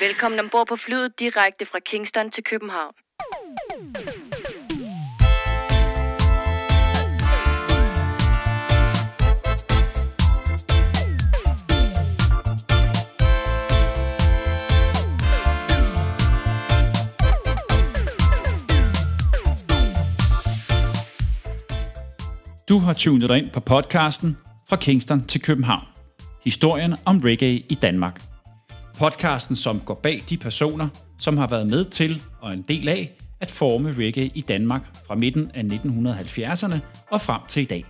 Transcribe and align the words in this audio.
Velkommen 0.00 0.40
ombord 0.40 0.66
på 0.68 0.76
flyet 0.76 1.20
direkte 1.20 1.66
fra 1.66 1.78
Kingston 1.78 2.30
til 2.30 2.44
København. 2.44 2.94
Du 22.68 22.78
har 22.78 22.92
tunet 22.92 23.28
dig 23.28 23.38
ind 23.38 23.50
på 23.50 23.60
podcasten 23.60 24.36
Fra 24.68 24.76
Kingston 24.76 25.26
til 25.26 25.42
København. 25.42 25.86
Historien 26.44 26.94
om 27.04 27.20
reggae 27.24 27.62
i 27.68 27.78
Danmark. 27.82 28.27
Podcasten, 28.98 29.56
som 29.56 29.80
går 29.80 29.94
bag 29.94 30.22
de 30.28 30.36
personer, 30.36 30.88
som 31.18 31.36
har 31.36 31.46
været 31.46 31.66
med 31.66 31.84
til 31.84 32.22
og 32.40 32.52
en 32.52 32.62
del 32.62 32.88
af 32.88 33.18
at 33.40 33.50
forme 33.50 33.92
reggae 33.92 34.30
i 34.34 34.40
Danmark 34.40 34.96
fra 35.06 35.14
midten 35.14 35.50
af 35.54 35.62
1970'erne 35.62 36.76
og 37.10 37.20
frem 37.20 37.40
til 37.48 37.62
i 37.62 37.64
dag. 37.64 37.84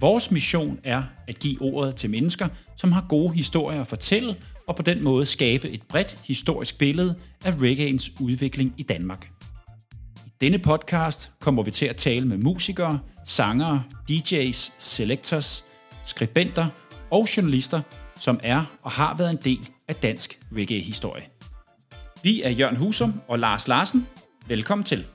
Vores 0.00 0.30
mission 0.30 0.78
er 0.84 1.02
at 1.28 1.38
give 1.38 1.62
ordet 1.62 1.96
til 1.96 2.10
mennesker, 2.10 2.48
som 2.76 2.92
har 2.92 3.06
gode 3.08 3.34
historier 3.34 3.80
at 3.80 3.86
fortælle, 3.86 4.36
og 4.68 4.76
på 4.76 4.82
den 4.82 5.02
måde 5.02 5.26
skabe 5.26 5.70
et 5.70 5.82
bredt 5.82 6.18
historisk 6.26 6.78
billede 6.78 7.14
af 7.44 7.52
reggaeens 7.62 8.12
udvikling 8.20 8.74
i 8.76 8.82
Danmark. 8.82 9.30
I 10.26 10.30
denne 10.40 10.58
podcast 10.58 11.30
kommer 11.40 11.62
vi 11.62 11.70
til 11.70 11.86
at 11.86 11.96
tale 11.96 12.28
med 12.28 12.36
musikere, 12.36 12.98
sangere, 13.26 13.82
DJ's, 14.10 14.72
selectors, 14.78 15.64
skribenter 16.04 16.66
og 17.10 17.28
journalister, 17.36 17.80
som 18.20 18.40
er 18.42 18.64
og 18.82 18.90
har 18.90 19.16
været 19.16 19.30
en 19.30 19.38
del 19.44 19.68
af 19.90 19.96
dansk 19.96 20.38
reggae-historie. 20.56 21.22
Vi 22.22 22.42
er 22.42 22.50
Jørgen 22.50 22.76
Husum 22.76 23.20
og 23.28 23.38
Lars 23.38 23.68
Larsen. 23.68 24.08
Velkommen 24.48 24.84
til. 24.84 25.06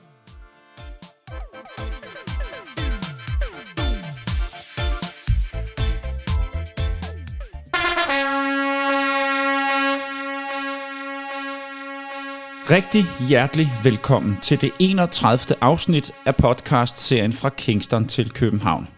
Rigtig 12.70 13.04
hjertelig 13.28 13.68
velkommen 13.84 14.36
til 14.42 14.60
det 14.60 14.70
31. 14.78 15.56
afsnit 15.60 16.12
af 16.26 16.36
podcast-serien 16.36 17.32
fra 17.32 17.48
Kingston 17.48 18.08
til 18.08 18.30
København. 18.30 18.95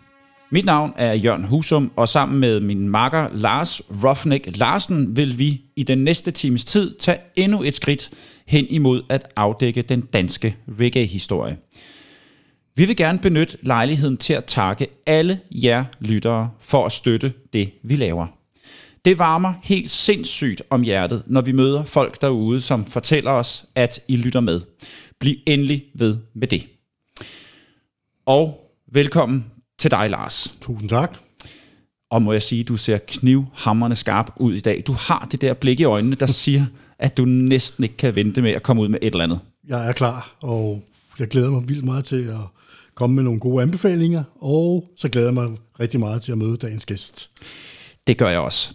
Mit 0.51 0.65
navn 0.65 0.93
er 0.97 1.13
Jørgen 1.13 1.45
Husum, 1.45 1.93
og 1.97 2.09
sammen 2.09 2.39
med 2.39 2.61
min 2.61 2.89
makker 2.89 3.29
Lars 3.33 3.81
Rofnik 4.05 4.57
Larsen 4.57 5.17
vil 5.17 5.39
vi 5.39 5.61
i 5.77 5.83
den 5.83 5.99
næste 5.99 6.31
times 6.31 6.65
tid 6.65 6.95
tage 6.99 7.19
endnu 7.37 7.63
et 7.63 7.75
skridt 7.75 8.11
hen 8.47 8.67
imod 8.71 9.03
at 9.09 9.33
afdække 9.37 9.83
den 9.83 10.01
danske 10.01 10.57
reggae-historie. 10.79 11.57
Vi 12.77 12.85
vil 12.85 12.97
gerne 12.97 13.19
benytte 13.19 13.59
lejligheden 13.63 14.17
til 14.17 14.33
at 14.33 14.45
takke 14.45 14.87
alle 15.07 15.41
jer 15.51 15.85
lyttere 16.01 16.51
for 16.61 16.87
at 16.87 16.93
støtte 16.93 17.33
det, 17.53 17.71
vi 17.83 17.97
laver. 17.97 18.27
Det 19.05 19.19
varmer 19.19 19.55
helt 19.63 19.91
sindssygt 19.91 20.63
om 20.71 20.83
hjertet, 20.83 21.23
når 21.27 21.41
vi 21.41 21.53
møder 21.53 21.85
folk 21.85 22.21
derude, 22.21 22.61
som 22.61 22.87
fortæller 22.87 23.31
os, 23.31 23.67
at 23.75 24.01
I 24.09 24.17
lytter 24.17 24.41
med. 24.41 24.61
Bliv 25.19 25.37
endelig 25.47 25.85
ved 25.95 26.17
med 26.35 26.49
det. 26.49 26.67
Og 28.27 28.73
velkommen 28.93 29.45
til 29.79 29.91
dig, 29.91 30.11
Lars. 30.11 30.55
Tusind 30.61 30.89
tak. 30.89 31.17
Og 32.11 32.23
må 32.23 32.33
jeg 32.33 32.43
sige, 32.43 32.65
du 32.65 32.77
ser 32.77 32.99
knivhammerne 33.09 33.97
skarp 33.97 34.31
ud 34.37 34.55
i 34.55 34.61
dag. 34.61 34.83
Du 34.87 34.93
har 34.93 35.29
det 35.31 35.41
der 35.41 35.55
blik 35.55 35.81
i 35.81 35.85
øjnene, 35.85 36.17
der 36.17 36.27
siger, 36.43 36.67
at 36.99 37.17
du 37.17 37.25
næsten 37.25 37.85
ikke 37.85 37.97
kan 37.97 38.15
vente 38.15 38.43
med 38.43 38.51
at 38.51 38.63
komme 38.63 38.83
ud 38.83 38.89
med 38.89 38.99
et 39.03 39.13
eller 39.13 39.25
andet. 39.25 39.41
Jeg 39.69 39.89
er 39.89 39.93
klar, 39.93 40.37
og 40.41 40.83
jeg 41.19 41.29
glæder 41.29 41.51
mig 41.51 41.69
vildt 41.69 41.85
meget 41.85 42.05
til 42.05 42.25
at 42.25 42.41
komme 42.95 43.17
med 43.17 43.23
nogle 43.25 43.41
gode 43.41 43.63
anbefalinger, 43.63 44.25
og 44.41 44.89
så 44.97 45.09
glæder 45.09 45.27
jeg 45.27 45.35
mig 45.35 45.49
rigtig 45.81 46.01
meget 46.01 46.23
til 46.23 46.33
at 46.33 46.39
møde 46.39 46.57
dagens 46.57 46.87
gæst. 46.87 47.31
Det 48.07 48.19
gør 48.19 48.29
jeg 48.29 48.41
også. 48.41 48.75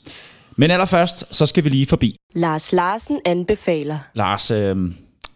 Men 0.56 0.72
allerførst, 0.72 1.36
så 1.36 1.46
skal 1.46 1.64
vi 1.64 1.70
lige 1.70 1.86
forbi. 1.86 2.16
Lars 2.36 2.72
Larsen 2.72 3.20
anbefaler. 3.26 4.00
Lars, 4.14 4.52
øh, 4.52 4.78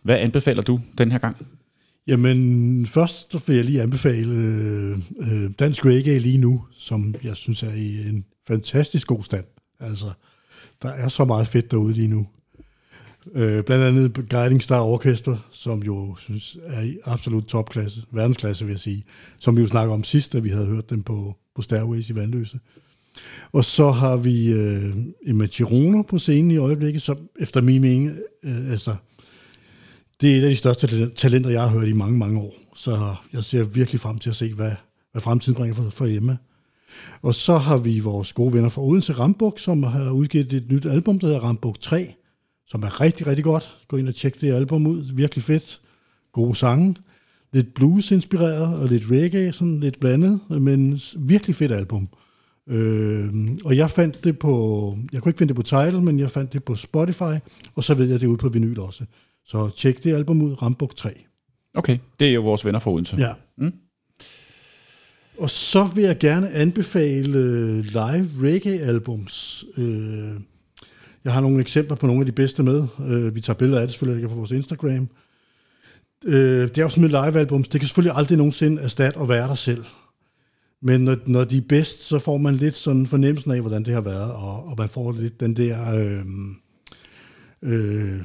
hvad 0.03 0.17
anbefaler 0.17 0.61
du 0.61 0.79
den 0.97 1.11
her 1.11 1.19
gang? 1.19 1.37
Jamen, 2.07 2.85
først 2.85 3.31
så 3.31 3.41
vil 3.47 3.55
jeg 3.55 3.65
lige 3.65 3.81
anbefale 3.81 4.33
øh, 4.33 4.97
øh, 5.19 5.51
Dansk 5.59 5.85
Reggae 5.85 6.19
lige 6.19 6.37
nu, 6.37 6.65
som 6.77 7.15
jeg 7.23 7.35
synes 7.35 7.63
er 7.63 7.73
i 7.73 8.09
en 8.09 8.25
fantastisk 8.47 9.07
god 9.07 9.23
stand. 9.23 9.45
Altså, 9.79 10.11
der 10.81 10.89
er 10.89 11.09
så 11.09 11.25
meget 11.25 11.47
fedt 11.47 11.71
derude 11.71 11.93
lige 11.93 12.07
nu. 12.07 12.27
Øh, 13.33 13.63
blandt 13.63 13.83
andet 13.83 14.29
Guiding 14.29 14.63
Star 14.63 14.81
Orchestra, 14.81 15.37
som 15.51 15.83
jo 15.83 16.15
synes 16.15 16.57
er 16.65 16.81
i 16.81 16.97
absolut 17.05 17.45
topklasse, 17.45 18.03
verdensklasse 18.11 18.65
vil 18.65 18.71
jeg 18.71 18.79
sige, 18.79 19.03
som 19.39 19.55
vi 19.55 19.61
jo 19.61 19.67
snakker 19.67 19.93
om 19.93 20.03
sidst, 20.03 20.33
da 20.33 20.39
vi 20.39 20.49
havde 20.49 20.65
hørt 20.65 20.89
dem 20.89 21.03
på, 21.03 21.35
på 21.55 21.61
Stairways 21.61 22.09
i 22.09 22.15
Vandløse. 22.15 22.59
Og 23.51 23.65
så 23.65 23.91
har 23.91 24.17
vi 24.17 24.47
øh, 24.47 24.95
Emma 25.25 25.45
Girono 25.45 26.01
på 26.01 26.17
scenen 26.17 26.51
i 26.51 26.57
øjeblikket, 26.57 27.01
som 27.01 27.17
efter 27.39 27.61
min 27.61 27.81
mening, 27.81 28.17
øh, 28.43 28.71
altså, 28.71 28.95
det 30.21 30.33
er 30.33 30.37
et 30.37 30.43
af 30.43 30.49
de 30.49 30.55
største 30.55 31.09
talenter, 31.09 31.49
jeg 31.49 31.61
har 31.61 31.79
hørt 31.79 31.87
i 31.87 31.93
mange, 31.93 32.17
mange 32.17 32.39
år. 32.39 32.53
Så 32.75 33.15
jeg 33.33 33.43
ser 33.43 33.63
virkelig 33.63 34.01
frem 34.01 34.19
til 34.19 34.29
at 34.29 34.35
se, 34.35 34.53
hvad, 34.53 34.71
hvad 35.11 35.21
fremtiden 35.21 35.55
bringer 35.55 35.75
for, 35.75 35.89
for 35.89 36.05
Emma. 36.05 36.37
Og 37.21 37.35
så 37.35 37.57
har 37.57 37.77
vi 37.77 37.99
vores 37.99 38.33
gode 38.33 38.53
venner 38.53 38.69
fra 38.69 38.81
Odense 38.81 39.13
Rambuk, 39.13 39.59
som 39.59 39.83
har 39.83 40.11
udgivet 40.11 40.53
et 40.53 40.71
nyt 40.71 40.85
album, 40.85 41.19
der 41.19 41.27
hedder 41.27 41.39
Rambuk 41.39 41.79
3, 41.79 42.13
som 42.67 42.83
er 42.83 43.01
rigtig, 43.01 43.27
rigtig 43.27 43.43
godt. 43.43 43.77
Gå 43.87 43.97
ind 43.97 44.07
og 44.07 44.15
tjek 44.15 44.41
det 44.41 44.53
album 44.53 44.87
ud. 44.87 45.11
Virkelig 45.13 45.43
fedt. 45.43 45.81
Gode 46.31 46.55
sange. 46.55 46.95
Lidt 47.53 47.73
blues-inspireret 47.73 48.75
og 48.75 48.87
lidt 48.87 49.03
reggae, 49.11 49.53
sådan 49.53 49.79
lidt 49.79 49.99
blandet, 49.99 50.39
men 50.49 51.01
virkelig 51.17 51.55
fedt 51.55 51.71
album. 51.71 52.09
Øh, 52.67 53.29
og 53.65 53.77
jeg 53.77 53.91
fandt 53.91 54.23
det 54.23 54.39
på, 54.39 54.97
jeg 55.13 55.21
kunne 55.21 55.29
ikke 55.29 55.37
finde 55.37 55.53
det 55.53 55.55
på 55.55 55.61
Tidal, 55.61 56.01
men 56.01 56.19
jeg 56.19 56.31
fandt 56.31 56.53
det 56.53 56.63
på 56.63 56.75
Spotify, 56.75 57.39
og 57.75 57.83
så 57.83 57.93
ved 57.93 58.09
jeg 58.09 58.21
det 58.21 58.27
ude 58.27 58.37
på 58.37 58.49
vinyl 58.49 58.79
også. 58.79 59.05
Så 59.47 59.69
tjek 59.69 60.03
det 60.03 60.13
album 60.13 60.41
ud, 60.41 60.61
Rambuk 60.61 60.95
3. 60.95 61.13
Okay, 61.73 61.97
det 62.19 62.27
er 62.27 62.33
jo 62.33 62.41
vores 62.41 62.65
venner 62.65 62.79
fra 62.79 62.91
Odense. 62.91 63.17
Ja. 63.17 63.33
Mm. 63.57 63.73
Og 65.37 65.49
så 65.49 65.89
vil 65.95 66.03
jeg 66.03 66.17
gerne 66.17 66.49
anbefale 66.49 67.39
øh, 67.39 67.79
live 67.79 68.29
reggae-albums. 68.41 69.65
Øh, 69.77 70.33
jeg 71.23 71.33
har 71.33 71.41
nogle 71.41 71.59
eksempler 71.59 71.95
på 71.95 72.07
nogle 72.07 72.21
af 72.21 72.25
de 72.25 72.31
bedste 72.31 72.63
med. 72.63 72.87
Øh, 73.07 73.35
vi 73.35 73.41
tager 73.41 73.57
billeder 73.57 73.81
af 73.81 73.87
det 73.87 73.93
selvfølgelig 73.93 74.29
på 74.29 74.35
vores 74.35 74.51
Instagram. 74.51 75.09
Det 76.23 76.77
er 76.77 76.81
jo 76.81 76.89
sådan 76.89 77.01
med 77.01 77.09
live-albums. 77.09 77.67
Det 77.67 77.81
kan 77.81 77.87
selvfølgelig 77.87 78.17
aldrig 78.17 78.37
nogensinde 78.37 78.81
erstatte 78.81 79.19
at 79.19 79.29
være 79.29 79.47
der 79.47 79.55
selv. 79.55 79.85
Men 80.81 81.01
når, 81.01 81.17
når 81.25 81.43
de 81.43 81.57
er 81.57 81.61
bedst, 81.69 82.01
så 82.01 82.19
får 82.19 82.37
man 82.37 82.55
lidt 82.55 82.75
sådan 82.75 83.07
fornemmelsen 83.07 83.51
af, 83.51 83.61
hvordan 83.61 83.83
det 83.83 83.93
har 83.93 84.01
været, 84.01 84.31
og, 84.31 84.65
og 84.65 84.75
man 84.77 84.89
får 84.89 85.11
lidt 85.11 85.39
den 85.39 85.55
der, 85.55 85.95
øh, 85.95 86.25
øh, 87.61 88.21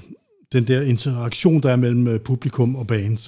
den 0.52 0.64
der 0.64 0.82
interaktion, 0.82 1.62
der 1.62 1.70
er 1.70 1.76
mellem 1.76 2.20
publikum 2.24 2.76
og 2.76 2.86
band. 2.86 3.18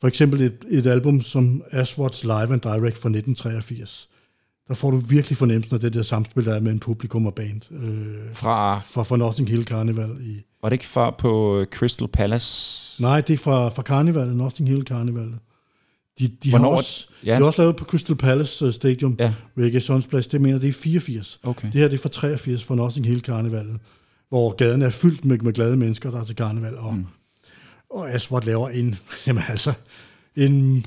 For 0.00 0.08
eksempel 0.08 0.40
et, 0.40 0.64
et 0.68 0.86
album 0.86 1.20
som 1.20 1.62
Ashwat's 1.72 2.22
Live 2.22 2.52
and 2.52 2.60
Direct 2.60 2.98
fra 2.98 3.08
1983. 3.08 4.08
Der 4.68 4.74
får 4.74 4.90
du 4.90 4.96
virkelig 4.96 5.36
fornemmelsen 5.36 5.74
af 5.74 5.80
det 5.80 5.94
der 5.94 6.02
samspil, 6.02 6.44
der 6.44 6.54
er 6.54 6.60
mellem 6.60 6.80
publikum 6.80 7.26
og 7.26 7.34
band. 7.34 7.72
Øh, 7.72 8.34
fra? 8.34 8.80
Fra, 8.80 9.02
fra 9.02 9.16
Nothing 9.16 9.48
Hill 9.48 9.64
Carnival. 9.64 10.10
I, 10.20 10.42
var 10.62 10.68
det 10.68 10.74
ikke 10.74 10.86
fra 10.86 11.10
på 11.10 11.64
Crystal 11.72 12.08
Palace? 12.08 13.02
Nej, 13.02 13.20
det 13.20 13.34
er 13.34 13.38
fra, 13.38 13.68
fra 13.68 13.82
Carnival, 13.82 14.28
Nothing 14.28 14.68
Hill 14.68 14.82
Carnival. 14.82 15.32
De, 16.18 16.28
de, 16.44 16.50
har 16.50 16.66
også, 16.66 17.08
ja. 17.24 17.30
de 17.30 17.36
har 17.36 17.44
også 17.44 17.62
lavet 17.62 17.76
på 17.76 17.84
Crystal 17.84 18.16
Palace 18.16 18.66
uh, 18.66 18.72
Stadium, 18.72 19.16
ja. 19.18 19.32
Reggae 19.58 19.80
Sons 19.80 20.06
Place, 20.06 20.30
det 20.30 20.40
mener 20.40 20.58
det 20.58 20.68
er 20.68 20.72
84. 20.72 21.40
Okay. 21.42 21.68
Det 21.72 21.80
her 21.80 21.88
det 21.88 21.94
er 21.98 22.02
fra 22.02 22.08
83 22.08 22.64
for 22.64 22.74
Nothing 22.74 23.06
Hill 23.06 23.20
Carnival, 23.20 23.78
hvor 24.32 24.54
gaden 24.54 24.82
er 24.82 24.90
fyldt 24.90 25.24
med, 25.24 25.38
med 25.38 25.52
glade 25.52 25.76
mennesker, 25.76 26.10
der 26.10 26.20
er 26.20 26.24
til 26.24 26.36
karneval, 26.36 26.78
og, 26.78 26.94
mm. 26.94 27.06
og 27.90 28.10
Aswad 28.10 28.42
laver 28.42 28.68
en, 28.68 28.96
jamen 29.26 29.42
altså, 29.48 29.72
en 30.36 30.86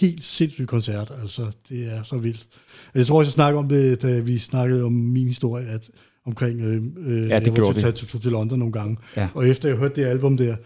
helt 0.00 0.24
sindssyg 0.24 0.66
koncert, 0.66 1.12
altså, 1.20 1.50
det 1.68 1.92
er 1.92 2.02
så 2.02 2.16
vildt. 2.16 2.46
Jeg 2.94 3.06
tror 3.06 3.18
også, 3.18 3.28
jeg 3.28 3.32
snakkede 3.32 3.58
om 3.58 3.68
det, 3.68 4.02
da 4.02 4.18
vi 4.18 4.38
snakkede 4.38 4.84
om 4.84 4.92
min 4.92 5.26
historie, 5.26 5.66
at 5.66 5.90
omkring, 6.26 6.60
øh, 6.60 6.82
øh 6.96 7.28
ja, 7.28 7.38
det 7.40 7.56
jeg 7.56 7.64
var 7.64 7.72
til, 7.72 7.92
til, 7.92 8.20
til 8.20 8.32
London 8.32 8.58
nogle 8.58 8.72
gange, 8.72 8.96
ja. 9.16 9.28
og 9.34 9.48
efter 9.48 9.68
jeg 9.68 9.78
hørte 9.78 10.00
det 10.00 10.06
album 10.06 10.36
der, 10.36 10.56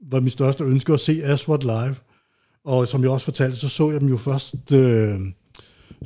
var 0.00 0.20
mit 0.20 0.32
største 0.32 0.64
ønske 0.64 0.92
at 0.92 1.00
se 1.00 1.24
Aswad 1.24 1.58
live, 1.58 1.96
og 2.64 2.88
som 2.88 3.02
jeg 3.02 3.10
også 3.10 3.24
fortalte, 3.24 3.56
så 3.56 3.68
så 3.68 3.90
jeg 3.90 4.00
dem 4.00 4.08
jo 4.08 4.16
først 4.16 4.72
øh, 4.72 5.20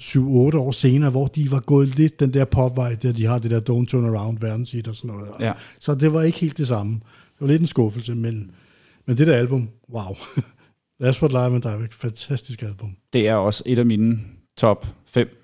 7-8 0.01 0.21
år 0.57 0.71
senere, 0.71 1.11
hvor 1.11 1.27
de 1.27 1.51
var 1.51 1.61
gået 1.61 1.97
lidt 1.97 2.21
den 2.21 2.35
der 2.35 2.45
popvej, 2.45 2.95
der 2.95 3.13
de 3.13 3.27
har 3.27 3.39
det 3.39 3.51
der 3.51 3.61
Don't 3.61 3.87
Turn 3.87 4.15
Around 4.15 4.39
verdenshit 4.41 4.89
og 4.89 4.97
sådan 4.97 5.17
noget. 5.17 5.31
Ja. 5.41 5.53
Så 5.81 5.95
det 5.95 6.13
var 6.13 6.23
ikke 6.23 6.39
helt 6.39 6.59
det 6.59 6.69
samme. 6.69 6.93
Det 6.95 7.41
var 7.41 7.47
lidt 7.47 7.61
en 7.61 7.67
skuffelse, 7.67 8.15
men, 8.15 8.51
men 9.07 9.19
det 9.19 9.27
der 9.27 9.37
album, 9.37 9.69
wow. 9.95 10.17
What 11.03 11.33
Live 11.33 11.55
and 11.55 11.63
Direct, 11.63 11.95
fantastisk 11.95 12.63
album. 12.63 12.97
Det 13.13 13.29
er 13.29 13.35
også 13.35 13.63
et 13.67 13.79
af 13.79 13.87
mine 13.87 14.19
top 14.57 14.87
5 15.07 15.43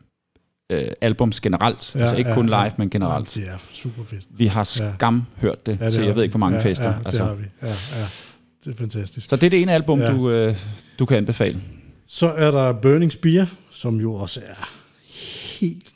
øh, 0.71 0.89
albums 1.01 1.41
generelt. 1.41 1.95
Ja, 1.95 2.01
altså 2.01 2.17
ikke 2.17 2.31
ja, 2.31 2.35
kun 2.35 2.47
live, 2.47 2.59
ja, 2.59 2.71
men 2.77 2.91
generelt. 2.91 3.37
Ja, 3.37 3.43
det 3.43 3.51
er 3.51 3.59
super 3.73 4.05
fedt. 4.05 4.27
Vi 4.31 4.47
har 4.47 4.65
skam 4.65 5.17
ja. 5.17 5.41
hørt 5.41 5.67
det, 5.67 5.79
ja, 5.81 5.85
det 5.85 5.93
til 5.93 6.05
jeg 6.05 6.17
ved 6.17 6.23
ikke 6.23 6.33
hvor 6.33 6.39
mange 6.39 6.59
ja, 6.59 6.65
fester. 6.65 6.89
Ja, 6.89 6.97
altså. 7.05 7.23
det 7.23 7.29
har 7.29 7.35
vi. 7.35 7.45
Ja, 7.63 7.69
ja. 7.69 8.07
Det 8.65 8.75
er 8.75 8.79
fantastisk. 8.79 9.29
Så 9.29 9.37
det 9.37 9.47
er 9.47 9.51
det 9.51 9.63
ene 9.63 9.73
album, 9.73 10.01
ja. 10.01 10.13
du, 10.13 10.31
øh, 10.31 10.57
du 10.99 11.07
kan 11.07 11.17
anbefale. 11.17 11.61
Så 12.09 12.27
er 12.27 12.51
der 12.51 12.73
Burning 12.73 13.13
Spear, 13.13 13.55
som 13.71 14.01
jo 14.01 14.15
også 14.15 14.41
er 14.41 14.69
helt 15.61 15.93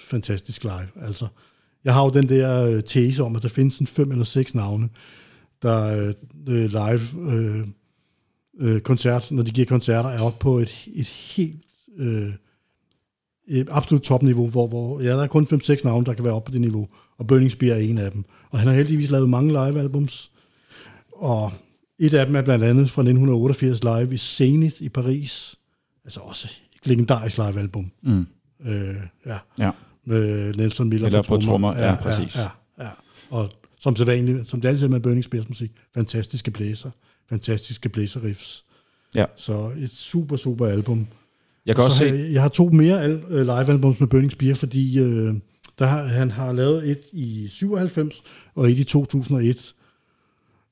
fantastisk 0.00 0.64
live. 0.64 0.88
Altså, 1.06 1.26
jeg 1.84 1.94
har 1.94 2.04
jo 2.04 2.10
den 2.10 2.28
der 2.28 2.64
øh, 2.64 2.82
tese 2.82 3.22
om, 3.22 3.36
at 3.36 3.42
der 3.42 3.48
findes 3.48 3.78
en 3.78 3.86
fem 3.86 4.10
eller 4.10 4.24
seks 4.24 4.54
navne, 4.54 4.88
der 5.62 5.86
øh, 5.86 6.14
øh, 6.48 6.70
live 6.70 7.32
øh, 7.32 7.66
øh, 8.60 8.80
koncert, 8.80 9.30
når 9.30 9.42
de 9.42 9.50
giver 9.50 9.66
koncerter, 9.66 10.10
er 10.10 10.20
oppe 10.20 10.38
på 10.38 10.58
et, 10.58 10.88
et 10.94 11.06
helt 11.06 11.64
øh, 11.96 12.32
et 13.46 13.68
absolut 13.70 14.02
topniveau, 14.02 14.48
hvor, 14.48 14.66
hvor 14.66 15.00
ja, 15.00 15.10
der 15.10 15.22
er 15.22 15.26
kun 15.26 15.46
5-6 15.52 15.84
navne, 15.84 16.06
der 16.06 16.14
kan 16.14 16.24
være 16.24 16.34
oppe 16.34 16.50
på 16.50 16.52
det 16.52 16.60
niveau, 16.60 16.88
og 17.18 17.26
Burning 17.26 17.50
Spear 17.50 17.74
er 17.74 17.78
en 17.78 17.98
af 17.98 18.10
dem. 18.10 18.24
Og 18.50 18.58
han 18.58 18.68
har 18.68 18.74
heldigvis 18.74 19.10
lavet 19.10 19.28
mange 19.28 19.48
live-albums, 19.48 20.30
og 21.12 21.52
et 21.98 22.14
af 22.14 22.26
dem 22.26 22.36
er 22.36 22.42
blandt 22.42 22.64
andet 22.64 22.90
fra 22.90 23.02
1988 23.02 23.82
live 23.82 24.14
i 24.14 24.16
Zenith 24.16 24.76
i 24.82 24.88
Paris, 24.88 25.56
altså 26.04 26.20
også 26.20 26.48
et 26.76 26.86
legendarisk 26.86 27.36
live-album. 27.36 27.90
Mm. 28.02 28.26
Øh, 28.66 28.96
ja. 29.26 29.38
ja. 29.58 29.70
Med 30.06 30.54
Nelson 30.54 30.88
Miller 30.88 31.06
Eller 31.06 31.22
på 31.22 31.36
trommer. 31.36 31.76
Ja, 31.76 31.86
ja, 31.86 31.94
præcis. 31.94 32.36
Ja, 32.36 32.42
ja, 32.78 32.84
ja. 32.84 32.90
Og 33.30 33.50
som, 33.80 33.96
så 33.96 34.04
vanligt, 34.04 34.50
som 34.50 34.60
det 34.60 34.68
altid 34.68 34.86
er 34.86 34.90
med 34.90 35.00
Burning 35.00 35.24
Spears 35.24 35.48
musik, 35.48 35.70
fantastiske 35.94 36.50
blæser, 36.50 36.90
fantastiske 37.28 37.88
blæserriffs. 37.88 38.64
Ja. 39.14 39.24
Så 39.36 39.70
et 39.78 39.90
super, 39.90 40.36
super 40.36 40.66
album. 40.66 41.06
Jeg 41.66 41.74
kan 41.74 41.84
også 41.84 41.98
se... 41.98 42.04
Jeg, 42.04 42.32
jeg 42.32 42.42
har 42.42 42.48
to 42.48 42.68
mere 42.68 43.02
al, 43.02 43.22
øh, 43.28 43.42
live-albums 43.42 44.00
med 44.00 44.08
Burning 44.08 44.32
Spear, 44.32 44.54
fordi 44.54 44.98
øh, 44.98 45.34
der 45.78 45.86
har, 45.86 46.04
han 46.04 46.30
har 46.30 46.52
lavet 46.52 46.90
et 46.90 47.00
i 47.12 47.48
97 47.48 48.22
og 48.54 48.70
et 48.70 48.78
i 48.78 48.84
2001. 48.84 49.74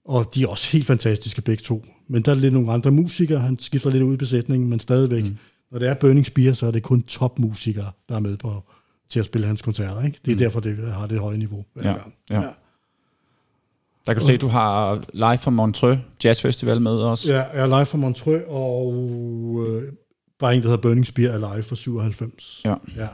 Og 0.04 0.34
de 0.34 0.42
er 0.42 0.48
også 0.48 0.72
helt 0.72 0.86
fantastiske 0.86 1.42
begge 1.42 1.62
to. 1.62 1.84
Men 2.08 2.22
der 2.22 2.30
er 2.30 2.34
lidt 2.34 2.54
nogle 2.54 2.72
andre 2.72 2.90
musikere, 2.90 3.38
han 3.40 3.58
skifter 3.58 3.90
lidt 3.90 4.02
ud 4.02 4.14
i 4.14 4.16
besætningen, 4.16 4.70
men 4.70 4.80
stadigvæk, 4.80 5.24
mm. 5.24 5.36
når 5.70 5.78
det 5.78 5.88
er 5.88 5.94
Burning 5.94 6.26
Spear, 6.26 6.52
så 6.52 6.66
er 6.66 6.70
det 6.70 6.82
kun 6.82 7.02
topmusikere, 7.02 7.90
der 8.08 8.14
er 8.14 8.20
med 8.20 8.36
på 8.36 8.62
til 9.10 9.18
at 9.20 9.26
spille 9.26 9.46
hans 9.46 9.62
koncerter. 9.62 10.02
Ikke? 10.02 10.18
Det 10.24 10.30
er 10.30 10.34
mm. 10.34 10.38
derfor, 10.38 10.60
det 10.60 10.92
har 10.92 11.06
det 11.06 11.18
høje 11.18 11.38
niveau 11.38 11.64
hver 11.74 11.90
ja, 11.90 11.96
gang. 11.96 12.14
Ja. 12.30 12.40
ja. 12.40 12.48
Der 14.06 14.12
kan 14.12 14.20
du 14.20 14.26
se, 14.26 14.32
at 14.32 14.40
du 14.40 14.48
har 14.48 15.04
live 15.12 15.38
fra 15.38 15.50
Montreux 15.50 15.98
Jazz 16.24 16.42
Festival 16.42 16.80
med 16.80 16.92
os. 16.92 17.28
Ja, 17.28 17.34
jeg 17.34 17.62
er 17.62 17.66
live 17.66 17.86
fra 17.86 17.98
Montreux, 17.98 18.42
og 18.48 18.94
øh, 19.68 19.92
bare 20.38 20.56
en, 20.56 20.62
der 20.62 20.68
hedder 20.68 20.82
Burning 20.82 21.06
Spear, 21.06 21.30
er 21.30 21.54
live 21.54 21.62
fra 21.62 21.76
97. 21.76 22.60
Ja. 22.64 22.74
ja. 22.96 23.08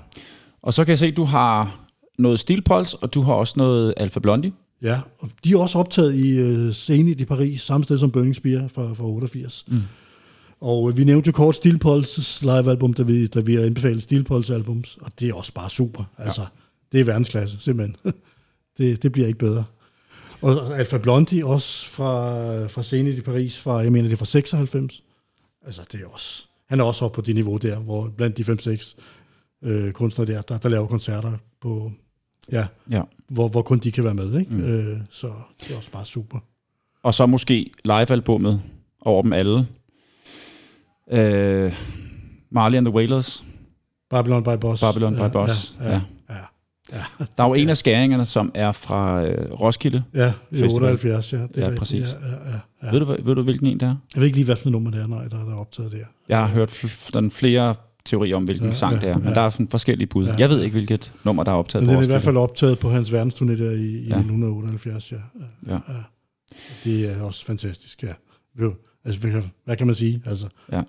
Og 0.63 0.75
så 0.75 0.85
kan 0.85 0.91
jeg 0.91 0.99
se, 0.99 1.07
at 1.07 1.17
du 1.17 1.25
har 1.25 1.81
noget 2.19 2.41
Stilpols, 2.41 2.95
og 2.95 3.15
du 3.15 3.21
har 3.21 3.33
også 3.33 3.55
noget 3.57 3.95
Alpha 3.97 4.21
Blondie. 4.21 4.53
Ja, 4.83 5.01
og 5.19 5.31
de 5.45 5.53
er 5.53 5.59
også 5.59 5.79
optaget 5.79 6.15
i 6.15 6.43
uh, 6.43 6.73
Zenith 6.73 7.21
i 7.21 7.25
Paris, 7.25 7.63
samme 7.63 7.85
sted 7.85 7.99
som 7.99 8.11
Burning 8.11 8.37
Spear 8.37 8.69
fra, 8.69 8.93
fra 8.93 9.05
88. 9.05 9.65
Mm. 9.69 9.79
Og 10.61 10.97
vi 10.97 11.05
nævnte 11.05 11.27
jo 11.27 11.33
kort 11.33 11.57
Steel 11.57 11.79
Pulses 11.79 12.43
live-album, 12.43 12.93
da 12.95 13.03
vi, 13.03 13.27
da 13.27 13.41
vi 13.41 13.55
har 13.55 13.63
anbefalet 13.63 14.03
Steel 14.03 14.25
Pulse 14.25 14.55
albums, 14.55 14.99
og 15.01 15.13
det 15.21 15.29
er 15.29 15.35
også 15.35 15.55
bare 15.55 15.71
super. 15.71 16.05
Altså, 16.19 16.41
ja. 16.41 16.47
det 16.93 17.01
er 17.01 17.05
verdensklasse, 17.05 17.59
simpelthen. 17.61 17.97
det, 18.79 19.03
det 19.03 19.13
bliver 19.13 19.27
ikke 19.27 19.39
bedre. 19.39 19.65
Og 20.41 20.79
Alpha 20.79 20.99
Blondie 20.99 21.47
også 21.47 21.87
fra, 21.87 22.67
fra 22.67 22.83
Zenith 22.83 23.19
i 23.19 23.21
Paris, 23.21 23.61
fra, 23.61 23.77
jeg 23.77 23.93
mener 23.93 24.09
det 24.09 24.13
er 24.15 24.19
fra 24.19 24.25
96. 24.25 25.03
Altså, 25.67 25.83
det 25.93 26.01
er 26.01 26.07
også, 26.07 26.47
han 26.69 26.81
er 26.81 26.85
også 26.85 27.05
oppe 27.05 27.15
på 27.15 27.21
det 27.21 27.35
niveau 27.35 27.57
der, 27.57 27.79
hvor 27.79 28.13
blandt 28.17 28.39
de 28.39 28.43
5-6 28.43 28.95
øh, 29.63 29.93
kunstnere 29.93 30.33
der, 30.33 30.43
der, 30.43 30.59
der 30.59 30.69
laver 30.69 30.87
koncerter 30.87 31.33
på, 31.61 31.93
ja, 32.53 32.67
ja. 32.91 33.03
Hvor, 33.29 33.49
hvor 33.49 33.63
kun 33.63 33.79
de 33.79 33.93
kan 33.93 34.05
være 34.05 34.15
med. 34.15 34.39
Ikke? 34.39 34.55
Mm. 34.55 34.61
Øh, 34.61 34.99
så 35.11 35.31
det 35.61 35.73
er 35.73 35.77
også 35.77 35.91
bare 35.91 36.05
super. 36.05 36.39
Og 37.03 37.15
så 37.15 37.27
måske 37.27 37.71
live-albummet 37.85 38.63
over 39.01 39.23
dem 39.23 39.33
alle. 39.33 39.67
Øh, 41.13 41.73
Marley 42.51 42.79
and 42.79 42.87
the 42.87 42.95
Wailers. 42.95 43.45
Babylon 44.11 44.45
by 44.45 44.57
Boss. 44.61 44.83
Babylon 44.83 45.17
by 45.17 45.33
Boss, 45.33 45.77
ja. 45.81 45.91
ja. 45.91 46.01
ja. 46.31 46.35
ja. 46.93 47.05
Der 47.39 47.45
er 47.45 47.49
jo 47.49 47.55
en 47.55 47.69
af 47.69 47.77
skæringerne, 47.77 48.27
som 48.27 48.51
er 48.55 48.73
fra 48.73 49.27
øh, 49.27 49.53
Roskilde. 49.53 50.05
Ja, 50.15 50.33
i 50.51 50.63
78, 50.63 51.33
ja. 51.33 51.39
Det 51.39 51.57
ja, 51.57 51.75
præcis. 51.79 52.19
Ja, 52.23 52.29
ja, 52.29 52.61
ja. 52.83 52.91
Ved, 52.91 53.01
du, 53.01 53.17
ved 53.25 53.35
du, 53.35 53.43
hvilken 53.43 53.67
en 53.67 53.81
det 53.81 53.87
er? 53.87 53.97
Jeg 54.15 54.21
ved 54.21 54.27
ikke 54.27 54.37
lige, 54.37 54.45
hvad 54.45 54.57
for 54.57 54.71
nummer 54.71 54.91
det 54.91 55.01
er, 55.01 55.07
nej, 55.07 55.23
der, 55.23 55.45
der 55.45 55.53
er 55.53 55.57
optaget 55.57 55.93
der. 55.93 55.99
Jeg 56.29 56.39
har 56.39 56.47
hørt 56.47 56.87
den 57.15 57.31
flere 57.31 57.75
teorier 58.09 58.37
om, 58.37 58.45
hvilken 58.45 58.67
ja, 58.67 58.73
sang 58.73 58.95
ja, 58.95 59.01
det 59.01 59.09
er, 59.09 59.19
men 59.19 59.29
ja. 59.29 59.35
der 59.35 59.41
er 59.41 59.51
sådan 59.51 59.69
forskellige 59.69 60.07
bud. 60.07 60.27
Ja. 60.27 60.35
Jeg 60.39 60.49
ved 60.49 60.63
ikke, 60.63 60.75
hvilket 60.75 61.13
nummer, 61.25 61.45
der 61.45 61.53
er 61.53 61.57
optaget 61.57 61.87
men 61.87 61.95
på 61.95 62.01
det 62.01 62.07
er 62.07 62.11
i 62.11 62.13
hvert 62.13 62.23
fald 62.23 62.37
optaget 62.37 62.79
på 62.79 62.91
hans 62.91 63.11
verdensturné 63.11 63.63
der 63.63 63.71
i, 63.71 63.87
i 63.87 64.09
ja. 64.09 64.19
1978, 64.19 65.13
ja. 65.13 65.17
Ja. 65.67 65.73
ja. 65.73 65.79
Det 66.85 67.11
er 67.11 67.23
også 67.23 67.45
fantastisk, 67.45 68.03
ja. 68.03 68.13
Altså, 69.05 69.21
hvad, 69.21 69.43
hvad 69.65 69.77
kan 69.77 69.87
man 69.87 69.95
sige? 69.95 70.23
Altså, 70.27 70.47
ja. 70.73 70.83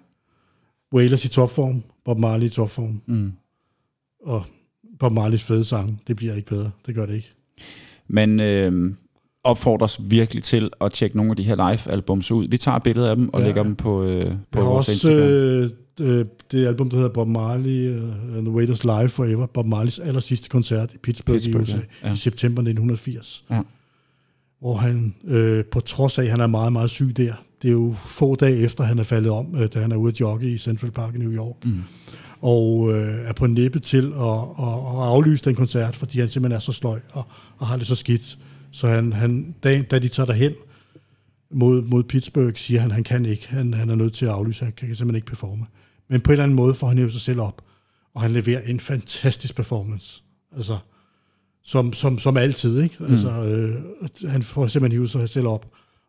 Wailers 0.94 1.26
i 1.26 1.30
topform, 1.30 1.84
Bob 2.06 2.18
Marley 2.18 2.46
i 2.46 2.50
topform, 2.50 3.02
mm. 3.06 3.32
og 4.26 4.44
Bob 5.00 5.12
Marleys 5.12 5.44
fede 5.44 5.64
sang, 5.64 6.02
det 6.08 6.16
bliver 6.16 6.36
ikke 6.36 6.48
bedre. 6.48 6.72
Det 6.86 6.96
gør 6.96 7.06
det 7.06 7.14
ikke. 7.14 7.30
Men 8.08 8.40
øh, 8.40 8.94
opfordres 9.44 10.00
virkelig 10.04 10.44
til 10.44 10.70
at 10.82 10.92
tjekke 10.92 11.18
nogle 11.18 11.32
af 11.32 11.36
de 11.36 11.44
her 11.44 11.56
live-albums 11.56 12.32
ud. 12.32 12.48
Vi 12.48 12.58
tager 12.58 12.80
billeder 12.80 13.10
af 13.10 13.16
dem 13.16 13.30
og 13.34 13.40
ja. 13.40 13.46
lægger 13.46 13.64
dem 13.64 13.76
på, 13.76 14.04
øh, 14.04 14.32
på 14.52 14.62
vores 14.62 14.90
også, 14.90 15.12
Instagram. 15.12 15.30
Øh, 15.30 15.70
det 16.52 16.68
album, 16.68 16.90
der 16.90 16.98
hedder 16.98 17.14
Bob 17.14 17.28
Marley 17.28 17.98
uh, 17.98 18.38
and 18.38 18.46
the 18.46 18.52
Waiters 18.52 18.84
Live 18.84 19.10
Forever. 19.10 19.46
Bob 19.46 19.66
Marleys 19.66 20.00
aller 20.00 20.20
sidste 20.20 20.50
koncert 20.50 20.94
i 20.94 20.98
Pittsburgh, 20.98 21.36
Pittsburgh 21.36 21.70
i 21.70 21.74
USA 21.74 21.80
ja. 22.04 22.14
i 22.14 22.16
september 22.16 22.62
1980. 22.62 23.46
Ja. 23.50 23.62
Hvor 24.60 24.76
han, 24.76 25.16
øh, 25.24 25.66
på 25.66 25.80
trods 25.80 26.20
af, 26.20 26.24
at 26.24 26.32
han 26.32 26.40
er 26.40 26.48
meget, 26.48 26.74
meget 26.74 26.90
syg 26.90 27.18
der, 27.18 27.34
det 27.62 27.68
er 27.68 27.72
jo 27.72 27.94
få 27.96 28.36
dage 28.36 28.58
efter, 28.58 28.84
han 28.84 29.00
er 29.00 29.04
faldet 29.04 29.32
om, 29.32 29.56
øh, 29.56 29.70
da 29.74 29.80
han 29.82 29.92
er 29.92 29.96
ude 29.96 30.12
at 30.12 30.20
jogge 30.20 30.52
i 30.52 30.58
Central 30.58 30.92
Park 30.92 31.16
i 31.16 31.18
New 31.18 31.32
York. 31.32 31.66
Mm. 31.66 31.82
Og 32.42 32.94
øh, 32.94 33.30
er 33.30 33.34
på 33.34 33.48
nippet 33.48 33.84
til 33.84 34.14
at, 34.16 34.40
at, 34.60 34.74
at 34.74 35.06
aflyse 35.08 35.46
den 35.46 35.56
koncert, 35.56 35.96
fordi 35.96 36.20
han 36.20 36.30
simpelthen 36.30 36.56
er 36.56 36.60
så 36.60 36.72
sløj 36.72 37.00
og, 37.12 37.28
og 37.58 37.68
har 37.68 37.78
det 37.78 37.88
så 37.88 37.96
skidt. 37.96 38.40
Så 38.72 38.88
han, 38.88 39.14
han, 39.14 39.56
da, 39.64 39.82
da 39.82 40.00
de 40.00 40.08
tager 40.08 40.28
derhen 40.28 40.54
mod, 41.52 41.82
mod 41.82 42.04
Pittsburgh, 42.04 42.56
siger 42.56 42.82
han, 42.82 42.92
han 42.92 43.04
kan 43.04 43.26
ikke. 43.26 43.48
Han, 43.50 43.74
han 43.74 43.90
er 43.90 43.96
nødt 43.96 44.14
til 44.14 44.26
at 44.26 44.32
aflyse. 44.32 44.64
Han 44.64 44.74
kan 44.74 44.88
simpelthen 44.88 45.16
ikke 45.16 45.28
performe. 45.28 45.66
Men 46.10 46.22
på 46.22 46.32
en 46.32 46.34
eller 46.34 46.44
anden 46.44 46.56
måde 46.56 46.74
får 46.74 46.88
han 46.88 46.98
jo 46.98 47.10
sig 47.10 47.22
selv 47.22 47.42
op, 47.42 47.62
og 48.16 48.22
han 48.22 48.32
leverer 48.32 48.62
en 48.62 48.80
fantastisk 48.80 49.56
performance. 49.56 50.24
Altså, 50.56 50.78
som, 51.64 51.94
som, 51.94 52.20
som 52.20 52.38
altid, 52.38 52.82
ikke? 52.82 52.96
Mm. 53.00 53.06
Altså, 53.06 53.30
øh, 53.30 53.76
han 54.32 54.44
får 54.44 54.68
simpelthen 54.68 54.98
hivet 54.98 55.10
sig 55.10 55.30
selv 55.30 55.48
op, 55.48 55.66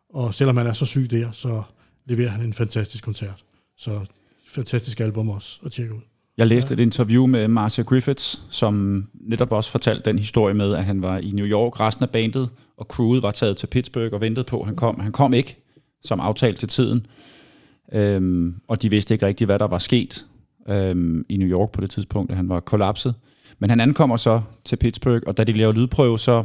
og 0.09 0.33
selvom 0.33 0.57
han 0.57 0.67
er 0.67 0.73
så 0.73 0.85
syg 0.85 1.11
der, 1.11 1.31
så 1.31 1.63
leverer 2.05 2.29
han 2.29 2.41
en 2.41 2.53
fantastisk 2.53 3.03
koncert. 3.03 3.43
Så 3.77 3.99
fantastisk 4.47 4.99
album 4.99 5.29
også 5.29 5.59
at 5.65 5.71
tjekke 5.71 5.95
ud. 5.95 6.01
Jeg 6.37 6.47
læste 6.47 6.69
ja. 6.69 6.73
et 6.73 6.79
interview 6.79 7.25
med 7.25 7.47
Marcia 7.47 7.83
Griffiths, 7.83 8.43
som 8.49 9.05
netop 9.13 9.51
også 9.51 9.71
fortalte 9.71 10.09
den 10.09 10.19
historie 10.19 10.53
med, 10.53 10.75
at 10.75 10.85
han 10.85 11.01
var 11.01 11.17
i 11.17 11.31
New 11.31 11.45
York, 11.45 11.79
resten 11.79 12.03
af 12.03 12.09
bandet 12.09 12.49
og 12.77 12.85
crewet 12.85 13.23
var 13.23 13.31
taget 13.31 13.57
til 13.57 13.67
Pittsburgh 13.67 14.13
og 14.13 14.21
ventede 14.21 14.43
på, 14.43 14.59
at 14.59 14.65
han 14.65 14.75
kom. 14.75 14.99
Han 14.99 15.11
kom 15.11 15.33
ikke, 15.33 15.57
som 16.03 16.19
aftalt 16.19 16.59
til 16.59 16.67
tiden, 16.67 17.05
øhm, 17.91 18.55
og 18.67 18.81
de 18.81 18.89
vidste 18.89 19.13
ikke 19.13 19.25
rigtigt, 19.25 19.47
hvad 19.47 19.59
der 19.59 19.67
var 19.67 19.77
sket 19.77 20.25
øhm, 20.69 21.25
i 21.29 21.37
New 21.37 21.47
York 21.47 21.71
på 21.71 21.81
det 21.81 21.89
tidspunkt, 21.89 22.31
at 22.31 22.37
han 22.37 22.49
var 22.49 22.59
kollapset. 22.59 23.15
Men 23.59 23.69
han 23.69 23.79
ankommer 23.79 24.17
så 24.17 24.41
til 24.65 24.75
Pittsburgh, 24.75 25.23
og 25.27 25.37
da 25.37 25.43
de 25.43 25.53
laver 25.53 25.71
lydprøve, 25.71 26.19
så 26.19 26.43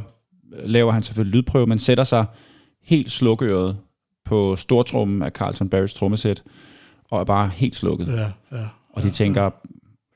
laver 0.52 0.92
han 0.92 1.02
selvfølgelig 1.02 1.36
lydprøve, 1.36 1.66
men 1.66 1.78
sætter 1.78 2.04
sig 2.04 2.24
helt 2.82 3.12
slukøret 3.12 3.76
på 4.24 4.56
stortrummen 4.56 5.22
af 5.22 5.30
Carlton 5.30 5.68
Barrys 5.68 5.94
trommesæt, 5.94 6.42
og 7.10 7.20
er 7.20 7.24
bare 7.24 7.48
helt 7.48 7.76
slukket. 7.76 8.06
Ja, 8.06 8.56
ja, 8.58 8.66
og 8.90 9.02
de 9.02 9.10
tænker, 9.10 9.42
ja. 9.42 9.50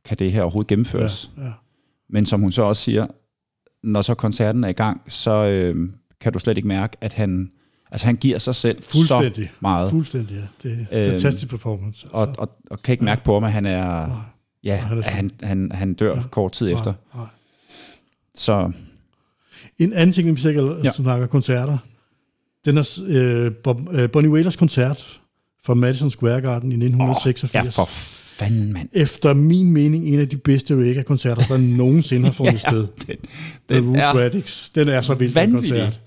kan 0.05 0.17
det 0.17 0.33
her 0.33 0.43
overhovedet 0.43 0.69
gennemføres? 0.69 1.31
Ja, 1.37 1.45
ja. 1.45 1.53
Men 2.09 2.27
som 2.27 2.41
hun 2.41 2.53
så 2.53 2.63
også 2.63 2.83
siger, 2.83 3.07
når 3.83 4.03
så 4.03 4.15
koncerten 4.15 4.65
er 4.65 4.69
i 4.69 4.73
gang, 4.73 5.03
så 5.09 5.31
øh, 5.31 5.91
kan 6.21 6.33
du 6.33 6.39
slet 6.39 6.57
ikke 6.57 6.69
mærke, 6.69 6.97
at 7.01 7.13
han, 7.13 7.51
altså 7.91 8.07
han 8.07 8.17
giver 8.17 8.39
sig 8.39 8.55
selv 8.55 8.83
så 8.83 9.49
meget. 9.61 9.91
Fuldstændig, 9.91 10.37
ja. 10.37 10.69
Det 10.69 10.87
er 10.91 11.05
en 11.05 11.11
fantastisk 11.11 11.49
performance. 11.49 12.07
Altså. 12.07 12.17
Og, 12.17 12.35
og, 12.39 12.51
og 12.71 12.83
kan 12.83 12.93
ikke 12.93 13.05
mærke 13.05 13.25
på 13.25 13.33
ham, 13.33 13.45
at 13.45 13.53
han 13.53 13.67
er, 13.67 14.07
nej. 14.07 14.17
ja, 14.65 14.77
han, 14.77 14.99
er 14.99 15.11
han, 15.11 15.31
han, 15.43 15.73
han 15.73 15.95
dør 15.95 16.17
ja. 16.17 16.23
kort 16.31 16.53
tid 16.53 16.67
nej, 16.67 16.79
efter. 16.79 16.93
Nej. 17.15 17.27
Så. 18.35 18.73
En 19.79 19.93
anden 19.93 20.13
ting, 20.13 20.37
vi 20.37 20.41
sikkert 20.41 20.85
ja. 20.85 20.93
snakker 20.93 21.27
koncerter, 21.27 21.79
den 22.65 22.79
er 22.79 23.01
øh, 23.07 23.53
Bob, 23.53 23.81
øh, 23.93 24.11
Bonnie 24.11 24.31
Wailers 24.31 24.57
koncert 24.57 25.21
fra 25.65 25.75
Madison 25.75 26.11
Square 26.11 26.41
Garden 26.41 26.73
i 26.73 26.75
1986. 26.75 27.55
Oh, 27.55 27.67
ja, 27.67 27.83
for 27.83 27.89
fanden, 28.41 28.73
mand. 28.73 28.89
Efter 28.93 29.35
min 29.35 29.73
mening, 29.73 30.09
en 30.09 30.21
af 30.21 30.29
de 30.29 30.37
bedste 30.37 30.75
reggae-koncerter, 30.75 31.43
der 31.43 31.59
nogensinde 31.59 32.25
har 32.25 32.33
fundet 32.41 32.53
ja, 32.53 32.59
sted. 32.59 32.87
Den, 33.07 33.17
den 33.69 33.95
The 33.95 34.03
er 34.03 34.13
Radix. 34.13 34.71
Den 34.75 34.89
er 34.89 35.03
så 35.03 35.15
vild, 35.15 35.35
den 35.35 35.53
koncert. 35.53 36.01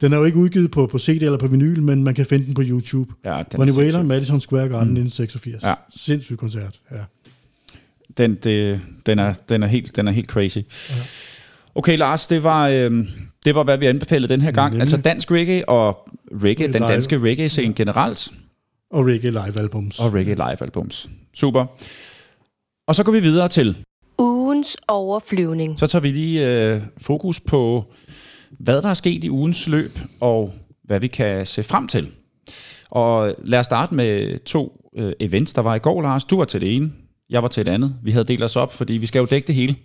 Den 0.00 0.12
er 0.12 0.16
jo 0.16 0.24
ikke 0.24 0.38
udgivet 0.38 0.70
på, 0.70 0.86
på 0.86 0.98
CD 0.98 1.22
eller 1.22 1.38
på 1.38 1.46
vinyl, 1.46 1.82
men 1.82 2.04
man 2.04 2.14
kan 2.14 2.26
finde 2.26 2.46
den 2.46 2.54
på 2.54 2.62
YouTube. 2.64 3.14
Ja, 3.24 3.42
Bonnie 3.56 3.74
Wailer, 3.74 4.02
Madison 4.02 4.40
Square 4.40 4.68
Garden 4.68 4.88
mm. 4.88 5.06
1986. 5.06 5.62
Ja. 5.62 5.74
Sindssyg 5.96 6.36
koncert, 6.36 6.80
ja. 6.90 6.96
Den, 8.16 8.34
det, 8.36 8.80
den, 9.06 9.18
er, 9.18 9.34
den, 9.48 9.62
er 9.62 9.66
helt, 9.66 9.96
den 9.96 10.08
er 10.08 10.12
helt 10.12 10.28
crazy. 10.28 10.58
Ja. 10.58 10.94
Okay, 11.74 11.98
Lars, 11.98 12.26
det 12.26 12.42
var, 12.42 12.68
øh, 12.68 13.08
det 13.44 13.54
var, 13.54 13.62
hvad 13.64 13.78
vi 13.78 13.86
anbefalede 13.86 14.32
den 14.32 14.40
her 14.40 14.50
gang. 14.50 14.70
Nemlig. 14.70 14.80
Altså 14.80 14.96
dansk 14.96 15.30
reggae 15.30 15.68
og 15.68 16.08
reggae, 16.42 16.72
den 16.72 16.82
danske 16.82 17.18
reggae-scene 17.18 17.74
generelt, 17.74 18.28
Og 18.90 19.06
reggae 19.06 19.30
live 19.30 19.58
albums. 19.58 20.00
og 20.00 20.14
reggae 20.14 20.34
live-albums. 20.34 21.08
Super. 21.34 21.66
Og 22.86 22.94
så 22.94 23.02
går 23.02 23.12
vi 23.12 23.20
videre 23.20 23.48
til, 23.48 23.76
Ugens 24.18 24.76
overflyvning. 24.88 25.78
så 25.78 25.86
tager 25.86 26.02
vi 26.02 26.10
lige 26.10 26.66
øh, 26.74 26.80
fokus 26.98 27.40
på, 27.40 27.84
hvad 28.58 28.82
der 28.82 28.88
er 28.88 28.94
sket 28.94 29.24
i 29.24 29.30
ugens 29.30 29.66
løb, 29.66 29.98
og 30.20 30.54
hvad 30.84 31.00
vi 31.00 31.06
kan 31.06 31.46
se 31.46 31.62
frem 31.62 31.88
til. 31.88 32.10
Og 32.90 33.34
lad 33.44 33.58
os 33.58 33.64
starte 33.64 33.94
med 33.94 34.38
to 34.44 34.90
øh, 34.96 35.12
events, 35.20 35.52
der 35.52 35.62
var 35.62 35.74
i 35.74 35.78
går, 35.78 36.02
Lars. 36.02 36.24
Du 36.24 36.36
var 36.36 36.44
til 36.44 36.60
det 36.60 36.76
ene, 36.76 36.92
jeg 37.30 37.42
var 37.42 37.48
til 37.48 37.66
det 37.66 37.72
andet. 37.72 37.94
Vi 38.02 38.10
havde 38.10 38.24
delt 38.24 38.42
os 38.42 38.56
op, 38.56 38.74
fordi 38.74 38.92
vi 38.92 39.06
skal 39.06 39.18
jo 39.18 39.26
dække 39.30 39.46
det 39.46 39.54
hele. 39.54 39.76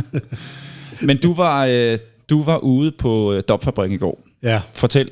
Men 1.06 1.16
du 1.16 1.34
var, 1.34 1.66
øh, 1.66 1.98
du 2.30 2.42
var 2.42 2.58
ude 2.58 2.92
på 2.98 3.32
øh, 3.32 3.42
Dopfabrikken 3.48 3.94
i 3.94 3.98
går. 3.98 4.20
Ja, 4.42 4.62
Fortæl. 4.72 5.10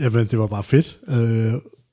jamen 0.00 0.26
det 0.26 0.38
var 0.38 0.46
bare 0.46 0.62
fedt. 0.62 0.98
Øh, 1.08 1.52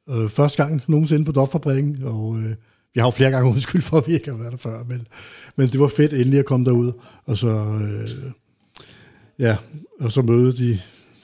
øh, 0.10 0.30
første 0.30 0.63
gang 0.63 0.82
nogensinde 0.88 1.25
på 1.25 1.32
Dopfabrikken, 1.32 1.98
og 2.03 2.38
øh, 2.38 2.56
vi 2.94 3.00
har 3.00 3.08
jo 3.08 3.12
flere 3.12 3.32
gange 3.32 3.50
undskyld 3.53 3.82
for, 3.82 3.98
at 3.98 4.08
vi 4.08 4.13
ikke 4.13 4.32
har 4.32 4.38
været 4.38 4.51
der 4.51 4.58
før, 4.58 4.84
men, 4.84 5.08
men 5.56 5.68
det 5.68 5.80
var 5.80 5.88
fedt 5.88 6.13
endelig 6.13 6.39
at 6.39 6.46
komme 6.46 6.65
derud, 6.65 6.91
og 7.25 7.38
så, 7.38 7.48
øh, 7.48 8.08
ja, 9.40 9.58
og 10.00 10.12
så 10.12 10.22
møde 10.22 10.58
de, 10.58 10.80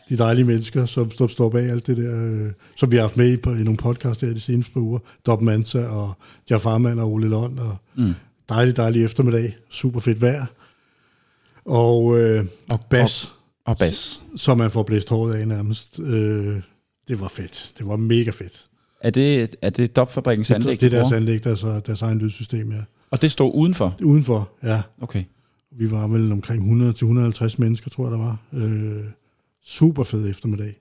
de 0.10 0.18
dejlige 0.18 0.46
mennesker, 0.46 0.86
som, 0.86 1.12
som 1.12 1.30
står 1.30 1.50
bag 1.50 1.70
alt 1.70 1.88
det 1.88 1.98
der, 1.98 2.26
øh, 2.46 2.52
som 2.76 2.92
vi 2.92 2.96
har 2.96 3.04
haft 3.04 3.18
med 3.18 3.32
i, 3.34 3.38
på, 3.38 3.54
i 3.54 3.64
nogle 3.64 3.78
podcasts 3.78 4.22
her 4.24 4.34
de 4.34 4.40
seneste 4.40 4.72
par 4.74 4.82
uger. 4.82 5.00
Dop 5.26 5.42
Mansa 5.42 5.86
og 5.86 6.14
Jeff 6.52 6.64
Farman 6.64 7.00
og 7.00 7.12
Ole 7.14 7.28
Lund, 7.30 7.60
og 7.60 7.78
Mm. 7.96 8.14
dejlig, 8.50 8.78
dejlig 8.78 9.04
eftermiddag. 9.04 9.56
Super 9.70 10.00
fedt 10.00 10.22
vejr. 10.22 10.46
Og, 11.66 12.20
øh, 12.20 12.46
og 12.72 12.80
bas, 12.90 13.32
Og 13.66 13.78
bas. 13.78 14.22
så 14.36 14.56
man 14.56 14.72
får 14.72 14.84
blæst 14.84 15.10
håret 15.10 15.34
af 15.36 15.48
nærmest. 15.48 16.00
Øh, 16.00 16.62
det 17.08 17.20
var 17.22 17.28
fedt. 17.28 17.72
Det 17.78 17.88
var 17.88 17.96
mega 17.96 18.30
fedt. 18.32 18.66
Er 19.02 19.10
det, 19.10 19.56
er 19.62 19.70
det 19.70 19.96
Dopfabrikkens 19.96 20.52
anlæg? 20.52 20.80
det 20.82 20.86
er 20.86 20.90
du 20.90 20.96
deres 20.96 21.12
anlæg, 21.12 21.44
deres, 21.44 21.62
deres 21.62 22.02
egen 22.02 22.18
lydsystem, 22.20 22.72
ja. 22.72 22.78
Og 23.12 23.22
det 23.22 23.32
stod 23.32 23.52
udenfor? 23.56 23.96
Udenfor, 24.04 24.50
ja. 24.64 24.82
Okay. 25.02 25.24
Vi 25.78 25.92
var 25.92 26.08
vel 26.08 26.32
omkring 26.32 26.82
100-150 26.92 27.56
mennesker, 27.58 27.90
tror 27.90 28.04
jeg, 28.06 28.12
der 28.12 28.18
var. 28.18 28.38
Øh, 28.54 29.04
super 29.66 30.04
fed 30.04 30.30
eftermiddag. 30.30 30.76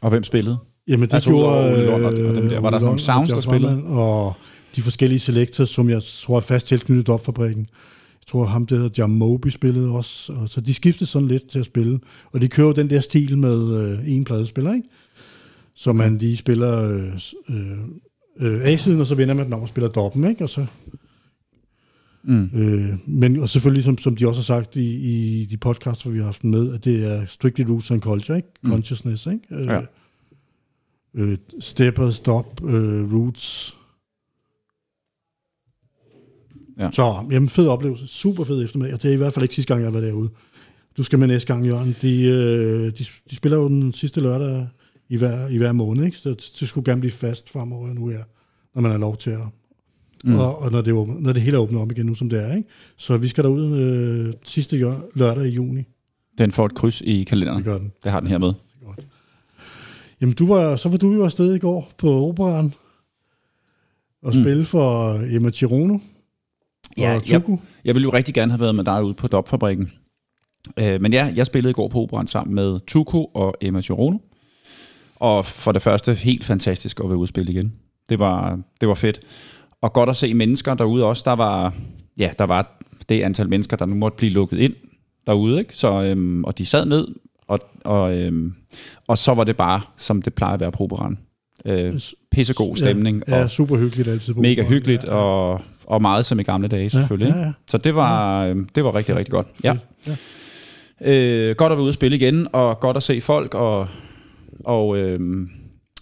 Og 0.00 0.10
hvem 0.10 0.24
spillede? 0.24 0.58
Jamen, 0.88 1.08
det 1.08 1.14
Altså, 1.14 1.30
gjorde... 1.30 1.72
Ole 1.72 1.86
Lund 1.86 2.04
og- 2.04 2.12
og 2.12 2.16
dem 2.36 2.48
der, 2.48 2.60
var 2.60 2.70
der 2.70 2.78
sådan 2.78 2.84
nogle 2.86 3.00
sounds, 3.00 3.30
og 3.30 3.34
der 3.36 3.40
spillede? 3.42 3.84
Og 3.84 4.34
de 4.76 4.82
forskellige 4.82 5.18
selectors, 5.18 5.68
som 5.68 5.90
jeg 5.90 6.02
tror 6.02 6.36
er 6.36 6.40
fast 6.40 6.66
tilknyttet 6.66 7.08
op 7.08 7.24
fabrikken. 7.24 7.62
Jeg 8.20 8.26
tror, 8.26 8.44
ham 8.44 8.66
der 8.66 8.76
hedder 8.76 8.90
Jam 8.98 9.10
Moby 9.10 9.48
spillede 9.48 9.90
også. 9.90 10.32
Og 10.32 10.48
så 10.48 10.60
de 10.60 10.74
skiftede 10.74 11.06
sådan 11.10 11.28
lidt 11.28 11.48
til 11.50 11.58
at 11.58 11.64
spille. 11.64 12.00
Og 12.32 12.40
de 12.40 12.48
kører 12.48 12.72
den 12.72 12.90
der 12.90 13.00
stil 13.00 13.38
med 13.38 13.74
øh, 13.82 14.08
en 14.16 14.24
pladespiller, 14.24 14.74
ikke? 14.74 14.88
Så 15.74 15.92
man 15.92 16.18
lige 16.18 16.36
spiller 16.36 16.82
øh, 16.90 17.12
øh, 17.48 17.78
øh, 18.40 18.60
A-siden, 18.64 19.00
og 19.00 19.06
så 19.06 19.14
vender 19.14 19.34
man 19.34 19.44
den 19.44 19.52
om 19.52 19.62
og 19.62 19.68
spiller 19.68 19.88
doppen, 19.88 20.24
ikke? 20.30 20.44
Og 20.44 20.48
så 20.48 20.66
Mm. 22.28 22.50
Øh, 22.54 22.94
men 23.06 23.40
og 23.40 23.48
selvfølgelig, 23.48 23.84
som, 23.84 23.98
som 23.98 24.16
de 24.16 24.28
også 24.28 24.40
har 24.40 24.44
sagt 24.60 24.76
i, 24.76 24.94
i 25.42 25.44
de 25.44 25.56
podcasts, 25.56 26.02
hvor 26.02 26.12
vi 26.12 26.18
har 26.18 26.24
haft 26.24 26.44
med, 26.44 26.74
at 26.74 26.84
det 26.84 27.04
er 27.12 27.26
strictly 27.26 27.64
roots 27.64 27.90
and 27.90 28.00
culture, 28.00 28.36
ikke? 28.36 28.48
Mm. 28.62 28.70
Consciousness, 28.70 29.26
ikke? 29.26 29.40
Øh, 29.50 29.66
Ja. 29.66 29.80
øh, 31.14 31.38
stepper, 31.60 32.10
stop, 32.10 32.64
øh, 32.64 33.14
roots. 33.14 33.76
Ja. 36.78 36.90
Så, 36.90 37.26
jamen, 37.30 37.48
fed 37.48 37.68
oplevelse. 37.68 38.06
Super 38.06 38.44
fed 38.44 38.64
eftermiddag. 38.64 38.94
Og 38.94 39.02
det 39.02 39.08
er 39.08 39.14
i 39.14 39.16
hvert 39.16 39.32
fald 39.32 39.42
ikke 39.42 39.54
sidste 39.54 39.74
gang, 39.74 39.84
jeg 39.84 39.94
var 39.94 40.00
derude. 40.00 40.30
Du 40.96 41.02
skal 41.02 41.18
med 41.18 41.26
næste 41.26 41.46
gang, 41.54 41.66
Jørgen. 41.66 41.96
De, 42.02 42.22
øh, 42.24 42.84
de, 42.86 43.04
de 43.30 43.34
spiller 43.36 43.58
jo 43.58 43.68
den 43.68 43.92
sidste 43.92 44.20
lørdag 44.20 44.68
i 45.08 45.16
hver, 45.16 45.48
i 45.48 45.56
hver 45.56 45.72
måned, 45.72 46.04
ikke? 46.04 46.16
Så 46.18 46.28
det 46.60 46.68
skulle 46.68 46.84
gerne 46.84 47.00
blive 47.00 47.12
fast 47.12 47.50
fremover 47.50 47.94
nu 47.94 48.08
her, 48.08 48.24
når 48.74 48.82
man 48.82 48.90
har 48.90 48.98
lov 48.98 49.16
til 49.16 49.30
at 49.30 49.40
Mm. 50.24 50.34
og, 50.38 50.58
og 50.58 50.70
når, 50.72 50.80
det, 50.80 50.92
åbner- 50.92 51.20
når 51.20 51.32
det 51.32 51.42
hele 51.42 51.56
er 51.56 51.60
åbnet 51.60 51.80
op 51.80 51.90
igen 51.92 52.06
nu, 52.06 52.14
som 52.14 52.28
det 52.30 52.42
er. 52.44 52.54
Ikke? 52.56 52.68
Så 52.96 53.16
vi 53.16 53.28
skal 53.28 53.44
derud 53.44 53.76
øh, 53.78 54.32
sidste 54.44 54.94
lørdag 55.14 55.46
i 55.46 55.50
juni. 55.50 55.82
Den 56.38 56.52
får 56.52 56.66
et 56.66 56.74
kryds 56.74 57.00
i 57.00 57.24
kalenderen. 57.24 57.56
Det 57.58 57.64
gør 57.64 57.78
den. 57.78 57.92
Det 58.04 58.12
har 58.12 58.20
den 58.20 58.28
her 58.28 58.38
med. 58.38 58.52
Godt. 58.86 59.06
Jamen, 60.20 60.34
du 60.34 60.46
var, 60.46 60.76
så 60.76 60.88
var 60.88 60.96
du 60.96 61.12
jo 61.14 61.24
afsted 61.24 61.54
i 61.54 61.58
går 61.58 61.90
på 61.98 62.26
operan 62.28 62.74
og 64.22 64.36
Mm. 64.36 64.42
spille 64.42 64.64
for 64.64 65.14
Emma 65.30 65.50
Chirono 65.50 65.98
Ja, 66.98 67.14
og 67.16 67.24
Tuku. 67.24 67.56
Jeg 67.84 67.94
ville 67.94 68.04
jo 68.04 68.12
rigtig 68.12 68.34
gerne 68.34 68.52
have 68.52 68.60
været 68.60 68.74
med 68.74 68.84
dig 68.84 69.04
ude 69.04 69.14
på 69.14 69.28
Dopfabrikken. 69.28 69.90
Øh, 70.76 71.00
men 71.00 71.12
ja, 71.12 71.32
jeg 71.36 71.46
spillede 71.46 71.70
i 71.70 71.74
går 71.74 71.88
på 71.88 72.00
operan 72.02 72.26
sammen 72.26 72.54
med 72.54 72.80
Tuko 72.86 73.24
og 73.24 73.54
Emma 73.60 73.80
Girono. 73.80 74.18
Og 75.16 75.44
for 75.46 75.72
det 75.72 75.82
første, 75.82 76.14
helt 76.14 76.44
fantastisk 76.44 77.00
at 77.00 77.08
være 77.08 77.18
ude 77.18 77.24
og 77.24 77.28
spille 77.28 77.52
igen. 77.52 77.72
Det 78.08 78.18
var, 78.18 78.60
det 78.80 78.88
var 78.88 78.94
fedt. 78.94 79.20
Og 79.82 79.92
godt 79.92 80.08
at 80.08 80.16
se 80.16 80.34
mennesker 80.34 80.74
derude 80.74 81.04
også. 81.04 81.22
Der 81.26 81.32
var, 81.32 81.74
ja, 82.18 82.30
der 82.38 82.44
var 82.46 82.78
det 83.08 83.22
antal 83.22 83.48
mennesker, 83.48 83.76
der 83.76 83.86
nu 83.86 83.94
måtte 83.94 84.16
blive 84.16 84.32
lukket 84.32 84.58
ind 84.58 84.74
derude. 85.26 85.58
Ikke? 85.58 85.76
Så, 85.76 86.02
øhm, 86.04 86.44
og 86.44 86.58
de 86.58 86.66
sad 86.66 86.86
ned, 86.86 87.08
og, 87.48 87.58
og, 87.84 88.18
øhm, 88.18 88.52
og 89.08 89.18
så 89.18 89.34
var 89.34 89.44
det 89.44 89.56
bare, 89.56 89.80
som 89.96 90.22
det 90.22 90.34
plejer 90.34 90.54
at 90.54 90.60
være 90.60 90.72
på 90.72 90.82
operan. 90.84 91.18
Øh, 91.64 92.00
pissegod 92.30 92.76
stemning, 92.76 93.22
Ja, 93.28 93.36
ja, 93.36 93.42
og 93.42 93.50
super 93.50 93.76
hyggeligt 93.76 94.08
altid 94.08 94.34
på 94.34 94.40
mega 94.40 94.62
hyggeligt, 94.62 95.04
Ja, 95.04 95.08
ja. 95.16 95.22
og, 95.22 95.60
og 95.86 96.02
meget 96.02 96.26
som 96.26 96.40
i 96.40 96.42
gamle 96.42 96.68
dage 96.68 96.90
selvfølgelig. 96.90 97.32
Ja, 97.34 97.38
ja, 97.38 97.46
ja. 97.46 97.52
Så 97.70 97.78
det 97.78 97.94
var, 97.94 98.44
øh, 98.46 98.56
det 98.74 98.84
var 98.84 98.94
rigtig, 98.94 99.16
rigtig 99.16 99.32
godt. 99.32 99.46
Ja. 99.64 99.76
Ja. 100.06 100.16
Øh, 101.00 101.56
godt 101.56 101.72
at 101.72 101.76
være 101.76 101.82
ude 101.84 101.90
og 101.90 101.94
spille 101.94 102.16
igen, 102.16 102.46
og 102.52 102.80
godt 102.80 102.96
at 102.96 103.02
se 103.02 103.20
folk, 103.20 103.54
og, 103.54 103.88
og, 104.64 104.98
øh, 104.98 105.48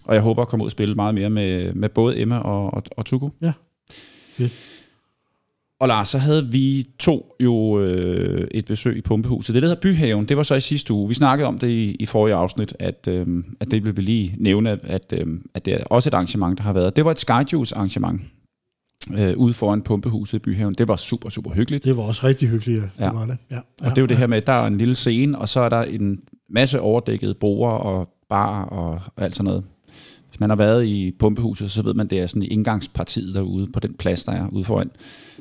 og 0.05 0.13
jeg 0.15 0.21
håber 0.23 0.41
at 0.41 0.47
komme 0.47 0.63
ud 0.63 0.67
og 0.67 0.71
spille 0.71 0.95
meget 0.95 1.15
mere 1.15 1.29
med, 1.29 1.73
med 1.73 1.89
både 1.89 2.19
Emma 2.19 2.37
og, 2.37 2.73
og, 2.73 2.83
og 2.97 3.05
Tuko. 3.05 3.29
Ja. 3.41 3.51
Fedt. 4.37 4.53
Og 5.79 5.87
Lars, 5.87 6.09
så 6.09 6.17
havde 6.17 6.51
vi 6.51 6.87
to 6.99 7.35
jo 7.39 7.79
øh, 7.79 8.47
et 8.51 8.65
besøg 8.65 8.97
i 8.97 9.01
Pumpehuset. 9.01 9.53
Det, 9.53 9.63
der 9.63 9.69
hedder 9.69 9.81
Byhaven, 9.81 10.25
det 10.25 10.37
var 10.37 10.43
så 10.43 10.55
i 10.55 10.61
sidste 10.61 10.93
uge. 10.93 11.07
Vi 11.07 11.13
snakkede 11.13 11.47
om 11.47 11.59
det 11.59 11.67
i, 11.67 11.95
i 11.99 12.05
forrige 12.05 12.35
afsnit, 12.35 12.75
at, 12.79 13.07
øh, 13.09 13.43
at 13.59 13.71
det 13.71 13.83
vil 13.83 13.97
vi 13.97 14.01
lige 14.01 14.35
nævne, 14.37 14.79
at, 14.83 15.13
øh, 15.13 15.27
at 15.53 15.65
det 15.65 15.73
er 15.73 15.83
også 15.83 16.09
et 16.09 16.13
arrangement, 16.13 16.57
der 16.57 16.63
har 16.63 16.73
været. 16.73 16.95
Det 16.95 17.05
var 17.05 17.11
et 17.11 17.19
Skyjuice 17.19 17.75
arrangement 17.75 18.21
øh, 19.17 19.37
ude 19.37 19.53
foran 19.53 19.81
Pumpehuset 19.81 20.37
i 20.37 20.39
Byhaven. 20.39 20.73
Det 20.77 20.87
var 20.87 20.95
super, 20.95 21.29
super 21.29 21.51
hyggeligt. 21.51 21.83
Det 21.83 21.97
var 21.97 22.03
også 22.03 22.27
rigtig 22.27 22.49
hyggeligt, 22.49 22.83
ja. 22.83 23.03
Ja. 23.05 23.09
Det 23.09 23.15
var 23.15 23.25
det. 23.25 23.37
Ja. 23.51 23.59
Og 23.81 23.89
det 23.89 23.97
er 23.97 24.01
jo 24.01 24.07
det 24.07 24.17
her 24.17 24.27
med, 24.27 24.37
at 24.37 24.47
der 24.47 24.53
er 24.53 24.67
en 24.67 24.77
lille 24.77 24.95
scene, 24.95 25.39
og 25.39 25.49
så 25.49 25.59
er 25.59 25.69
der 25.69 25.83
en 25.83 26.19
masse 26.49 26.81
overdækkede 26.81 27.33
borer 27.33 27.77
og 27.77 28.09
bar 28.29 28.63
og, 28.63 29.01
og 29.15 29.23
alt 29.23 29.35
sådan 29.35 29.45
noget. 29.45 29.63
Hvis 30.29 30.39
man 30.39 30.49
har 30.49 30.55
været 30.55 30.85
i 30.85 31.11
pumpehuset, 31.19 31.71
så 31.71 31.81
ved 31.81 31.93
man, 31.93 32.07
det 32.07 32.19
er 32.19 32.27
sådan 32.27 32.41
i 32.41 32.47
indgangspartiet 32.47 33.35
derude 33.35 33.67
på 33.73 33.79
den 33.79 33.93
plads, 33.93 34.23
der 34.25 34.31
er 34.31 34.47
ude 34.47 34.63
foran. 34.63 34.91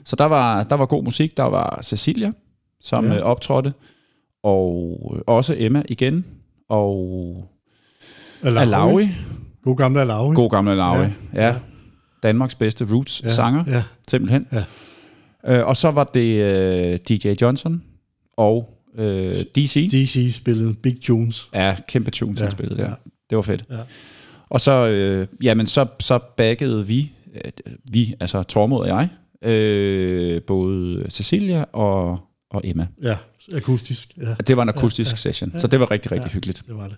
Så 0.05 0.17
der 0.17 0.25
var, 0.25 0.63
der 0.63 0.75
var 0.75 0.87
god 0.87 1.05
musik. 1.05 1.37
Der 1.37 1.43
var 1.43 1.79
Cecilia, 1.83 2.33
som 2.81 3.05
Ja. 3.07 3.15
ja. 3.15 3.21
optrådte, 3.23 3.73
og 4.43 5.01
øh, 5.17 5.23
også 5.27 5.55
Emma 5.59 5.83
igen, 5.89 6.25
og 6.69 7.45
Alawi. 8.43 8.63
Alawi. 8.63 9.09
God 9.65 9.77
gamle 9.77 10.01
Alawi. 10.01 10.35
God 10.35 10.51
gamle 10.51 10.73
Alawi. 10.73 10.99
Ja. 11.03 11.11
Ja. 11.35 11.47
ja. 11.47 11.55
Danmarks 12.23 12.55
bedste 12.55 12.85
roots-sanger, 12.91 13.65
Ja. 13.67 13.83
simpelthen. 14.09 14.47
Ja. 14.53 14.65
Øh, 15.59 15.67
og 15.67 15.77
så 15.77 15.91
var 15.91 16.05
det 16.05 16.43
øh, 16.43 16.99
DJ 17.09 17.35
Johnson 17.43 17.83
og 18.37 18.69
øh, 18.99 19.35
DC. 19.35 19.89
DC 19.93 20.35
spillede 20.37 20.75
Big 20.75 20.97
Tunes. 21.03 21.49
Ja, 21.55 21.77
kæmpe 21.89 22.11
tunes, 22.11 22.41
Ja, 22.41 22.45
han 22.45 22.53
spillede 22.53 22.77
der. 22.83 22.89
ja. 22.89 22.95
Det 23.31 23.37
var 23.37 23.43
fedt. 23.43 23.65
Ja. 23.71 23.77
Og 24.51 24.61
så, 24.61 24.73
øh, 24.89 25.27
jamen, 25.43 25.67
så, 25.67 25.87
så 26.01 26.19
baggede 26.37 26.87
vi, 26.87 27.13
øh, 27.45 27.53
vi, 27.93 28.15
altså 28.21 28.43
Tormod 28.43 28.81
og 28.81 28.87
jeg, 28.89 29.09
øh, 29.53 30.43
både 30.43 31.07
Cecilia 31.11 31.65
og, 31.73 32.19
og 32.51 32.61
Emma. 32.65 32.87
Ja, 33.03 33.17
akustisk. 33.55 34.13
Ja, 34.23 34.35
Det 34.47 34.57
var 34.57 34.63
en 34.63 34.69
akustisk 34.69 35.09
Ja, 35.11 35.13
ja, 35.13 35.29
ja. 35.29 35.33
session, 35.33 35.51
Ja. 35.55 35.59
så 35.59 35.67
det 35.67 35.81
var 35.81 35.91
rigtig, 35.91 36.13
rigtig 36.13 36.29
Ja. 36.29 36.33
hyggeligt. 36.33 36.63
det 36.67 36.77
var 36.77 36.89
det. 36.89 36.97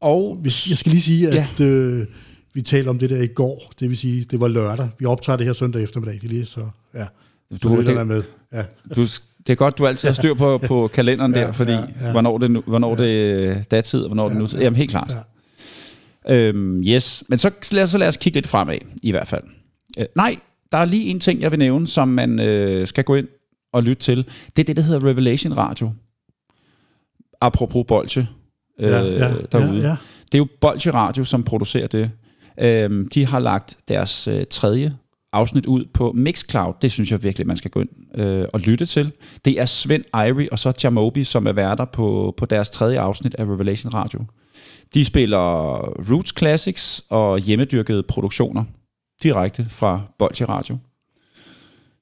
Og 0.00 0.38
Hvis, 0.42 0.70
jeg 0.70 0.78
skal 0.78 0.90
lige 0.90 1.02
sige, 1.02 1.28
Ja. 1.34 1.46
at 1.54 1.60
øh, 1.60 2.06
vi 2.54 2.62
talte 2.62 2.88
om 2.88 2.98
det 2.98 3.10
der 3.10 3.22
i 3.22 3.26
går. 3.26 3.72
Det 3.80 3.88
vil 3.88 3.96
sige, 3.98 4.24
det 4.30 4.40
var 4.40 4.48
lørdag. 4.48 4.88
Vi 4.98 5.04
optager 5.06 5.36
det 5.36 5.46
her 5.46 5.52
søndag 5.52 5.82
eftermiddag. 5.82 6.18
Det 6.22 6.30
lige 6.30 6.44
så, 6.44 6.68
ja. 6.94 7.06
du, 7.50 7.56
Du, 7.68 7.80
det, 7.82 7.88
er 7.88 8.04
med. 8.04 8.22
Ja. 8.52 8.64
du, 8.96 9.02
det 9.46 9.52
er 9.52 9.54
godt, 9.54 9.78
du 9.78 9.86
altid 9.86 10.08
har 10.08 10.14
styr 10.14 10.34
på, 10.34 10.58
på 10.58 10.86
kalenderen 10.94 11.34
Ja, 11.34 11.40
der, 11.40 11.52
fordi 11.52 11.72
ja, 11.72 11.84
ja. 12.00 12.12
hvornår 12.12 12.38
det, 12.38 12.50
nu, 12.50 12.62
hvornår 12.66 12.94
det 12.94 13.44
er 13.48 13.62
datid, 13.62 14.00
og 14.00 14.06
hvornår 14.08 14.28
det 14.28 14.38
nu 14.38 14.48
Jamen 14.60 14.76
helt 14.76 14.90
klart. 14.90 15.10
Ja. 15.12 15.18
Øhm, 16.28 16.82
yes, 16.86 17.24
men 17.28 17.38
så 17.38 17.50
lad, 17.72 17.82
os, 17.82 17.90
så 17.90 17.98
lad 17.98 18.08
os 18.08 18.16
kigge 18.16 18.36
lidt 18.36 18.46
fremad, 18.46 18.78
i 19.02 19.10
hvert 19.10 19.28
fald. 19.28 19.42
Øh, 19.98 20.06
nej, 20.16 20.36
der 20.72 20.78
er 20.78 20.84
lige 20.84 21.04
en 21.10 21.20
ting, 21.20 21.40
jeg 21.40 21.50
vil 21.50 21.58
nævne, 21.58 21.88
som 21.88 22.08
man 22.08 22.40
øh, 22.40 22.86
skal 22.86 23.04
gå 23.04 23.14
ind 23.14 23.28
og 23.72 23.82
lytte 23.82 24.02
til. 24.02 24.24
Det 24.56 24.62
er 24.62 24.64
det, 24.64 24.76
der 24.76 24.82
hedder 24.82 25.08
Revelation 25.08 25.56
Radio. 25.56 25.90
Apropos 27.40 27.84
Bolche 27.88 28.28
øh, 28.80 28.90
Ja, 28.90 29.02
ja, 29.02 29.34
derude. 29.52 29.80
Ja, 29.80 29.88
ja. 29.88 29.96
Det 30.32 30.34
er 30.34 30.38
jo 30.38 30.48
Bolche 30.60 30.90
Radio, 30.90 31.24
som 31.24 31.42
producerer 31.42 31.86
det. 31.86 32.10
Øhm, 32.60 33.08
de 33.08 33.26
har 33.26 33.38
lagt 33.38 33.78
deres 33.88 34.28
øh, 34.28 34.44
tredje 34.50 34.96
afsnit 35.32 35.66
ud 35.66 35.84
på 35.94 36.12
Mixcloud. 36.12 36.74
Det 36.82 36.92
synes 36.92 37.10
jeg 37.10 37.22
virkelig, 37.22 37.46
man 37.46 37.56
skal 37.56 37.70
gå 37.70 37.80
ind 37.80 38.20
øh, 38.20 38.44
og 38.52 38.60
lytte 38.60 38.86
til. 38.86 39.12
Det 39.44 39.60
er 39.60 39.66
Svend 39.66 40.04
Irie 40.14 40.52
og 40.52 40.58
så 40.58 40.72
Jamobi, 40.84 41.24
som 41.24 41.46
er 41.46 41.52
værter 41.52 41.84
på, 41.84 42.34
på 42.36 42.46
deres 42.46 42.70
tredje 42.70 43.00
afsnit 43.00 43.34
af 43.34 43.44
Revelation 43.44 43.94
Radio. 43.94 44.24
De 44.94 45.04
spiller 45.04 45.38
Roots 46.10 46.34
Classics 46.38 47.04
og 47.08 47.38
hjemmedyrkede 47.38 48.02
produktioner 48.02 48.64
direkte 49.22 49.66
fra 49.70 50.00
Bolsje 50.18 50.46
Radio. 50.46 50.78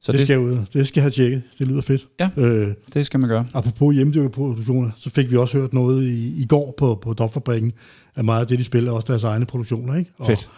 Så 0.00 0.12
det, 0.12 0.18
det, 0.18 0.26
skal 0.26 0.38
ud. 0.38 0.58
Det 0.72 0.88
skal 0.88 1.00
jeg 1.00 1.04
have 1.04 1.10
tjekket. 1.10 1.42
Det 1.58 1.68
lyder 1.68 1.80
fedt. 1.80 2.06
Ja, 2.20 2.30
øh, 2.36 2.74
det 2.94 3.06
skal 3.06 3.20
man 3.20 3.28
gøre. 3.28 3.46
Apropos 3.54 3.94
hjemmedyrkede 3.94 4.30
produktioner, 4.30 4.90
så 4.96 5.10
fik 5.10 5.30
vi 5.30 5.36
også 5.36 5.58
hørt 5.58 5.72
noget 5.72 6.04
i, 6.04 6.42
i 6.42 6.46
går 6.46 6.74
på, 6.78 6.98
på 7.02 7.12
Dopfabrikken, 7.12 7.72
at 8.14 8.24
meget 8.24 8.40
af 8.40 8.46
det, 8.46 8.58
de 8.58 8.64
spiller, 8.64 8.90
er 8.90 8.94
også 8.94 9.06
deres 9.06 9.24
egne 9.24 9.46
produktioner. 9.46 9.94
Ikke? 9.94 10.10
Og 10.18 10.26
fedt. 10.26 10.48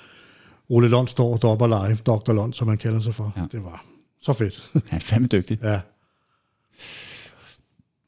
Ole 0.69 0.89
Lund 0.89 1.09
står 1.09 1.37
Dopper 1.37 1.67
Live, 1.67 1.97
Dr. 1.97 2.33
Lund, 2.33 2.53
som 2.53 2.67
man 2.67 2.79
kalder 2.79 3.01
sig 3.01 3.15
for. 3.15 3.33
Ja. 3.37 3.43
Det 3.53 3.65
var 3.65 3.85
så 4.21 4.33
fedt. 4.33 4.71
Han 4.91 4.97
er 4.97 5.01
fandme 5.01 5.29
dygtig. 5.29 5.59
Ja. 5.63 5.81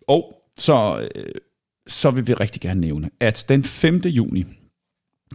Og 0.09 0.35
så, 0.59 1.09
øh, 1.15 1.25
så 1.87 2.11
vil 2.11 2.27
vi 2.27 2.35
rigtig 2.35 2.63
gerne 2.63 2.81
nævne, 2.81 3.11
at 3.21 3.45
den 3.49 3.65
5. 3.65 3.97
juni, 3.97 4.45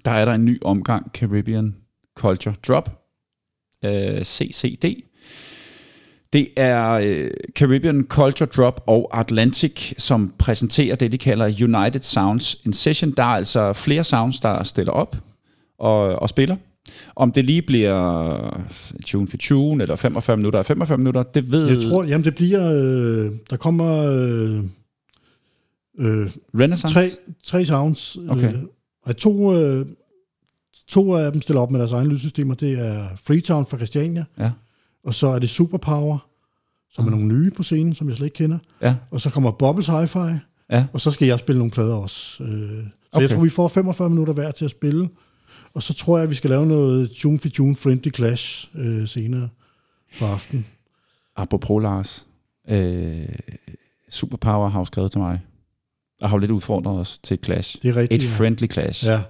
der 0.05 0.11
er 0.11 0.25
der 0.25 0.33
en 0.33 0.45
ny 0.45 0.59
omgang 0.61 1.11
Caribbean 1.13 1.75
Culture 2.15 2.55
Drop, 2.67 3.03
øh, 3.85 4.23
CCD. 4.23 5.03
Det 6.33 6.49
er 6.57 6.89
øh, 6.89 7.31
Caribbean 7.55 8.05
Culture 8.09 8.49
Drop 8.49 8.83
og 8.87 9.19
Atlantic, 9.19 9.93
som 9.97 10.33
præsenterer 10.39 10.95
det, 10.95 11.11
de 11.11 11.17
kalder 11.17 11.45
United 11.45 12.01
Sounds 12.01 12.61
in 12.65 12.73
Session. 12.73 13.11
Der 13.11 13.23
er 13.23 13.27
altså 13.27 13.73
flere 13.73 14.03
sounds, 14.03 14.39
der 14.39 14.63
stiller 14.63 14.93
op 14.93 15.17
og, 15.79 15.99
og 15.99 16.29
spiller. 16.29 16.55
Om 17.15 17.31
det 17.31 17.45
lige 17.45 17.61
bliver 17.61 18.67
tune 19.05 19.27
for 19.27 19.37
tune, 19.37 19.83
eller 19.83 19.95
45 19.95 20.37
minutter 20.37 20.59
eller 20.59 20.67
45 20.67 20.97
minutter, 20.97 21.23
det 21.23 21.51
ved... 21.51 21.67
Jeg 21.67 21.81
tror, 21.81 22.03
jamen 22.03 22.25
det 22.25 22.35
bliver... 22.35 22.73
Øh, 22.73 23.31
der 23.49 23.57
kommer... 23.57 24.03
Øh, 24.03 24.63
øh, 25.99 26.29
Renaissance? 26.59 26.95
Tre, 26.95 27.09
tre 27.43 27.65
sounds. 27.65 28.17
Okay. 28.29 28.53
Øh, 29.07 29.13
to, 29.13 29.55
øh, 29.57 29.85
to 30.87 31.15
af 31.15 31.31
dem 31.31 31.41
stiller 31.41 31.61
op 31.61 31.71
med 31.71 31.79
deres 31.79 31.91
egne 31.91 32.09
lydsystemer. 32.09 32.55
Det 32.55 32.79
er 32.79 33.07
Freetown 33.15 33.65
fra 33.65 33.77
Christiania. 33.77 34.25
Ja. 34.39 34.51
Og 35.03 35.13
så 35.13 35.27
er 35.27 35.39
det 35.39 35.49
Superpower, 35.49 36.17
som 36.91 37.05
mm. 37.05 37.13
er 37.13 37.17
nogle 37.17 37.33
nye 37.33 37.51
på 37.51 37.63
scenen, 37.63 37.93
som 37.93 38.07
jeg 38.07 38.15
slet 38.15 38.25
ikke 38.25 38.37
kender. 38.37 38.57
Ja. 38.81 38.95
Og 39.11 39.21
så 39.21 39.29
kommer 39.29 39.51
Bubbles 39.51 39.87
Hi-Fi. 39.87 40.33
Ja. 40.71 40.85
Og 40.93 41.01
så 41.01 41.11
skal 41.11 41.27
jeg 41.27 41.39
spille 41.39 41.59
nogle 41.59 41.71
plader 41.71 41.95
også. 41.95 42.43
Øh, 42.43 42.49
så 42.49 42.87
okay. 43.11 43.21
jeg 43.21 43.29
tror, 43.29 43.43
vi 43.43 43.49
får 43.49 43.67
45 43.67 44.09
minutter 44.09 44.33
hver 44.33 44.51
til 44.51 44.65
at 44.65 44.71
spille. 44.71 45.09
Og 45.75 45.83
så 45.83 45.93
tror 45.93 46.17
jeg, 46.17 46.23
at 46.23 46.29
vi 46.29 46.35
skal 46.35 46.49
lave 46.49 46.65
noget 46.65 47.11
Tune 47.11 47.39
for 47.39 47.49
Tune 47.49 47.75
Friendly 47.75 48.11
Clash 48.15 48.69
øh, 48.75 49.07
senere 49.07 49.49
på 50.19 50.25
aften. 50.25 50.65
Apropos 51.35 51.83
Lars, 51.83 52.27
øh, 52.69 53.25
Superpower 54.09 54.69
har 54.69 54.79
jo 54.79 54.85
skrevet 54.85 55.11
til 55.11 55.19
mig, 55.21 55.39
og 56.21 56.29
har 56.29 56.37
jo 56.37 56.39
lidt 56.39 56.51
udfordret 56.51 56.99
os 56.99 57.19
til 57.23 57.35
et 57.35 57.45
clash. 57.45 57.81
Det 57.81 57.89
er 57.89 57.95
rigtigt. 57.95 58.23
Et 58.23 58.29
ja. 58.29 58.35
friendly 58.35 58.71
clash. 58.71 59.05
Ja, 59.05 59.21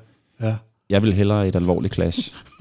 ja. 0.42 0.56
Jeg 0.90 1.02
vil 1.02 1.14
hellere 1.14 1.48
et 1.48 1.56
alvorligt 1.56 1.94
clash. 1.94 2.36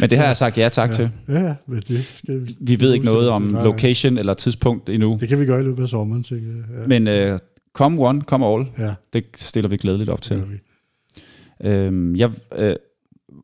men 0.00 0.10
det 0.10 0.18
har 0.18 0.26
jeg 0.26 0.36
sagt 0.36 0.58
ja 0.58 0.68
tak 0.68 0.88
ja. 0.90 0.94
til. 0.94 1.10
Ja, 1.28 1.54
men 1.66 1.82
det 1.88 2.04
skal 2.04 2.46
vi... 2.46 2.56
Vi 2.60 2.80
ved 2.80 2.92
ikke 2.92 3.04
noget 3.04 3.28
om 3.28 3.42
nej, 3.42 3.64
location 3.64 4.18
eller 4.18 4.34
tidspunkt 4.34 4.88
endnu. 4.88 5.16
Det 5.20 5.28
kan 5.28 5.40
vi 5.40 5.46
gøre 5.46 5.60
i 5.60 5.64
løbet 5.64 5.82
af 5.82 5.88
sommeren, 5.88 6.22
tænker 6.22 6.46
jeg. 6.46 6.64
Ja. 6.80 6.98
Men 6.98 7.32
uh, 7.32 7.38
come 7.72 8.08
one, 8.08 8.22
come 8.22 8.46
all. 8.46 8.66
Ja. 8.78 8.94
Det 9.12 9.24
stiller 9.34 9.68
vi 9.68 9.76
glædeligt 9.76 10.10
op 10.10 10.22
til. 10.22 10.60
Øhm, 11.64 12.16
jeg, 12.16 12.30
øh, 12.56 12.76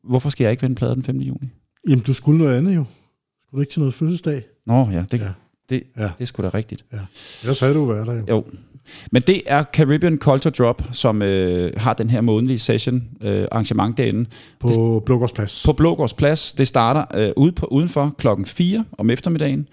hvorfor 0.04 0.30
skal 0.30 0.44
jeg 0.44 0.50
ikke 0.50 0.62
vende 0.62 0.76
pladen 0.76 0.94
den 0.94 1.02
5. 1.02 1.16
juni? 1.16 1.48
Jamen, 1.88 2.04
du 2.04 2.12
skulle 2.12 2.38
noget 2.38 2.56
andet 2.56 2.76
jo. 2.76 2.84
Skulle 3.42 3.58
du 3.58 3.60
ikke 3.60 3.72
til 3.72 3.80
noget 3.80 3.94
fødselsdag? 3.94 4.42
Nå 4.66 4.88
ja, 4.92 5.04
det, 5.10 5.20
ja. 5.20 5.28
det, 5.68 5.82
ja. 5.96 6.02
det 6.02 6.20
er 6.20 6.24
sgu 6.24 6.42
da 6.42 6.48
rigtigt. 6.48 6.84
Ja. 6.92 6.98
Ellers 7.42 7.60
havde 7.60 7.74
du 7.74 7.84
været 7.84 8.06
der 8.06 8.14
jo. 8.14 8.24
Jo. 8.28 8.44
Men 9.12 9.22
det 9.22 9.42
er 9.46 9.64
Caribbean 9.72 10.18
Culture 10.18 10.52
Drop, 10.58 10.82
som 10.92 11.22
øh, 11.22 11.72
har 11.76 11.92
den 11.92 12.10
her 12.10 12.20
månedlige 12.20 12.58
session 12.58 13.02
øh, 13.20 13.46
arrangement 13.52 13.98
derinde. 13.98 14.30
På 14.60 15.02
Blågårdsplads. 15.06 15.62
På 15.66 15.72
Blågårdsplads. 15.72 16.54
Det 16.54 16.68
starter 16.68 17.04
øh, 17.14 17.32
ude 17.36 17.52
på, 17.52 17.66
udenfor 17.66 18.14
klokken 18.18 18.46
4 18.46 18.84
om 18.98 19.10
eftermiddagen. 19.10 19.68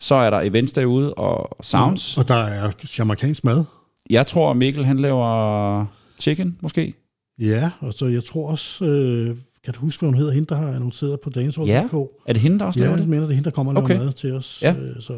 Så 0.00 0.14
er 0.14 0.30
der 0.30 0.40
events 0.40 0.72
derude 0.72 1.14
og 1.14 1.64
sounds. 1.64 2.16
Og, 2.16 2.22
og 2.22 2.28
der 2.28 2.34
er 2.34 2.70
jamaikansk 2.98 3.44
mad. 3.44 3.64
Jeg 4.10 4.26
tror, 4.26 4.52
Mikkel 4.52 4.84
han 4.84 4.98
laver 4.98 5.86
chicken, 6.20 6.58
måske. 6.60 6.94
Ja, 7.38 7.70
og 7.80 7.92
så 7.92 8.06
jeg 8.06 8.24
tror 8.24 8.50
også, 8.50 8.84
øh, 8.84 9.36
kan 9.64 9.74
du 9.74 9.80
huske, 9.80 10.00
hvad 10.00 10.08
hun 10.08 10.18
hedder, 10.18 10.32
hende, 10.32 10.46
der 10.46 10.56
har 10.56 10.68
annonceret 10.68 11.20
på 11.20 11.30
Dagens 11.30 11.58
Ja, 11.58 11.84
er 12.26 12.32
det 12.32 12.42
hende, 12.42 12.58
der 12.58 12.64
også 12.64 12.80
ja, 12.80 12.86
laver 12.86 12.96
det? 12.96 13.08
Ja, 13.08 13.16
det 13.16 13.22
er 13.22 13.28
hende, 13.28 13.44
der 13.44 13.50
kommer 13.50 13.74
og 13.74 13.82
okay. 13.82 13.94
laver 13.94 14.04
mad 14.04 14.12
til 14.12 14.32
os, 14.32 14.58
ja. 14.62 14.74
øh, 14.74 15.00
så 15.00 15.12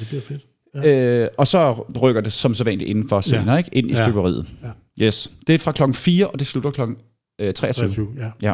det 0.00 0.08
bliver 0.08 0.22
fedt. 0.22 0.46
Ja. 0.74 1.22
Øh, 1.22 1.28
og 1.38 1.46
så 1.46 1.72
rykker 2.02 2.20
det 2.20 2.32
som 2.32 2.54
så 2.54 2.64
vanligt 2.64 2.90
indenfor 2.90 3.20
senere, 3.20 3.52
ja. 3.52 3.56
ikke? 3.56 3.70
ind 3.72 3.90
i 3.90 3.94
ja. 3.94 4.06
støberiet. 4.06 4.46
Ja. 4.62 5.04
Yes. 5.06 5.32
Det 5.46 5.54
er 5.54 5.58
fra 5.58 5.72
klokken 5.72 5.94
4, 5.94 6.26
og 6.26 6.38
det 6.38 6.46
slutter 6.46 6.70
klokken 6.70 6.96
øh, 7.38 7.54
23. 7.54 7.88
23 7.88 8.08
ja. 8.16 8.30
ja. 8.42 8.52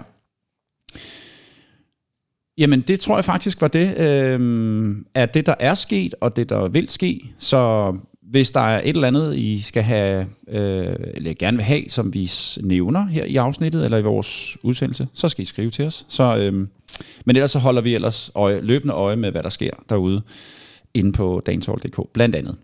Jamen, 2.58 2.80
det 2.80 3.00
tror 3.00 3.16
jeg 3.16 3.24
faktisk 3.24 3.60
var 3.60 3.68
det, 3.68 3.98
øh, 3.98 4.96
at 5.14 5.34
det, 5.34 5.46
der 5.46 5.54
er 5.60 5.74
sket, 5.74 6.14
og 6.20 6.36
det, 6.36 6.48
der 6.48 6.68
vil 6.68 6.88
ske. 6.88 7.34
Så 7.38 7.92
hvis 8.30 8.50
der 8.50 8.60
er 8.60 8.80
et 8.80 8.88
eller 8.88 9.08
andet, 9.08 9.36
I 9.36 9.60
skal 9.60 9.82
have, 9.82 10.26
øh, 10.48 10.96
eller 11.14 11.34
gerne 11.38 11.56
vil 11.56 11.64
have, 11.64 11.84
som 11.88 12.14
vi 12.14 12.30
nævner 12.62 13.06
her 13.06 13.24
i 13.24 13.36
afsnittet, 13.36 13.84
eller 13.84 13.98
i 13.98 14.02
vores 14.02 14.56
udsendelse, 14.62 15.08
så 15.12 15.28
skal 15.28 15.42
I 15.42 15.44
skrive 15.44 15.70
til 15.70 15.86
os. 15.86 16.06
Så, 16.08 16.36
øh, 16.36 16.52
men 17.24 17.36
ellers 17.36 17.50
så 17.50 17.58
holder 17.58 17.82
vi 17.82 17.94
ellers 17.94 18.30
øje, 18.34 18.60
løbende 18.60 18.94
øje 18.94 19.16
med, 19.16 19.30
hvad 19.30 19.42
der 19.42 19.48
sker 19.48 19.70
derude, 19.88 20.22
inde 20.94 21.12
på 21.12 21.42
danshold.dk, 21.46 22.12
blandt 22.12 22.34
andet. 22.34 22.56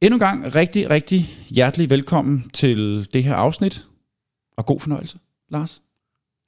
Endnu 0.00 0.16
en 0.16 0.20
gang 0.20 0.54
rigtig, 0.54 0.90
rigtig 0.90 1.36
hjertelig 1.48 1.90
velkommen 1.90 2.50
til 2.52 3.08
det 3.12 3.24
her 3.24 3.34
afsnit, 3.34 3.86
og 4.56 4.66
god 4.66 4.80
fornøjelse, 4.80 5.18
Lars. 5.50 5.82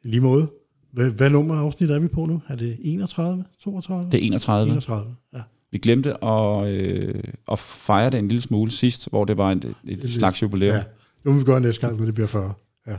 I 0.04 0.08
lige 0.08 0.20
måde. 0.20 0.48
Hvad, 0.92 1.10
hvad 1.10 1.30
nummer 1.30 1.54
afsnit 1.54 1.90
er 1.90 1.98
vi 1.98 2.08
på 2.08 2.26
nu? 2.26 2.42
Er 2.48 2.56
det 2.56 2.78
31? 2.80 3.44
32? 3.60 4.10
Det 4.10 4.22
er 4.22 4.26
31. 4.26 4.70
31, 4.70 5.14
ja. 5.34 5.42
Vi 5.76 5.80
glemte 5.80 6.24
at, 6.24 6.68
øh, 6.68 7.14
at 7.52 7.58
fejre 7.58 8.10
det 8.10 8.18
en 8.18 8.28
lille 8.28 8.42
smule 8.42 8.70
sidst, 8.70 9.08
hvor 9.10 9.24
det 9.24 9.36
var 9.36 9.52
et, 9.52 9.74
et 9.84 10.02
det, 10.02 10.14
slags 10.14 10.42
jubilæum. 10.42 10.74
Ja, 10.74 10.82
det 11.24 11.32
må 11.32 11.32
vi 11.32 11.44
gøre 11.44 11.60
næste 11.60 11.80
gang, 11.80 11.98
når 11.98 12.04
det 12.04 12.14
bliver 12.14 12.26
40. 12.26 12.52
Ja, 12.86 12.96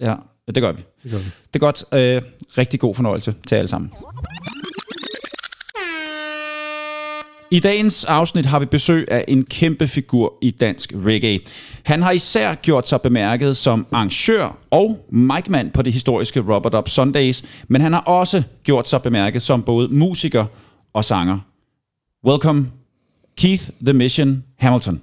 ja 0.00 0.14
det 0.46 0.62
gør 0.62 0.72
vi. 0.72 0.82
Det 1.02 1.10
gør 1.10 1.18
vi. 1.18 1.24
Det 1.24 1.54
er 1.54 1.58
godt. 1.58 1.84
Øh, 1.92 2.22
rigtig 2.58 2.80
god 2.80 2.94
fornøjelse 2.94 3.34
til 3.46 3.54
alle 3.54 3.68
sammen. 3.68 3.90
I 7.50 7.60
dagens 7.60 8.04
afsnit 8.04 8.46
har 8.46 8.58
vi 8.58 8.66
besøg 8.66 9.06
af 9.10 9.24
en 9.28 9.44
kæmpe 9.44 9.88
figur 9.88 10.34
i 10.42 10.50
dansk 10.50 10.92
reggae. 10.96 11.40
Han 11.82 12.02
har 12.02 12.10
især 12.10 12.54
gjort 12.54 12.88
sig 12.88 13.00
bemærket 13.02 13.56
som 13.56 13.86
arrangør 13.92 14.58
og 14.70 15.06
micman 15.10 15.70
på 15.70 15.82
det 15.82 15.92
historiske 15.92 16.40
Robert 16.40 16.74
Up 16.74 16.88
Sundays, 16.88 17.44
men 17.68 17.80
han 17.80 17.92
har 17.92 18.00
også 18.00 18.42
gjort 18.64 18.88
sig 18.88 19.02
bemærket 19.02 19.42
som 19.42 19.62
både 19.62 19.88
musiker 19.88 20.46
og 20.92 21.04
sanger. 21.04 21.38
Welcome, 22.24 22.72
Keith 23.36 23.70
The 23.82 23.92
Mission 23.92 24.44
Hamilton. 24.56 25.02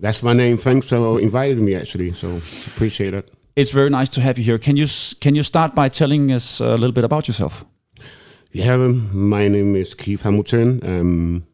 That's 0.00 0.22
my 0.22 0.32
name. 0.32 0.58
Thanks 0.58 0.86
for 0.86 1.20
inviting 1.20 1.64
me, 1.64 1.74
actually. 1.74 2.12
So 2.12 2.36
appreciate 2.68 3.14
it. 3.14 3.32
It's 3.56 3.72
very 3.72 3.90
nice 3.90 4.08
to 4.10 4.20
have 4.20 4.38
you 4.38 4.44
here. 4.44 4.56
Can 4.56 4.76
you 4.76 4.86
can 5.20 5.34
you 5.34 5.42
start 5.42 5.74
by 5.74 5.88
telling 5.88 6.30
us 6.30 6.60
a 6.60 6.76
little 6.76 6.92
bit 6.92 7.02
about 7.02 7.26
yourself? 7.26 7.64
Yeah, 8.52 8.74
um, 8.74 9.10
my 9.12 9.48
name 9.48 9.74
is 9.74 9.92
Keith 9.94 10.22
Hamilton. 10.22 10.80
Um, 10.84 11.46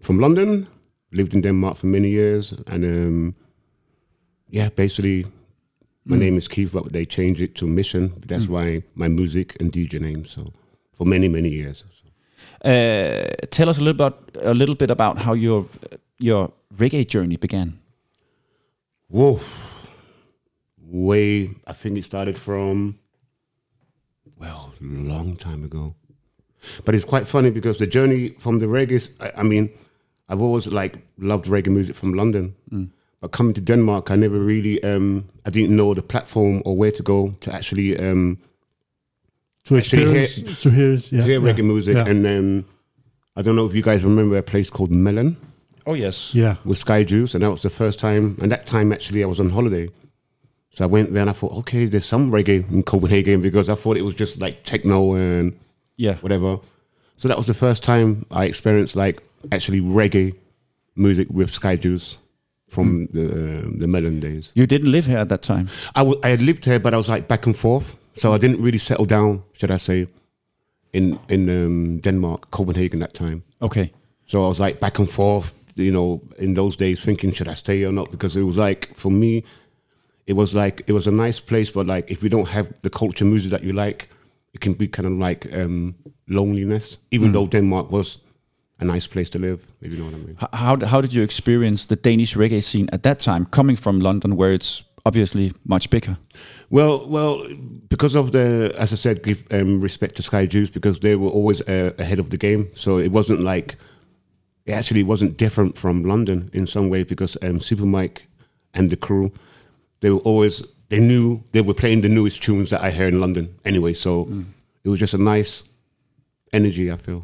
from 0.00 0.20
London, 0.20 0.68
lived 1.10 1.34
in 1.34 1.40
Denmark 1.40 1.76
for 1.76 1.88
many 1.88 2.08
years, 2.08 2.54
and 2.68 2.84
um, 2.84 3.34
yeah, 4.50 4.68
basically, 4.68 5.26
my 6.04 6.16
mm. 6.16 6.20
name 6.20 6.36
is 6.38 6.46
Keith, 6.46 6.70
but 6.72 6.92
they 6.92 7.04
changed 7.04 7.40
it 7.40 7.56
to 7.56 7.66
Mission. 7.66 8.12
That's 8.24 8.46
mm. 8.46 8.50
why 8.50 8.82
my 8.94 9.08
music 9.08 9.56
and 9.60 9.72
DJ 9.72 10.00
name. 10.00 10.24
So 10.24 10.52
for 10.92 11.06
many 11.06 11.28
many 11.28 11.48
years. 11.48 11.84
Uh, 12.66 13.28
tell 13.50 13.68
us 13.68 13.78
a 13.78 13.80
little 13.80 13.94
about 13.94 14.30
a 14.42 14.52
little 14.52 14.74
bit 14.74 14.90
about 14.90 15.18
how 15.18 15.34
your 15.34 15.66
your 16.18 16.52
reggae 16.76 17.06
journey 17.06 17.36
began. 17.36 17.78
Whoa, 19.08 19.38
way 20.80 21.50
I 21.66 21.72
think 21.72 21.96
it 21.96 22.04
started 22.04 22.36
from 22.36 22.98
well, 24.36 24.72
a 24.80 24.84
long 24.84 25.36
time 25.36 25.64
ago. 25.64 25.94
But 26.84 26.94
it's 26.94 27.04
quite 27.04 27.26
funny 27.26 27.50
because 27.50 27.78
the 27.78 27.86
journey 27.86 28.30
from 28.38 28.58
the 28.58 28.66
reggae. 28.66 29.10
I, 29.20 29.40
I 29.40 29.42
mean, 29.44 29.70
I've 30.28 30.42
always 30.42 30.66
like 30.66 30.98
loved 31.18 31.46
reggae 31.46 31.68
music 31.68 31.94
from 31.94 32.14
London. 32.14 32.56
Mm. 32.72 32.90
But 33.20 33.32
coming 33.32 33.54
to 33.54 33.60
Denmark, 33.60 34.10
I 34.10 34.16
never 34.16 34.38
really, 34.38 34.82
um, 34.82 35.28
I 35.46 35.50
didn't 35.50 35.74
know 35.74 35.94
the 35.94 36.02
platform 36.02 36.62
or 36.64 36.76
where 36.76 36.92
to 36.92 37.02
go 37.02 37.30
to 37.40 37.54
actually 37.54 37.98
um, 37.98 38.38
to 39.66 39.76
experience, 39.76 40.34
hear, 40.36 40.46
to 40.54 40.70
hear, 40.70 40.90
yeah, 40.94 41.20
to 41.20 41.26
hear 41.26 41.40
yeah, 41.40 41.52
reggae 41.52 41.64
music. 41.64 41.96
yeah. 41.96 42.06
And 42.06 42.24
then 42.24 42.64
I 43.36 43.42
don't 43.42 43.56
know 43.56 43.66
if 43.66 43.74
you 43.74 43.82
guys 43.82 44.04
remember 44.04 44.36
a 44.38 44.42
place 44.42 44.70
called 44.70 44.90
Melon 44.90 45.36
Oh 45.86 45.94
yes. 45.94 46.34
Yeah. 46.34 46.56
with 46.64 46.78
Sky 46.78 47.04
Juice, 47.04 47.34
and 47.34 47.42
that 47.44 47.50
was 47.50 47.62
the 47.62 47.70
first 47.70 47.98
time. 48.00 48.36
And 48.42 48.50
that 48.50 48.66
time 48.66 48.92
actually 48.92 49.22
I 49.22 49.26
was 49.26 49.38
on 49.40 49.50
holiday, 49.50 49.88
So 50.70 50.84
I 50.84 50.88
went 50.88 51.12
there 51.12 51.20
and 51.22 51.30
I 51.30 51.32
thought, 51.32 51.52
okay, 51.60 51.86
there's 51.86 52.04
some 52.06 52.30
reggae 52.30 52.68
in 52.72 52.82
Copenhagen 52.82 53.40
because 53.42 53.68
I 53.68 53.74
thought 53.76 53.96
it 53.96 54.02
was 54.02 54.14
just 54.14 54.40
like 54.40 54.62
techno 54.64 55.14
and 55.14 55.52
Yeah. 55.96 56.16
whatever. 56.16 56.58
So 57.18 57.28
that 57.28 57.36
was 57.38 57.46
the 57.46 57.54
first 57.54 57.82
time 57.82 58.26
I 58.30 58.44
experienced 58.46 58.94
like 58.96 59.22
actually 59.52 59.80
reggae 59.80 60.34
music 60.96 61.28
with 61.30 61.50
Sky 61.50 61.76
Juice 61.76 62.18
from 62.68 63.06
the 63.12 63.24
uh, 63.26 63.70
the 63.78 63.86
Melon 63.86 64.18
days. 64.20 64.50
You 64.54 64.66
didn't 64.66 64.90
live 64.90 65.06
here 65.06 65.18
at 65.18 65.28
that 65.28 65.42
time. 65.42 65.68
I, 65.94 66.00
w- 66.00 66.20
I 66.24 66.28
had 66.30 66.40
lived 66.42 66.64
here, 66.64 66.80
but 66.80 66.92
I 66.94 66.96
was 66.96 67.08
like 67.08 67.26
back 67.28 67.46
and 67.46 67.56
forth, 67.56 67.96
so 68.16 68.32
I 68.32 68.38
didn't 68.38 68.62
really 68.62 68.78
settle 68.78 69.04
down, 69.04 69.42
should 69.52 69.70
I 69.70 69.76
say, 69.76 70.08
in 70.92 71.18
in 71.28 71.48
um, 71.48 71.98
Denmark, 72.00 72.50
Copenhagen 72.50 73.00
that 73.00 73.14
time. 73.14 73.42
Okay. 73.60 73.92
So 74.26 74.44
I 74.44 74.48
was 74.48 74.58
like 74.58 74.80
back 74.80 74.98
and 74.98 75.08
forth, 75.08 75.54
you 75.76 75.92
know, 75.92 76.20
in 76.38 76.54
those 76.54 76.76
days, 76.76 77.00
thinking 77.00 77.32
should 77.32 77.48
I 77.48 77.54
stay 77.54 77.84
or 77.84 77.92
not? 77.92 78.10
Because 78.10 78.36
it 78.36 78.42
was 78.42 78.56
like 78.56 78.94
for 78.94 79.10
me, 79.12 79.44
it 80.26 80.34
was 80.34 80.54
like 80.54 80.82
it 80.86 80.92
was 80.92 81.06
a 81.06 81.12
nice 81.12 81.40
place, 81.40 81.70
but 81.70 81.86
like 81.86 82.10
if 82.10 82.22
you 82.22 82.28
don't 82.28 82.48
have 82.48 82.66
the 82.82 82.90
culture 82.90 83.24
music 83.24 83.50
that 83.50 83.62
you 83.62 83.72
like, 83.72 84.08
it 84.54 84.60
can 84.60 84.72
be 84.72 84.88
kind 84.88 85.06
of 85.06 85.12
like 85.12 85.46
um, 85.54 85.94
loneliness. 86.26 86.98
Even 87.10 87.32
though 87.32 87.46
Denmark 87.46 87.90
was 87.90 88.18
a 88.80 88.84
nice 88.84 89.06
place 89.06 89.30
to 89.30 89.38
live, 89.38 89.60
if 89.80 89.92
you 89.92 89.98
know 89.98 90.06
what 90.06 90.14
I 90.14 90.18
mean. 90.18 90.36
How 90.52 90.86
how 90.86 91.00
did 91.00 91.12
you 91.12 91.22
experience 91.22 91.86
the 91.86 91.96
Danish 91.96 92.36
reggae 92.36 92.62
scene 92.62 92.88
at 92.92 93.02
that 93.02 93.18
time, 93.18 93.46
coming 93.46 93.76
from 93.76 94.00
London, 94.00 94.36
where 94.36 94.54
it's 94.54 94.82
obviously 95.06 95.52
much 95.64 95.88
bigger? 95.90 96.16
Well, 96.70 97.06
well, 97.08 97.44
because 97.88 98.18
of 98.18 98.30
the, 98.30 98.74
as 98.78 98.92
I 98.92 98.96
said, 98.96 99.22
give 99.22 99.46
um, 99.50 99.80
respect 99.80 100.14
to 100.16 100.22
Sky 100.22 100.46
Juice 100.46 100.70
because 100.70 101.00
they 101.00 101.14
were 101.16 101.30
always 101.30 101.60
uh, 101.68 101.92
ahead 101.98 102.18
of 102.18 102.28
the 102.30 102.36
game. 102.36 102.66
So 102.74 102.98
it 102.98 103.12
wasn't 103.12 103.40
like, 103.40 103.76
it 104.66 104.72
actually 104.72 105.04
wasn't 105.04 105.36
different 105.36 105.76
from 105.78 106.04
London 106.04 106.50
in 106.52 106.66
some 106.66 106.90
way 106.90 107.04
because 107.04 107.36
um, 107.42 107.60
Super 107.60 107.86
Mike 107.86 108.26
and 108.74 108.90
the 108.90 108.96
crew, 108.96 109.30
they 110.00 110.10
were 110.10 110.22
always, 110.24 110.62
they 110.88 111.00
knew 111.00 111.42
they 111.52 111.62
were 111.62 111.74
playing 111.74 112.02
the 112.02 112.08
newest 112.08 112.42
tunes 112.42 112.70
that 112.70 112.82
I 112.82 112.90
heard 112.90 113.14
in 113.14 113.20
London 113.20 113.48
anyway. 113.64 113.94
So 113.94 114.28
it 114.84 114.88
was 114.88 115.00
just 115.00 115.14
a 115.14 115.18
nice 115.18 115.64
energy, 116.52 116.90
I 116.92 116.96
feel. 116.96 117.22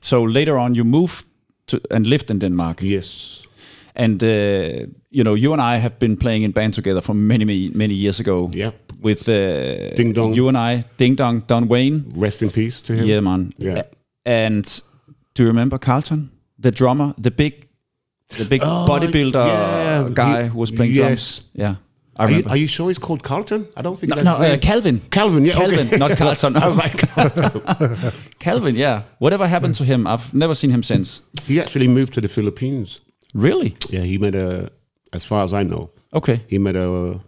So 0.00 0.22
later 0.22 0.58
on, 0.58 0.74
you 0.74 0.84
moved 0.84 1.24
to 1.66 1.80
and 1.90 2.06
lived 2.06 2.30
in 2.30 2.38
Denmark, 2.38 2.82
Yes. 2.82 3.45
And 3.96 4.22
uh, 4.22 4.86
you 5.10 5.24
know 5.24 5.34
you 5.34 5.52
and 5.52 5.60
I 5.62 5.78
have 5.78 5.98
been 5.98 6.16
playing 6.16 6.42
in 6.44 6.52
band 6.52 6.74
together 6.74 7.00
for 7.02 7.14
many 7.14 7.44
many 7.44 7.70
many 7.74 7.94
years 7.94 8.20
ago. 8.20 8.50
Yeah. 8.54 8.70
With 9.00 9.28
uh, 9.28 9.94
Ding 9.94 10.12
Dong. 10.14 10.34
you 10.34 10.48
and 10.48 10.56
I, 10.56 10.84
Ding 10.96 11.16
Dong, 11.16 11.42
Don 11.46 11.68
Wayne. 11.68 12.04
Rest 12.16 12.42
in 12.42 12.50
peace 12.50 12.80
to 12.82 12.92
him. 12.94 13.04
Yeah, 13.06 13.20
man. 13.20 13.52
Yeah. 13.58 13.82
And 14.24 14.64
do 15.34 15.42
you 15.42 15.48
remember 15.48 15.78
Carlton, 15.78 16.30
the 16.58 16.70
drummer, 16.70 17.14
the 17.18 17.30
big, 17.30 17.68
the 18.38 18.44
big 18.44 18.62
bodybuilder 18.62 19.36
Oh, 19.36 20.06
yeah. 20.06 20.08
guy 20.14 20.42
He- 20.44 20.48
who 20.48 20.58
was 20.58 20.70
playing 20.72 20.92
yes. 20.94 21.40
drums? 21.40 21.44
Yeah, 21.54 21.74
Are 22.16 22.30
you, 22.30 22.42
are 22.48 22.56
you 22.56 22.66
sure 22.66 22.88
he's 22.88 22.98
called 22.98 23.22
Carlton? 23.22 23.68
I 23.76 23.82
don't 23.82 23.98
think 23.98 24.10
no, 24.10 24.16
that's 24.16 24.24
no 24.24 24.54
uh. 24.54 24.58
Calvin. 24.58 25.00
Calvin, 25.10 25.44
yeah, 25.44 25.52
Calvin, 25.54 25.86
okay. 25.88 25.96
not 25.98 26.16
Carlton. 26.16 26.56
I 26.56 26.66
was 26.66 26.76
like, 26.78 26.96
Calvin, 28.38 28.74
yeah. 28.76 29.02
Whatever 29.18 29.46
happened 29.46 29.74
to 29.76 29.84
him? 29.84 30.06
I've 30.06 30.32
never 30.34 30.54
seen 30.54 30.70
him 30.70 30.82
since. 30.82 31.22
he 31.46 31.60
actually 31.60 31.88
moved 31.88 32.12
to 32.14 32.20
the 32.20 32.28
Philippines. 32.28 33.00
Really? 33.34 33.76
Yeah, 33.90 34.00
he 34.02 34.18
met 34.18 34.34
a, 34.34 34.70
as 35.12 35.24
far 35.24 35.44
as 35.44 35.52
I 35.52 35.62
know, 35.62 35.90
Okay. 36.14 36.40
he 36.48 36.58
met 36.58 36.76
a, 36.76 37.20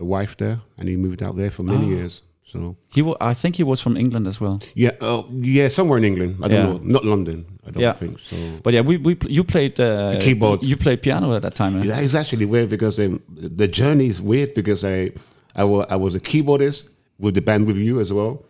a 0.00 0.04
wife 0.04 0.36
there, 0.36 0.60
and 0.78 0.88
he 0.88 0.96
moved 0.96 1.22
out 1.22 1.36
there 1.36 1.50
for 1.50 1.62
many 1.62 1.86
years. 1.88 2.22
So 2.46 2.76
He, 2.94 3.00
wa- 3.02 3.16
I 3.20 3.32
think 3.34 3.56
he 3.56 3.62
was 3.64 3.80
from 3.80 3.96
England 3.96 4.26
as 4.26 4.38
well. 4.40 4.60
yeah, 4.74 4.90
uh, 5.00 5.22
yeah, 5.32 5.68
somewhere 5.68 5.98
in 5.98 6.04
England. 6.04 6.36
I 6.42 6.48
don't 6.48 6.56
Yeah. 6.66 6.72
know, 6.72 6.80
not 6.82 7.04
London. 7.04 7.46
I 7.66 7.70
don't 7.70 7.82
Yeah. 7.82 7.92
think 7.94 8.20
so. 8.20 8.36
But 8.62 8.74
yeah, 8.74 8.82
we, 8.82 8.98
we 8.98 9.14
pl- 9.14 9.30
you 9.30 9.42
played 9.44 9.80
uh, 9.80 10.10
The 10.12 10.18
keyboards. 10.20 10.68
You 10.68 10.76
played 10.76 11.00
piano 11.00 11.34
at 11.34 11.42
that 11.42 11.54
time. 11.54 11.80
eh? 11.80 11.86
That 11.86 12.02
is 12.02 12.14
actually 12.14 12.44
weird 12.44 12.68
because 12.68 12.98
um, 13.00 13.22
the 13.34 13.66
journey 13.66 14.06
is 14.06 14.20
weird 14.20 14.52
because 14.54 14.84
I, 14.84 15.12
I, 15.56 15.64
wa- 15.64 15.86
I 15.88 15.96
was 15.96 16.14
a 16.14 16.20
keyboardist 16.20 16.88
with 17.18 17.34
the 17.34 17.40
band 17.40 17.66
with 17.66 17.78
you 17.78 17.98
as 18.00 18.12
well, 18.12 18.44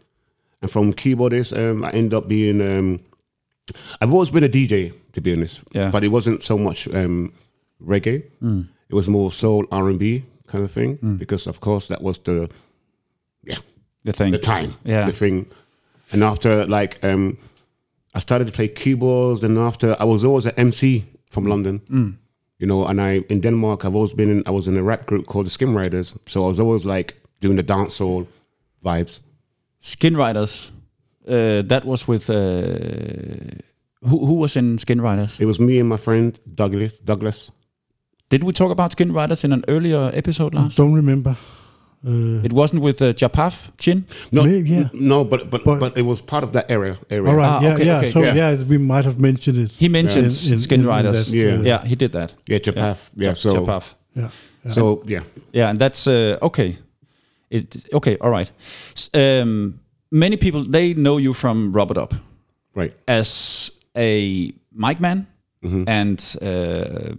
and 0.60 0.70
from 0.70 0.92
keyboardist 0.92 1.52
um, 1.56 1.84
I 1.84 1.90
ended 1.90 2.14
up 2.14 2.26
being. 2.28 2.60
Um, 2.60 3.00
I've 4.00 4.12
always 4.12 4.30
been 4.30 4.44
a 4.44 4.48
DJ 4.48 4.92
to 5.12 5.20
be 5.20 5.32
honest, 5.32 5.60
Yeah. 5.74 5.90
but 5.90 6.02
it 6.04 6.08
wasn't 6.10 6.42
so 6.42 6.58
much 6.58 6.88
um, 6.88 7.32
reggae. 7.80 8.22
It 8.88 8.94
was 8.94 9.08
more 9.08 9.32
soul 9.32 9.64
R 9.70 9.88
and 9.88 9.98
B 9.98 10.22
kind 10.46 10.64
of 10.64 10.70
thing 10.70 11.16
because 11.18 11.46
of 11.50 11.58
course 11.60 11.86
that 11.88 12.02
was 12.02 12.18
the 12.18 12.48
yeah 13.42 13.58
The 14.04 14.12
thing. 14.12 14.32
the 14.32 14.38
time, 14.38 14.74
Yeah. 14.84 15.06
the 15.06 15.12
thing. 15.12 15.46
And 16.12 16.22
after 16.22 16.66
like 16.66 16.98
um, 17.04 17.36
I 18.14 18.20
started 18.20 18.46
to 18.46 18.52
play 18.52 18.68
keyboards, 18.68 19.42
and 19.44 19.58
after 19.58 19.96
I 20.00 20.04
was 20.04 20.24
always 20.24 20.46
an 20.46 20.52
MC 20.56 21.04
from 21.30 21.46
London, 21.46 21.80
you 22.58 22.66
know. 22.66 22.86
And 22.86 23.00
I 23.00 23.24
in 23.28 23.40
Denmark, 23.40 23.84
I've 23.84 23.94
always 23.96 24.14
been 24.14 24.30
in. 24.30 24.42
I 24.46 24.50
was 24.50 24.68
in 24.68 24.76
a 24.76 24.82
rap 24.82 25.06
group 25.06 25.26
called 25.26 25.46
the 25.46 25.50
Skin 25.50 25.74
Riders, 25.74 26.14
so 26.26 26.44
I 26.44 26.48
was 26.48 26.60
always 26.60 26.84
like 26.84 27.14
doing 27.40 27.56
the 27.56 27.64
dancehall 27.64 28.26
vibes. 28.84 29.20
Skin 29.80 30.16
Riders. 30.16 30.70
Uh, 31.28 31.62
that 31.68 31.84
was 31.84 32.06
with 32.08 32.28
uh, 32.30 32.34
who? 34.08 34.26
Who 34.26 34.34
was 34.34 34.56
in 34.56 34.78
Skin 34.78 35.00
Riders? 35.00 35.40
It 35.40 35.46
was 35.46 35.58
me 35.58 35.78
and 35.80 35.88
my 35.88 35.96
friend 35.96 36.38
Douglas. 36.54 37.00
Douglas. 37.00 37.50
Did 38.30 38.44
we 38.44 38.52
talk 38.52 38.70
about 38.70 38.92
Skin 38.92 39.12
Riders 39.12 39.44
in 39.44 39.52
an 39.52 39.62
earlier 39.68 40.10
episode, 40.14 40.54
Lars? 40.54 40.74
Don't 40.76 40.94
remember. 40.94 41.36
Uh, 42.06 42.44
It 42.44 42.52
wasn't 42.52 42.82
with 42.82 43.00
uh, 43.00 43.12
Japaf 43.14 43.70
Chin. 43.78 44.04
No, 44.30 44.42
Maybe, 44.44 44.68
yeah. 44.70 44.88
no, 44.92 45.24
but, 45.24 45.48
but 45.50 45.64
But- 45.64 45.80
but 45.80 45.96
it 45.98 46.04
was 46.04 46.20
part 46.22 46.44
of 46.44 46.50
that 46.52 46.70
area. 46.70 46.96
Area. 47.10 47.30
all 47.30 47.36
right, 47.36 47.48
Ah, 47.48 47.60
yeah, 47.62 47.74
okay, 47.74 47.86
yeah. 47.86 47.98
okay. 47.98 48.10
So 48.10 48.20
Yeah. 48.20 48.34
yeah. 48.36 48.64
we 48.68 48.76
might 48.78 49.04
have 49.04 49.18
mentioned 49.18 49.58
it. 49.58 49.70
He 49.78 49.88
mentioned 49.88 50.26
In- 50.26 50.52
in- 50.52 50.58
Skin 50.58 50.80
in- 50.80 50.86
in 50.86 50.92
Riders. 50.94 51.26
that, 51.26 51.34
Yeah. 51.34 51.58
uh, 51.58 51.62
yeah, 51.62 51.84
he 51.86 51.94
did 51.96 52.12
that. 52.12 52.34
Yeah, 52.46 52.58
Japaf. 52.60 52.98
Yeah, 53.16 53.34
so 53.34 53.54
Japaf. 53.54 53.94
yeah. 54.14 54.30
so 54.74 55.02
yeah. 55.06 55.22
Yeah, 55.52 55.70
and 55.70 55.78
that's 55.78 56.06
uh, 56.06 56.36
okay. 56.42 56.76
It 57.50 57.84
okay. 57.92 58.16
All 58.20 58.30
right. 58.30 58.50
Um, 59.14 59.80
many 60.14 60.36
people 60.36 60.62
they 60.70 60.94
know 60.94 61.18
you 61.18 61.32
from 61.34 61.72
Rubber 61.76 61.94
Dub 61.94 62.12
Right. 62.76 62.94
as 63.06 63.70
a 63.96 64.52
mic 64.72 65.00
man 65.00 65.26
Mm-hmm. 65.64 65.84
and 65.88 66.18
uh, 66.42 67.14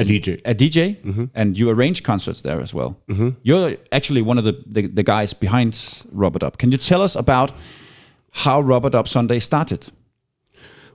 A 0.00 0.04
DJ. 0.04 0.40
a 0.44 0.52
DJ, 0.54 0.96
Mm-hmm. 1.02 1.24
and 1.34 1.56
you 1.56 1.70
arrange 1.70 2.02
concerts 2.02 2.40
there 2.42 2.60
as 2.60 2.74
well. 2.74 2.96
You're 3.44 3.76
actually 3.92 4.22
one 4.22 4.36
of 4.38 4.44
the, 4.44 4.54
the 4.66 4.88
the 4.88 5.02
guys 5.04 5.34
behind 5.34 6.02
Rubber 6.12 6.40
Dub. 6.40 6.58
Can 6.58 6.72
you 6.72 6.78
tell 6.78 7.02
us 7.02 7.16
about 7.16 7.52
how 8.44 8.60
Rubber 8.60 8.90
Dub 8.90 9.06
Sunday 9.06 9.38
started? 9.40 9.86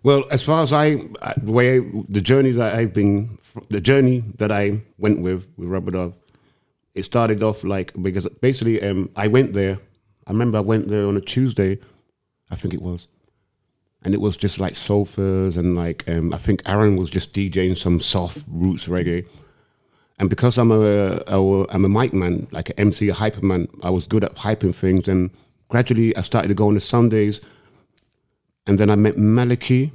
Well, 0.03 0.23
as 0.31 0.41
far 0.43 0.61
as 0.61 0.71
I, 0.73 0.85
I- 1.21 1.33
the 1.45 1.51
way 1.53 1.77
I, 1.77 1.81
the 2.09 2.21
journey 2.21 2.51
that 2.51 2.75
I've 2.79 2.91
been, 2.93 3.37
the 3.69 3.79
journey 3.81 4.23
that 4.37 4.51
I 4.51 4.81
went 4.97 5.21
with 5.21 5.47
with 5.57 5.69
Rubber 5.69 5.91
Dub, 5.91 6.13
it 6.95 7.03
started 7.05 7.41
off 7.43 7.63
like 7.63 7.93
because 8.01 8.27
basically 8.41 8.81
um, 8.83 9.09
I 9.15 9.27
went 9.29 9.53
there. 9.53 9.77
I 10.27 10.31
remember 10.31 10.57
I 10.57 10.61
went 10.61 10.87
there 10.87 11.07
on 11.07 11.17
a 11.17 11.21
Tuesday, 11.21 11.79
I 12.49 12.55
think 12.55 12.73
it 12.73 12.81
was, 12.81 13.07
and 14.03 14.13
it 14.13 14.21
was 14.21 14.37
just 14.37 14.59
like 14.59 14.75
sofas 14.75 15.57
and 15.57 15.75
like 15.75 16.07
um, 16.09 16.33
I 16.33 16.37
think 16.37 16.61
Aaron 16.67 16.95
was 16.95 17.09
just 17.09 17.33
DJing 17.33 17.77
some 17.77 17.99
soft 17.99 18.43
roots 18.47 18.87
reggae. 18.87 19.27
And 20.19 20.29
because 20.29 20.57
I'm 20.59 20.71
a, 20.71 21.23
a 21.27 21.65
I'm 21.69 21.85
a 21.85 21.89
mic 21.89 22.13
man, 22.13 22.47
like 22.51 22.69
an 22.69 22.79
MC, 22.79 23.09
a 23.09 23.13
hyper 23.13 23.43
man, 23.43 23.67
I 23.81 23.89
was 23.89 24.07
good 24.07 24.23
at 24.23 24.35
hyping 24.35 24.73
things. 24.73 25.07
And 25.07 25.31
gradually, 25.67 26.15
I 26.15 26.21
started 26.21 26.49
to 26.49 26.53
go 26.53 26.67
on 26.67 26.75
the 26.75 26.79
Sundays, 26.79 27.41
and 28.67 28.77
then 28.77 28.89
I 28.89 28.95
met 28.95 29.15
Maliki. 29.15 29.91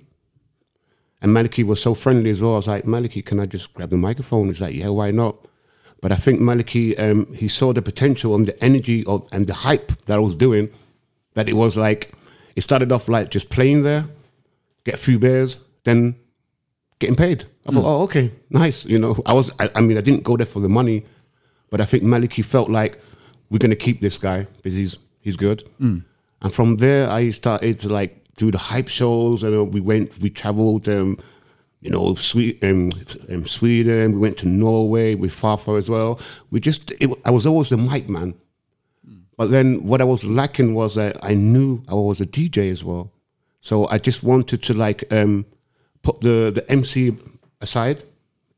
And 1.22 1.34
Maliki 1.34 1.64
was 1.64 1.80
so 1.80 1.94
friendly 1.94 2.30
as 2.30 2.42
well. 2.42 2.54
I 2.54 2.56
was 2.56 2.68
like, 2.68 2.84
Maliki, 2.84 3.24
can 3.24 3.40
I 3.40 3.46
just 3.46 3.72
grab 3.72 3.90
the 3.90 3.96
microphone? 3.96 4.48
He's 4.48 4.60
like, 4.60 4.74
yeah, 4.74 4.88
why 4.88 5.10
not? 5.12 5.36
But 6.00 6.12
I 6.12 6.16
think 6.16 6.40
Maliki, 6.40 6.98
um, 7.00 7.32
he 7.34 7.48
saw 7.48 7.72
the 7.72 7.82
potential 7.82 8.34
and 8.34 8.46
the 8.46 8.62
energy 8.62 9.04
of, 9.06 9.26
and 9.32 9.46
the 9.46 9.54
hype 9.54 9.92
that 10.04 10.16
I 10.16 10.20
was 10.20 10.36
doing. 10.36 10.70
That 11.34 11.48
it 11.48 11.54
was 11.54 11.76
like, 11.76 12.12
it 12.54 12.62
started 12.62 12.90
off 12.92 13.08
like 13.08 13.30
just 13.30 13.50
playing 13.50 13.82
there, 13.82 14.06
get 14.84 14.94
a 14.94 14.98
few 14.98 15.18
beers, 15.18 15.60
then 15.84 16.16
getting 16.98 17.16
paid. 17.16 17.44
I 17.66 17.72
thought, 17.72 17.84
oh, 17.84 18.02
okay, 18.04 18.32
nice. 18.48 18.86
You 18.86 18.98
know, 18.98 19.16
I 19.26 19.32
was, 19.34 19.50
I, 19.58 19.68
I 19.74 19.80
mean, 19.82 19.98
I 19.98 20.00
didn't 20.00 20.22
go 20.22 20.36
there 20.36 20.46
for 20.46 20.60
the 20.60 20.68
money, 20.68 21.04
but 21.68 21.80
I 21.80 21.84
think 21.84 22.04
Maliki 22.04 22.44
felt 22.44 22.70
like 22.70 22.98
we're 23.50 23.58
going 23.58 23.70
to 23.70 23.76
keep 23.76 24.00
this 24.00 24.16
guy 24.18 24.46
because 24.56 24.74
he's, 24.74 24.98
he's 25.20 25.36
good. 25.36 25.62
And 26.42 26.52
from 26.54 26.76
there, 26.76 27.10
I 27.10 27.30
started 27.30 27.80
to 27.80 27.88
like 27.88 28.22
do 28.36 28.50
the 28.50 28.58
hype 28.58 28.88
shows 28.88 29.42
and 29.42 29.74
we 29.74 29.80
went, 29.80 30.18
we 30.20 30.30
traveled, 30.30 30.88
um, 30.88 31.18
you 31.86 31.92
know, 31.92 32.14
Swe- 32.16 32.58
um, 32.64 32.90
um, 33.30 33.44
Sweden, 33.46 34.12
we 34.14 34.18
went 34.18 34.36
to 34.38 34.48
Norway 34.48 35.14
with 35.14 35.32
Fafa 35.32 35.72
as 35.72 35.88
well. 35.88 36.18
We 36.50 36.58
just, 36.58 36.90
it, 37.00 37.08
I 37.24 37.30
was 37.30 37.46
always 37.46 37.68
the 37.68 37.76
mic 37.76 38.08
man. 38.08 38.34
But 39.36 39.50
then 39.52 39.84
what 39.84 40.00
I 40.00 40.04
was 40.04 40.24
lacking 40.24 40.74
was 40.74 40.96
that 40.96 41.16
I 41.22 41.34
knew 41.34 41.80
I 41.88 41.94
was 41.94 42.20
a 42.20 42.26
DJ 42.26 42.70
as 42.72 42.82
well. 42.82 43.12
So 43.60 43.86
I 43.88 43.98
just 43.98 44.24
wanted 44.24 44.62
to 44.64 44.74
like 44.74 45.04
um, 45.12 45.46
put 46.02 46.20
the, 46.22 46.50
the 46.52 46.64
MC 46.68 47.14
aside, 47.60 48.02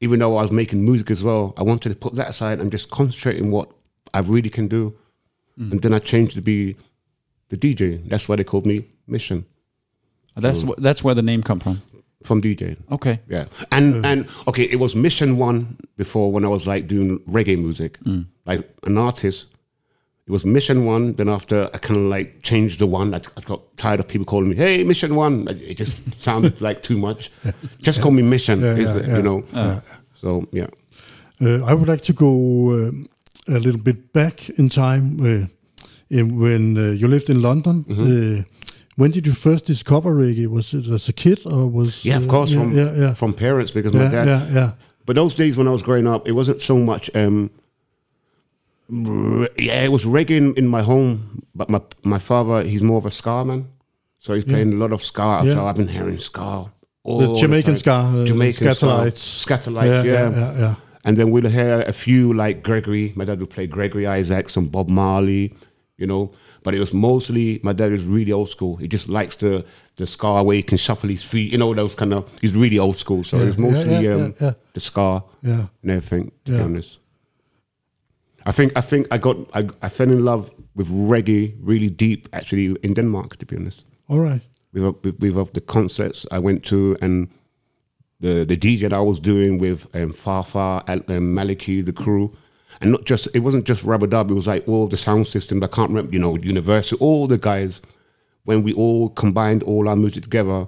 even 0.00 0.20
though 0.20 0.36
I 0.38 0.42
was 0.42 0.50
making 0.52 0.82
music 0.82 1.10
as 1.10 1.22
well. 1.22 1.52
I 1.58 1.64
wanted 1.64 1.90
to 1.90 1.96
put 1.96 2.14
that 2.14 2.28
aside 2.30 2.60
and 2.60 2.70
just 2.72 2.88
concentrate 2.90 3.42
on 3.42 3.50
what 3.50 3.68
I 4.14 4.20
really 4.20 4.50
can 4.50 4.68
do. 4.68 4.96
And 5.58 5.82
then 5.82 5.92
I 5.92 5.98
changed 5.98 6.36
to 6.36 6.40
be 6.42 6.76
the 7.50 7.56
DJ. 7.56 8.08
That's 8.08 8.26
why 8.28 8.36
they 8.36 8.44
called 8.44 8.64
me 8.64 8.86
Mission 9.06 9.44
That's 10.36 10.62
wh- 10.62 10.78
that's 10.78 11.02
where 11.02 11.16
the 11.16 11.22
name 11.22 11.42
come 11.42 11.58
from. 11.60 11.82
From 12.22 12.40
DJ. 12.40 12.76
Okay. 12.90 13.20
Yeah, 13.28 13.46
and 13.70 14.04
and 14.04 14.26
okay, 14.46 14.64
it 14.64 14.78
was 14.78 14.94
Mission 14.94 15.38
One 15.38 15.76
before 15.96 16.32
when 16.32 16.44
I 16.44 16.48
was 16.48 16.66
like 16.66 16.86
doing 16.86 17.20
reggae 17.20 17.58
music, 17.58 17.98
like 18.46 18.68
an 18.84 18.98
artist. 18.98 19.46
It 20.26 20.32
was 20.32 20.44
Mission 20.44 20.84
One. 20.84 21.14
Then 21.14 21.28
after 21.28 21.70
I 21.72 21.78
kind 21.78 21.96
of 21.96 22.06
like 22.06 22.42
changed 22.42 22.80
the 22.80 22.86
one. 22.86 23.14
I, 23.14 23.20
I 23.36 23.40
got 23.40 23.60
tired 23.78 24.00
of 24.00 24.08
people 24.08 24.26
calling 24.26 24.50
me, 24.50 24.56
"Hey, 24.56 24.84
Mission 24.84 25.14
One." 25.14 25.48
It 25.48 25.78
just 25.78 26.02
sounded 26.22 26.60
like 26.60 26.82
too 26.82 26.98
much. 26.98 27.30
Just 27.80 28.02
call 28.02 28.10
me 28.12 28.22
Mission. 28.22 28.60
Yeah, 28.60 28.74
is 28.74 28.84
yeah, 28.84 28.92
the, 28.92 29.08
yeah. 29.08 29.16
you 29.16 29.22
know? 29.22 29.82
So 30.14 30.46
yeah. 30.52 30.66
Uh, 31.40 31.64
I 31.64 31.72
would 31.72 31.88
like 31.88 32.02
to 32.02 32.12
go 32.12 32.32
um, 32.72 33.08
a 33.46 33.58
little 33.58 33.80
bit 33.80 34.12
back 34.12 34.50
in 34.50 34.68
time 34.68 35.20
uh, 35.20 35.46
in 36.10 36.38
when 36.38 36.76
uh, 36.76 36.90
you 36.90 37.08
lived 37.08 37.30
in 37.30 37.40
London. 37.42 37.84
Mm-hmm. 37.84 38.40
Uh, 38.40 38.42
when 38.98 39.12
did 39.12 39.28
you 39.28 39.32
first 39.32 39.64
discover 39.64 40.12
reggae? 40.12 40.48
Was 40.48 40.74
it 40.74 40.88
as 40.88 41.08
a 41.08 41.12
kid 41.12 41.46
or 41.46 41.68
was? 41.68 42.04
Yeah, 42.04 42.16
of 42.16 42.26
course, 42.26 42.50
yeah, 42.50 42.60
from 42.60 42.76
yeah, 42.76 42.92
yeah. 42.96 43.14
from 43.14 43.32
parents 43.32 43.70
because 43.70 43.94
my 43.94 44.08
dad. 44.08 44.26
yeah, 44.26 44.48
yeah. 44.50 44.72
But 45.06 45.14
those 45.14 45.36
days 45.36 45.56
when 45.56 45.68
I 45.68 45.70
was 45.70 45.84
growing 45.84 46.08
up, 46.08 46.26
it 46.26 46.32
wasn't 46.32 46.60
so 46.60 46.76
much. 46.78 47.08
Um, 47.14 47.50
yeah, 48.90 49.84
it 49.84 49.92
was 49.92 50.04
reggae 50.04 50.36
in, 50.36 50.54
in 50.56 50.66
my 50.66 50.82
home, 50.82 51.44
but 51.54 51.70
my 51.70 51.80
my 52.02 52.18
father, 52.18 52.64
he's 52.64 52.82
more 52.82 52.98
of 52.98 53.06
a 53.06 53.10
ska 53.10 53.44
man, 53.44 53.68
so 54.18 54.34
he's 54.34 54.44
playing 54.44 54.72
a 54.72 54.76
lot 54.76 54.92
of 54.92 55.04
ska. 55.04 55.42
So 55.44 55.64
I've 55.66 55.76
been 55.76 55.88
hearing 55.88 56.18
ska. 56.18 56.72
The 57.04 57.34
Jamaican 57.40 57.74
time. 57.74 57.78
ska, 57.78 57.92
uh, 57.92 58.24
Jamaican 58.26 58.66
Skatalites. 58.66 59.46
Skatalites, 59.46 59.86
Yeah, 59.86 60.02
yeah, 60.02 60.30
yeah, 60.30 60.38
yeah, 60.38 60.58
yeah. 60.58 60.74
And 61.04 61.16
then 61.16 61.30
we'll 61.30 61.48
hear 61.48 61.84
a 61.86 61.92
few 61.92 62.34
like 62.34 62.62
Gregory. 62.64 63.12
My 63.16 63.24
dad 63.24 63.38
would 63.40 63.50
play 63.50 63.66
Gregory 63.66 64.06
Isaacs 64.06 64.56
and 64.56 64.70
Bob 64.70 64.88
Marley, 64.88 65.54
you 65.98 66.06
know. 66.06 66.30
But 66.62 66.74
it 66.74 66.80
was 66.80 66.92
mostly 66.92 67.60
my 67.62 67.72
dad 67.74 67.92
is 67.92 68.04
really 68.04 68.32
old 68.32 68.48
school. 68.48 68.76
He 68.76 68.88
just 68.88 69.08
likes 69.08 69.36
the 69.36 69.64
the 69.96 70.06
ska 70.06 70.42
where 70.42 70.56
he 70.56 70.62
can 70.62 70.78
shuffle 70.78 71.10
his 71.10 71.22
feet, 71.22 71.52
you 71.52 71.58
know, 71.58 71.74
those 71.74 71.94
kind 71.96 72.12
of. 72.14 72.24
He's 72.40 72.54
really 72.54 72.78
old 72.78 72.96
school, 72.96 73.24
so 73.24 73.36
Yeah, 73.36 73.42
it 73.42 73.46
was 73.46 73.58
mostly 73.58 73.92
yeah, 74.04 74.14
um, 74.14 74.20
yeah, 74.40 74.46
yeah. 74.46 74.52
the 74.72 74.80
ska 74.80 75.22
Yeah. 75.42 75.66
and 75.82 75.90
everything. 75.90 76.32
To 76.44 76.52
be 76.52 76.60
honest, 76.62 76.98
I 78.46 78.52
think 78.52 78.72
I 78.76 78.80
think 78.80 79.06
I 79.10 79.18
got 79.18 79.36
I, 79.54 79.68
I 79.86 79.88
fell 79.88 80.10
in 80.10 80.24
love 80.24 80.50
with 80.74 80.88
reggae 80.88 81.52
really 81.60 81.90
deep 81.90 82.28
actually 82.32 82.76
in 82.82 82.94
Denmark. 82.94 83.36
To 83.36 83.46
be 83.46 83.56
honest, 83.56 83.84
All 84.08 84.20
right. 84.20 84.42
with 84.72 84.94
with, 85.04 85.18
with 85.20 85.36
of 85.36 85.50
the 85.52 85.60
concerts 85.60 86.26
I 86.30 86.38
went 86.38 86.64
to 86.68 86.96
and 87.02 87.28
the 88.20 88.44
the 88.44 88.56
DJ 88.56 88.80
that 88.80 88.92
I 88.92 89.00
was 89.00 89.20
doing 89.20 89.60
with 89.60 89.86
um, 89.94 90.12
Farfar, 90.12 90.82
Al- 90.88 91.16
um, 91.16 91.34
Maliki, 91.34 91.82
the 91.84 91.92
crew, 91.92 92.30
and 92.80 92.90
not 92.92 93.04
just 93.04 93.28
it 93.34 93.40
wasn't 93.40 93.64
just 93.66 93.82
rubber 93.84 94.06
dub. 94.06 94.30
It 94.30 94.34
was 94.34 94.46
like 94.46 94.66
all 94.68 94.86
the 94.88 94.96
sound 94.96 95.26
system. 95.26 95.62
I 95.62 95.66
can't 95.66 95.90
remember, 95.90 96.12
you 96.12 96.18
know, 96.18 96.36
Universal, 96.36 96.98
all 97.00 97.26
the 97.26 97.38
guys. 97.38 97.80
When 98.44 98.62
we 98.62 98.72
all 98.72 99.10
combined 99.10 99.62
all 99.64 99.88
our 99.88 99.96
music 99.96 100.22
together, 100.22 100.66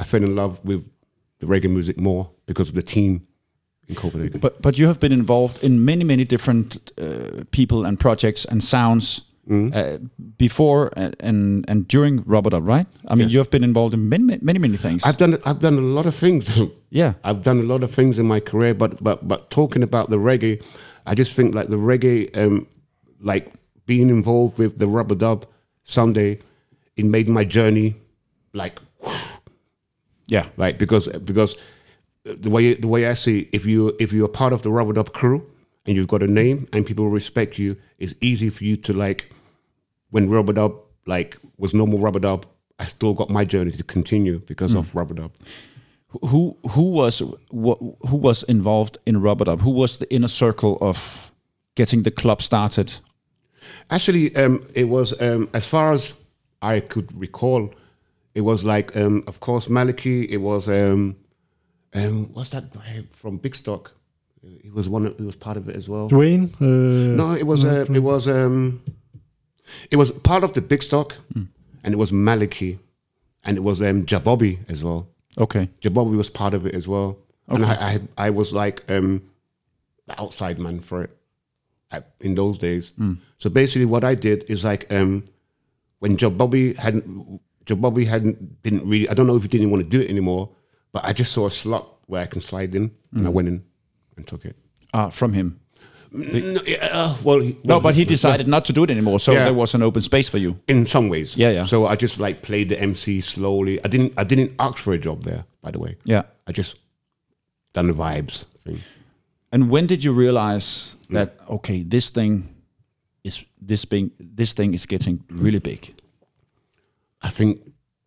I 0.00 0.04
fell 0.04 0.22
in 0.24 0.34
love 0.34 0.58
with 0.64 0.84
the 1.38 1.46
reggae 1.46 1.70
music 1.70 1.96
more 1.96 2.30
because 2.46 2.68
of 2.68 2.74
the 2.74 2.82
team 2.82 3.22
in 3.88 3.94
Copenhagen. 3.94 4.40
But 4.40 4.60
but 4.60 4.78
you 4.78 4.86
have 4.86 4.98
been 4.98 5.12
involved 5.12 5.62
in 5.62 5.84
many 5.84 6.02
many 6.04 6.24
different 6.24 6.90
uh, 7.00 7.44
people 7.52 7.84
and 7.86 7.98
projects 8.00 8.44
and 8.44 8.62
sounds 8.62 9.22
Mm-hmm. 9.46 9.76
uh, 9.76 9.98
before 10.38 10.90
and, 10.96 11.14
and 11.20 11.64
and 11.70 11.86
during 11.86 12.24
Rubber 12.26 12.48
Dub, 12.50 12.66
right? 12.66 12.86
I 13.08 13.14
mean, 13.14 13.24
Yes. 13.28 13.32
you 13.32 13.38
have 13.40 13.50
been 13.50 13.62
involved 13.64 13.92
in 13.94 14.08
many 14.08 14.38
many 14.40 14.58
many 14.58 14.78
things. 14.78 15.04
I've 15.04 15.18
done 15.18 15.34
I've 15.44 15.60
done 15.60 15.76
a 15.78 15.82
lot 15.82 16.06
of 16.06 16.14
things. 16.14 16.58
yeah. 16.88 17.12
I've 17.24 17.42
done 17.42 17.60
a 17.60 17.62
lot 17.62 17.82
of 17.82 17.90
things 17.94 18.18
in 18.18 18.26
my 18.26 18.40
career, 18.40 18.72
but 18.74 19.02
but 19.04 19.18
but 19.28 19.50
talking 19.50 19.82
about 19.82 20.08
the 20.08 20.16
reggae, 20.16 20.62
I 21.06 21.14
just 21.14 21.32
think 21.32 21.54
like 21.54 21.68
the 21.68 21.76
reggae, 21.76 22.34
um, 22.36 22.66
like 23.20 23.52
being 23.86 24.08
involved 24.10 24.58
with 24.58 24.78
the 24.78 24.86
rubber 24.86 25.14
dub 25.14 25.46
Sunday, 25.84 26.38
it 26.96 27.04
made 27.04 27.28
my 27.28 27.44
journey 27.44 27.96
like 28.52 28.78
Yeah. 30.26 30.46
like 30.56 30.78
because 30.78 31.08
because 31.08 31.56
the 32.24 32.48
way 32.48 32.74
the 32.74 32.88
way 32.88 33.06
I 33.06 33.12
see 33.14 33.40
it, 33.40 33.48
if 33.52 33.66
you 33.66 33.94
if 34.00 34.12
you're 34.12 34.28
part 34.28 34.52
of 34.52 34.62
the 34.62 34.70
rubber 34.72 34.94
dub 34.94 35.12
crew 35.12 35.44
and 35.86 35.94
you've 35.96 36.08
got 36.08 36.22
a 36.22 36.26
name 36.26 36.66
and 36.72 36.86
people 36.86 37.08
respect 37.08 37.58
you, 37.58 37.76
it's 37.98 38.14
easy 38.22 38.48
for 38.48 38.64
you 38.64 38.76
to 38.76 38.92
like 38.94 39.30
when 40.10 40.30
rubber 40.30 40.54
dub 40.54 40.74
like 41.06 41.36
was 41.58 41.74
normal 41.74 41.98
rubber 41.98 42.20
dub. 42.20 42.46
I 42.78 42.86
still 42.86 43.12
got 43.12 43.30
my 43.30 43.44
journey 43.44 43.70
to 43.72 43.82
continue 43.84 44.40
because 44.40 44.74
of 44.74 44.92
rubber 44.94 45.14
dub. 45.14 45.30
Who 46.22 46.56
who 46.70 46.82
was 46.92 47.18
wh- 47.50 47.80
who 48.08 48.16
was 48.16 48.42
involved 48.44 48.98
in 49.06 49.20
Rubber 49.20 49.44
Dub? 49.44 49.60
Who 49.62 49.70
was 49.70 49.98
the 49.98 50.06
inner 50.14 50.28
circle 50.28 50.78
of 50.80 51.32
getting 51.74 52.02
the 52.02 52.10
club 52.10 52.40
started? 52.42 53.00
Actually, 53.90 54.34
um, 54.36 54.66
it 54.74 54.88
was 54.88 55.12
um, 55.20 55.48
as 55.52 55.64
far 55.64 55.92
as 55.92 56.14
I 56.62 56.80
could 56.80 57.10
recall, 57.18 57.74
it 58.34 58.42
was 58.42 58.62
like, 58.64 58.96
um, 58.96 59.24
of 59.26 59.40
course, 59.40 59.68
Maliki. 59.68 60.26
It 60.30 60.38
was 60.38 60.68
um, 60.68 61.16
um, 61.94 62.32
what's 62.34 62.50
that 62.50 62.72
guy 62.72 63.04
from 63.12 63.38
Big 63.38 63.54
Stock? 63.54 63.92
He 64.62 64.70
was 64.70 64.88
one. 64.88 65.06
Of, 65.06 65.16
he 65.16 65.24
was 65.24 65.36
part 65.36 65.56
of 65.56 65.68
it 65.68 65.76
as 65.76 65.88
well. 65.88 66.08
Dwayne. 66.08 66.52
Uh, 66.60 67.16
No, 67.16 67.32
it 67.32 67.46
was 67.46 67.64
uh, 67.64 67.86
it 67.92 68.00
was 68.02 68.28
um, 68.28 68.82
it 69.90 69.96
was 69.96 70.10
part 70.12 70.44
of 70.44 70.52
the 70.52 70.60
Big 70.60 70.82
Stock, 70.82 71.16
and 71.34 71.48
it 71.94 71.96
was 71.98 72.12
Maliki, 72.12 72.78
and 73.44 73.56
it 73.56 73.62
was 73.64 73.80
um, 73.80 74.04
Jabobi 74.04 74.58
as 74.68 74.84
well. 74.84 75.08
Okay. 75.38 75.68
Jabobi 75.80 76.16
was 76.16 76.30
part 76.30 76.54
of 76.54 76.66
it 76.66 76.74
as 76.74 76.86
well, 76.88 77.18
and 77.48 77.64
I, 77.64 77.74
I 78.18 78.26
I 78.26 78.30
was 78.30 78.52
like 78.52 78.82
um, 78.90 79.22
the 80.06 80.20
outside 80.20 80.58
man 80.58 80.80
for 80.80 81.02
it 81.04 81.16
at, 81.90 82.12
in 82.20 82.34
those 82.34 82.58
days. 82.58 82.92
So 83.38 83.50
basically, 83.50 83.86
what 83.86 84.04
I 84.04 84.14
did 84.14 84.44
is 84.48 84.64
like 84.64 84.86
um, 84.92 85.24
when 85.98 86.16
Jabobi 86.16 86.76
hadn't 86.76 87.40
Jabobi 87.66 88.06
hadn't 88.06 88.62
didn't 88.62 88.88
really 88.88 89.08
I 89.08 89.14
don't 89.14 89.26
know 89.26 89.36
if 89.36 89.42
he 89.42 89.48
didn't 89.48 89.70
want 89.70 89.82
to 89.82 89.88
do 89.88 90.00
it 90.00 90.10
anymore, 90.10 90.50
but 90.92 91.04
I 91.04 91.12
just 91.12 91.32
saw 91.32 91.46
a 91.46 91.50
slot 91.50 91.88
where 92.06 92.22
I 92.22 92.26
can 92.26 92.40
slide 92.40 92.74
in, 92.74 92.92
and 93.12 93.26
I 93.26 93.30
went 93.30 93.48
in 93.48 93.64
and 94.16 94.26
took 94.26 94.44
it. 94.44 94.56
Ah, 94.92 95.08
from 95.10 95.32
him. 95.32 95.60
No, 96.16 96.60
uh, 96.80 97.16
well, 97.24 97.40
No, 97.40 97.54
well, 97.64 97.80
but 97.80 97.94
he 97.96 98.04
decided 98.04 98.46
not 98.46 98.64
to 98.66 98.72
do 98.72 98.84
it 98.84 98.90
anymore, 98.90 99.18
so 99.18 99.32
Yeah. 99.32 99.44
there 99.44 99.54
was 99.54 99.74
an 99.74 99.82
open 99.82 100.00
space 100.02 100.28
for 100.28 100.38
you. 100.38 100.56
in 100.68 100.86
some 100.86 101.08
ways. 101.08 101.36
Yeah, 101.36 101.50
yeah. 101.50 101.64
So 101.64 101.86
I 101.86 101.96
just 101.96 102.20
like 102.20 102.40
played 102.42 102.68
the 102.68 102.80
MC 102.80 103.20
slowly. 103.20 103.84
I 103.84 103.88
didn't 103.88 104.12
I 104.16 104.22
didn't 104.24 104.52
ask 104.58 104.78
for 104.78 104.92
a 104.94 104.98
job 104.98 105.24
there, 105.24 105.44
by 105.60 105.70
the 105.72 105.78
way. 105.80 105.96
Yeah. 106.04 106.22
I 106.46 106.52
just 106.52 106.76
done 107.72 107.88
the 107.88 107.94
vibes 107.94 108.46
thing. 108.64 108.78
And 109.50 109.70
when 109.70 109.86
did 109.86 110.04
you 110.04 110.12
realize 110.12 110.96
that 111.10 111.34
okay, 111.48 111.82
this 111.82 112.10
thing 112.10 112.48
is 113.24 113.44
this 113.60 113.84
being 113.84 114.10
this 114.36 114.52
thing 114.54 114.72
is 114.74 114.86
getting 114.86 115.24
really 115.28 115.58
big? 115.60 115.94
I 117.22 117.30
think 117.30 117.60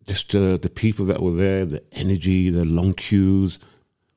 just 0.08 0.32
the 0.32 0.58
the 0.62 0.70
people 0.70 1.06
that 1.06 1.22
were 1.22 1.36
there, 1.36 1.66
the 1.66 1.82
energy, 1.92 2.50
the 2.52 2.64
long 2.64 2.94
queues, 2.94 3.60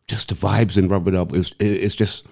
just 0.06 0.28
the 0.28 0.34
vibes 0.36 0.76
in 0.78 0.88
Rubber 0.88 1.10
Dub. 1.10 1.32
It 1.34 1.38
was, 1.38 1.52
it, 1.58 1.64
it's 1.84 1.96
just 1.96 2.26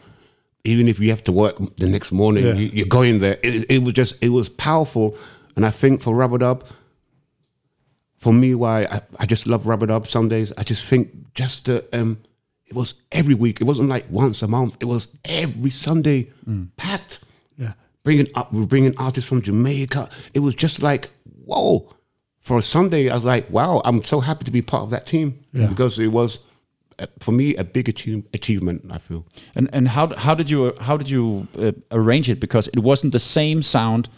even 0.68 0.88
if 0.88 0.98
you 1.00 1.10
have 1.10 1.24
to 1.24 1.32
work 1.32 1.56
the 1.76 1.88
next 1.88 2.12
morning, 2.12 2.44
Yeah. 2.46 2.54
you, 2.54 2.70
you're 2.72 2.86
going 2.86 3.18
there. 3.20 3.38
It, 3.42 3.70
it 3.70 3.82
was 3.82 3.94
just 3.94 4.22
it 4.22 4.28
was 4.30 4.48
powerful, 4.48 5.16
and 5.56 5.64
I 5.66 5.70
think 5.70 6.02
for 6.02 6.14
Rubber 6.14 6.38
Dub, 6.38 6.64
for 8.18 8.32
me, 8.32 8.54
why 8.54 8.84
I, 8.84 9.00
I 9.20 9.26
just 9.26 9.46
love 9.46 9.66
Rubber 9.66 9.86
Dub 9.86 10.06
Sundays. 10.06 10.52
I 10.58 10.62
just 10.62 10.84
think 10.84 11.32
just 11.34 11.66
the 11.66 11.84
um, 11.98 12.18
it 12.66 12.74
was 12.74 12.94
every 13.12 13.34
week. 13.34 13.60
It 13.60 13.64
wasn't 13.64 13.88
like 13.88 14.06
once 14.10 14.42
a 14.42 14.48
month. 14.48 14.76
It 14.80 14.86
was 14.86 15.08
every 15.24 15.70
Sunday, 15.70 16.30
packed 16.76 17.20
yeah. 17.56 17.72
bringing 18.04 18.28
up 18.34 18.52
we're 18.52 18.66
bringing 18.66 18.94
artists 18.98 19.28
from 19.28 19.42
Jamaica. 19.42 20.08
It 20.34 20.40
was 20.40 20.54
just 20.54 20.82
like 20.82 21.10
whoa. 21.44 21.92
For 22.40 22.56
a 22.56 22.62
Sunday, 22.62 23.10
I 23.10 23.14
was 23.14 23.24
like, 23.24 23.50
wow, 23.50 23.82
I'm 23.84 24.02
so 24.02 24.20
happy 24.20 24.44
to 24.44 24.50
be 24.50 24.62
part 24.62 24.82
of 24.82 24.90
that 24.90 25.04
team 25.04 25.38
Yeah. 25.52 25.66
because 25.66 25.98
it 25.98 26.06
was 26.06 26.40
for 27.20 27.32
me 27.32 27.54
a 27.56 27.64
big 27.64 27.88
achieve, 27.88 28.22
achievement. 28.34 28.82
I 28.90 28.98
feel 28.98 29.24
And 29.56 29.68
and 29.72 29.88
how 29.88 30.08
how 30.16 30.34
did 30.34 30.48
you 30.50 30.72
how 30.80 30.96
did 30.96 31.08
you 31.10 31.46
uh, 31.58 31.72
arrange 31.90 32.28
it? 32.32 32.40
Because 32.40 32.68
it 32.72 32.80
wasn't 32.80 33.12
the 33.12 33.18
same 33.20 33.62
sound 33.62 34.08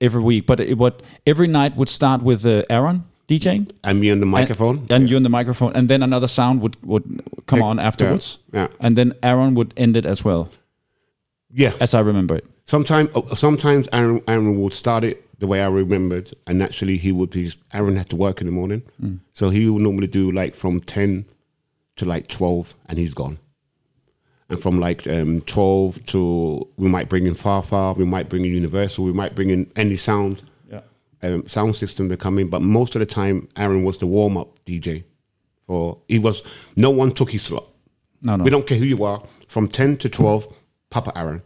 every 0.00 0.22
week, 0.22 0.46
but 0.46 0.60
it 0.60 0.76
would 0.78 0.94
every 1.24 1.46
night 1.48 1.76
would 1.76 1.88
start 1.88 2.22
with 2.22 2.44
uh, 2.46 2.62
Aaron 2.68 3.02
DJing. 3.28 3.70
and 3.82 3.98
me 4.00 4.10
on 4.12 4.20
the 4.20 4.26
microphone. 4.26 4.76
and, 4.78 4.90
and 4.90 5.10
you 5.10 5.16
on 5.16 5.22
the 5.22 5.28
microphone, 5.38 5.72
and 5.76 5.88
then 5.88 6.02
another 6.02 6.28
sound 6.28 6.60
would 6.60 6.76
would 6.82 7.04
come 7.46 7.58
Take- 7.60 7.70
on 7.70 7.78
afterwards. 7.78 8.38
yeah, 8.52 8.60
yeah. 8.60 8.86
and 8.86 8.96
then 8.96 9.12
Aaron 9.22 9.54
would 9.54 9.72
end 9.76 9.96
it 9.96 10.06
as 10.06 10.24
well, 10.24 10.48
yeah, 11.50 11.72
as 11.80 11.94
I 11.94 12.00
remember 12.00 12.36
it. 12.36 12.44
sometimes 12.64 13.08
sometimes 13.38 13.88
Aaron 13.92 14.20
Aaron 14.26 14.60
would 14.60 14.72
start 14.74 15.04
it 15.04 15.16
the 15.40 15.46
way 15.46 15.60
I 15.60 15.68
remembered, 15.68 16.30
and 16.46 16.58
naturally 16.58 16.96
he 16.98 17.12
would 17.12 17.30
be. 17.30 17.50
Aaron 17.72 17.96
had 17.96 18.08
to 18.08 18.16
work 18.16 18.40
in 18.40 18.46
the 18.46 18.52
morning, 18.52 18.82
so 19.32 19.50
he 19.50 19.68
would 19.70 19.82
normally 19.82 20.08
do 20.08 20.30
like 20.40 20.54
from 20.56 20.80
ten 20.80 21.24
to 21.96 22.04
like 22.04 22.26
twelve, 22.28 22.74
and 22.88 22.98
he's 22.98 23.14
gone. 23.14 23.38
And 24.48 24.60
from 24.60 24.78
like 24.78 25.06
um, 25.08 25.40
twelve 25.42 26.04
to 26.06 26.66
we 26.76 26.88
might 26.88 27.08
bring 27.08 27.26
in 27.26 27.34
Far 27.34 27.62
Far, 27.62 27.94
we 27.94 28.04
might 28.04 28.28
bring 28.28 28.44
in 28.44 28.52
Universal, 28.52 29.04
we 29.04 29.12
might 29.12 29.34
bring 29.34 29.50
in 29.50 29.70
any 29.76 29.96
sound 29.96 30.42
Yeah. 30.70 30.82
um, 31.22 31.46
sound 31.48 31.74
system 31.74 32.08
to 32.10 32.16
come 32.16 32.38
in. 32.38 32.48
But 32.48 32.62
most 32.62 32.94
of 32.94 33.00
the 33.00 33.06
time, 33.06 33.48
Aaron 33.56 33.82
was 33.84 33.98
the 33.98 34.06
warm 34.06 34.36
up 34.36 34.64
DJ. 34.64 35.04
For 35.64 35.98
he 36.06 36.20
was 36.20 36.44
no 36.76 36.90
one 36.90 37.10
took 37.10 37.30
his 37.32 37.42
slot. 37.42 37.68
No, 38.22 38.36
no. 38.36 38.44
We 38.44 38.50
don't 38.50 38.66
care 38.66 38.78
who 38.78 38.84
you 38.84 39.02
are. 39.04 39.20
From 39.48 39.66
ten 39.68 39.96
to 39.98 40.08
twelve, 40.08 40.46
Papa 40.90 41.12
Aaron, 41.18 41.42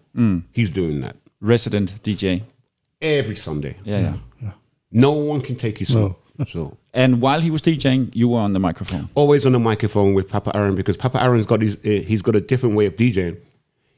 he's 0.52 0.68
doing 0.70 1.00
that 1.00 1.16
Resident 1.40 2.02
DJ. 2.02 2.42
every 3.00 3.36
Sunday. 3.36 3.76
Yeah, 3.84 4.16
yeah. 4.42 4.52
No 4.92 5.12
one 5.12 5.40
can 5.40 5.56
take 5.56 5.78
his 5.78 5.88
slot. 5.88 6.18
So 6.48 6.76
And 6.94 7.20
while 7.20 7.40
he 7.40 7.50
was 7.50 7.62
DJing, 7.62 8.14
you 8.14 8.28
were 8.28 8.40
on 8.40 8.52
the 8.52 8.60
microphone. 8.60 9.08
always 9.14 9.44
on 9.46 9.52
the 9.52 9.58
microphone 9.58 10.14
with 10.14 10.28
Papa 10.28 10.54
Aaron 10.56 10.74
because 10.74 10.96
Papa 10.96 11.22
Aaron's 11.22 11.46
got 11.46 11.60
his 11.60 11.76
uh, 11.76 12.02
he's 12.06 12.22
got 12.22 12.34
a 12.36 12.40
different 12.40 12.74
way 12.76 12.86
of 12.86 12.96
DJing. 12.96 13.36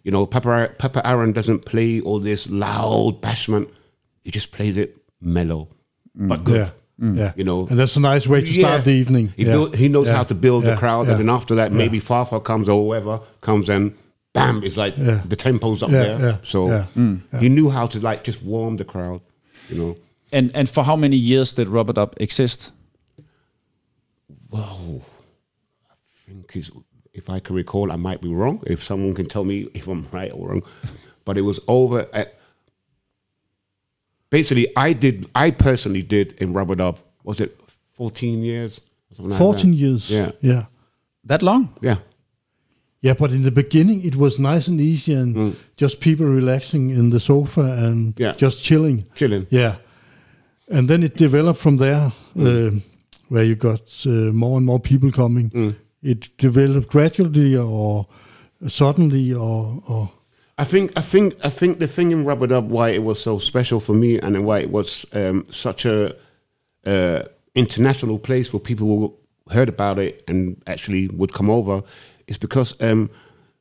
You 0.05 0.11
know, 0.11 0.27
Papa 0.27 0.71
Papa 0.79 1.07
Aaron 1.07 1.33
doesn't 1.33 1.61
play 1.65 2.01
all 2.01 2.19
this 2.19 2.49
loud 2.51 3.21
bashment. 3.23 3.71
He 4.23 4.31
just 4.31 4.53
plays 4.53 4.77
it 4.77 4.97
mellow, 5.21 5.69
mm. 6.19 6.29
but 6.29 6.45
good. 6.45 6.67
Yeah. 6.67 6.71
Yeah. 7.15 7.33
You 7.37 7.43
know, 7.45 7.67
and 7.69 7.79
that's 7.79 7.97
a 7.97 8.01
nice 8.01 8.27
way 8.29 8.43
to 8.43 8.47
Yeah. 8.47 8.67
start 8.67 8.85
the 8.85 8.93
evening. 8.93 9.33
He, 9.37 9.45
yeah. 9.45 9.53
build, 9.53 9.75
he 9.75 9.89
knows 9.89 10.07
Yeah. 10.09 10.17
how 10.17 10.23
to 10.25 10.35
build 10.35 10.65
Yeah. 10.65 10.71
the 10.73 10.77
crowd, 10.77 11.07
Yeah. 11.07 11.13
and 11.13 11.21
then 11.21 11.31
after 11.31 11.55
that, 11.57 11.73
maybe 11.73 11.99
Fafa 11.99 12.39
comes 12.41 12.69
or 12.69 12.81
whoever 12.85 13.21
comes 13.41 13.69
and 13.69 13.95
bam, 14.35 14.63
it's 14.63 14.77
like 14.77 14.95
Yeah. 14.97 15.23
the 15.29 15.35
tempo's 15.35 15.83
up 15.83 15.91
Yeah, 15.91 16.03
there. 16.05 16.19
yeah, 16.21 16.37
So 16.43 16.69
yeah. 16.69 16.87
he 17.41 17.49
knew 17.49 17.71
how 17.71 17.87
to 17.87 17.99
like 18.01 18.23
just 18.23 18.43
warm 18.43 18.77
the 18.77 18.85
crowd. 18.85 19.21
You 19.69 19.79
know, 19.79 19.97
And 20.33 20.51
and 20.57 20.69
for 20.69 20.83
how 20.85 20.97
many 20.97 21.17
years 21.17 21.53
did 21.53 21.69
Rubber 21.69 21.93
Dub 21.93 22.15
exist? 22.19 22.73
Whoa. 24.51 25.03
I 25.91 25.95
think 26.27 26.57
is 26.57 26.71
if 27.13 27.29
I 27.29 27.41
can 27.41 27.55
recall, 27.57 27.93
I 27.93 27.97
might 27.97 28.21
be 28.23 28.33
wrong. 28.33 28.63
If 28.67 28.83
someone 28.83 29.15
can 29.15 29.27
tell 29.27 29.45
me 29.45 29.69
if 29.75 29.87
I'm 29.87 30.07
right 30.13 30.33
or 30.33 30.49
wrong, 30.49 30.63
but 31.25 31.37
it 31.39 31.43
was 31.43 31.61
over 31.69 32.07
at. 32.13 32.39
Basically, 34.31 34.67
I 34.77 34.95
did. 34.95 35.27
I 35.35 35.51
personally 35.51 36.03
did 36.03 36.33
in 36.41 36.55
Rubber 36.55 36.75
Dub. 36.75 36.99
Was 37.25 37.41
it 37.41 37.59
14 37.93 38.43
years? 38.43 38.81
or 39.11 39.15
something 39.17 39.31
like 39.31 39.39
that? 39.39 39.45
14 39.45 39.73
years. 39.75 40.11
Yeah. 40.11 40.31
Yeah. 40.41 40.65
That 41.25 41.43
long? 41.43 41.69
Yeah. 41.83 41.97
Yeah, 43.03 43.15
but 43.19 43.31
in 43.33 43.43
the 43.43 43.51
beginning 43.51 44.05
it 44.05 44.15
was 44.17 44.39
nice 44.39 44.69
and 44.69 44.81
easy 44.81 45.13
and 45.13 45.57
just 45.77 46.01
people 46.01 46.25
relaxing 46.25 46.91
in 46.91 47.11
the 47.11 47.19
sofa 47.21 47.61
and 47.61 48.15
Mm. 48.15 48.19
Yeah. 48.21 48.33
just 48.39 48.63
chilling. 48.65 49.05
Chilling. 49.15 49.47
Yeah. 49.51 49.77
And 50.69 50.89
then 50.89 51.03
it 51.03 51.17
developed 51.17 51.59
from 51.59 51.77
there, 51.77 52.13
uh, 52.39 52.71
where 53.29 53.45
you 53.45 53.57
got 53.57 54.07
uh, 54.07 54.33
more 54.33 54.57
and 54.57 54.67
more 54.67 54.81
people 54.81 55.11
coming. 55.11 55.77
It 56.03 56.37
developed 56.37 56.89
gradually 56.89 57.57
or 57.57 58.07
suddenly 58.69 59.33
or, 59.33 59.83
or 59.89 60.11
I 60.59 60.65
think 60.65 60.93
I 60.97 61.01
think 61.01 61.35
I 61.45 61.51
think 61.51 61.79
the 61.79 61.89
thing 61.89 62.13
in 62.13 62.25
Rubber 62.25 62.47
Dub 62.47 62.71
why 62.71 62.91
it 62.91 63.03
was 63.03 63.21
so 63.21 63.39
special 63.39 63.81
for 63.81 63.95
me 63.95 64.19
and 64.19 64.45
why 64.45 64.61
it 64.61 64.71
was 64.71 65.07
um, 65.13 65.47
such 65.51 65.85
a 65.87 66.15
uh, 66.87 67.23
international 67.55 68.19
place 68.19 68.53
where 68.53 68.61
people 68.61 68.87
who 68.87 69.17
heard 69.53 69.69
about 69.69 69.99
it 69.99 70.23
and 70.29 70.63
actually 70.67 71.09
would 71.09 71.33
come 71.33 71.51
over 71.51 71.83
is 72.27 72.39
because 72.39 72.75
um, 72.81 73.11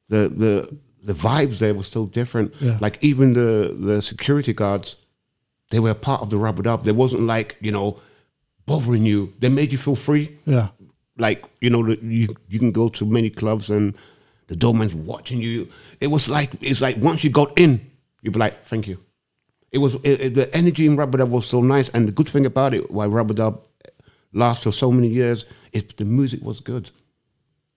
the 0.09 0.29
the 0.29 0.77
the 1.03 1.13
vibes 1.13 1.57
there 1.59 1.73
were 1.73 1.83
so 1.83 2.05
different. 2.05 2.53
Yeah. 2.59 2.77
Like 2.81 3.03
even 3.03 3.33
the 3.33 3.75
the 3.79 4.01
security 4.01 4.53
guards, 4.53 4.97
they 5.71 5.79
were 5.79 5.93
part 5.95 6.21
of 6.21 6.29
the 6.29 6.37
Rubber 6.37 6.61
Dub. 6.63 6.83
They 6.83 6.91
wasn't 6.93 7.23
like 7.23 7.57
you 7.59 7.71
know 7.71 7.99
bothering 8.65 9.03
you. 9.03 9.33
They 9.39 9.49
made 9.49 9.71
you 9.71 9.77
feel 9.79 9.95
free 9.95 10.37
yeah. 10.45 10.67
like 11.17 11.43
you 11.59 11.69
know 11.71 11.85
you 11.87 12.27
you 12.47 12.59
can 12.59 12.71
go 12.71 12.87
to 12.89 13.05
many 13.05 13.29
clubs 13.29 13.69
and 13.69 13.95
the 14.47 14.55
doorman's 14.55 14.93
watching 14.93 15.41
you. 15.41 15.67
It 15.99 16.07
was 16.07 16.29
like 16.29 16.51
it's 16.61 16.81
like 16.81 16.97
once 16.97 17.23
you 17.23 17.29
got 17.31 17.57
in, 17.59 17.79
you'd 18.21 18.33
be 18.33 18.39
like, 18.39 18.65
thank 18.65 18.87
you. 18.87 18.97
It 19.71 19.79
was 19.79 19.95
it, 19.95 20.21
it- 20.21 20.33
the 20.35 20.53
energy 20.55 20.85
in 20.85 20.95
Rubber 20.97 21.17
Dub 21.17 21.31
was 21.31 21.45
so 21.47 21.61
nice, 21.61 21.89
and 21.89 22.07
the 22.07 22.11
good 22.11 22.27
thing 22.29 22.45
about 22.45 22.73
it, 22.73 22.91
why 22.91 23.05
Rubber 23.07 23.33
Dub 23.33 23.61
lasts 24.33 24.63
for 24.63 24.71
so 24.71 24.91
many 24.91 25.07
years, 25.07 25.45
is 25.73 25.83
the 25.83 26.05
music 26.05 26.41
was 26.43 26.59
good. 26.59 26.89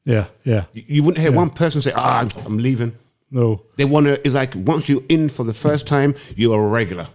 Yeah, 0.05 0.27
yeah. 0.45 0.65
You, 0.73 0.83
you 0.87 1.03
wouldn't 1.05 1.23
hear 1.23 1.33
one 1.33 1.51
person 1.51 1.81
say, 1.83 1.93
"Ah, 1.95 2.27
I'm 2.45 2.59
leaving." 2.59 2.93
No. 3.31 3.63
They 3.77 3.85
want 3.85 4.07
to. 4.07 4.15
It's 4.27 4.35
like 4.35 4.55
once 4.55 4.89
you're 4.89 5.03
in 5.09 5.29
for 5.29 5.45
the 5.45 5.55
first 5.55 5.87
time, 5.87 6.15
you're 6.37 6.63
a 6.63 6.69
regular, 6.69 7.07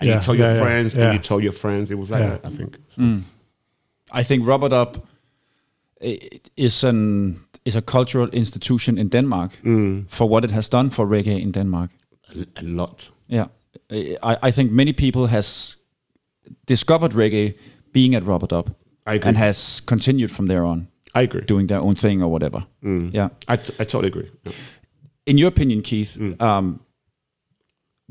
and 0.00 0.08
Yeah, 0.08 0.16
you 0.16 0.22
tell 0.22 0.34
your 0.36 0.46
yeah, 0.48 0.54
yeah, 0.56 0.62
friends, 0.62 0.94
yeah. 0.94 1.04
and 1.04 1.12
you 1.14 1.22
tell 1.22 1.40
your 1.42 1.52
friends. 1.54 1.90
It 1.90 1.98
was 1.98 2.10
like 2.10 2.20
Yeah. 2.22 2.38
that, 2.38 2.52
I 2.52 2.56
think. 2.56 2.76
Hmm. 2.96 3.18
I 4.20 4.24
think 4.24 4.48
Rubber 4.48 4.68
Dub 4.68 4.96
i- 6.02 6.18
is 6.56 6.84
an 6.84 7.36
is 7.64 7.76
a 7.76 7.80
cultural 7.82 8.28
institution 8.32 8.98
in 8.98 9.08
Denmark 9.08 9.50
hmm. 9.62 10.00
for 10.08 10.28
what 10.30 10.44
it 10.44 10.50
has 10.50 10.68
done 10.70 10.90
for 10.90 11.06
reggae 11.08 11.40
in 11.42 11.52
Denmark. 11.52 11.90
A, 12.34 12.60
a 12.60 12.62
lot. 12.62 13.10
Yeah, 13.26 13.46
I, 14.22 14.48
I 14.48 14.52
think 14.52 14.72
many 14.72 14.92
people 14.92 15.26
has 15.26 15.76
discovered 16.66 17.12
reggae 17.14 17.54
being 17.92 18.14
at 18.14 18.22
Rubber 18.22 18.46
Dub 18.46 18.66
I 19.06 19.14
agree. 19.14 19.28
and 19.28 19.36
has 19.38 19.80
continued 19.86 20.30
from 20.30 20.46
there 20.46 20.64
on 20.64 20.86
I 21.14 21.22
agree. 21.22 21.42
doing 21.46 21.66
their 21.68 21.80
own 21.80 21.94
thing 21.94 22.22
or 22.22 22.28
whatever. 22.30 22.66
Hmm. 22.82 23.08
Yeah. 23.14 23.28
I, 23.48 23.56
t- 23.56 23.72
I 23.80 23.84
totally 23.84 24.06
agree. 24.08 24.30
Yeah. 24.46 24.52
In 25.26 25.38
your 25.38 25.48
opinion, 25.48 25.82
Keith, 25.82 26.16
um, 26.40 26.80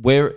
where 0.02 0.34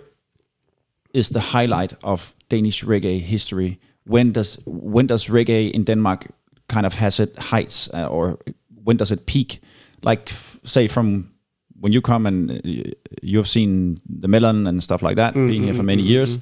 is 1.13 1.29
the 1.29 1.39
highlight 1.39 1.93
of 2.03 2.35
Danish 2.49 2.83
reggae 2.83 3.19
history? 3.19 3.79
When 4.05 4.31
does 4.31 4.59
when 4.65 5.07
does 5.07 5.27
reggae 5.29 5.71
in 5.71 5.83
Denmark 5.83 6.27
kind 6.67 6.85
of 6.85 6.93
has 6.95 7.19
it 7.19 7.37
heights, 7.37 7.89
uh, 7.93 8.07
or 8.07 8.37
when 8.83 8.97
does 8.97 9.11
it 9.11 9.25
peak? 9.25 9.59
Like, 10.03 10.31
say, 10.63 10.87
from 10.87 11.31
when 11.79 11.93
you 11.93 12.01
come 12.01 12.25
and 12.25 12.51
uh, 12.51 12.91
you've 13.21 13.47
seen 13.47 13.97
the 14.21 14.27
Melon 14.27 14.67
and 14.67 14.83
stuff 14.83 15.01
like 15.01 15.15
that, 15.15 15.33
being 15.33 15.63
here 15.63 15.73
for 15.73 15.83
many 15.83 16.03
years. 16.03 16.37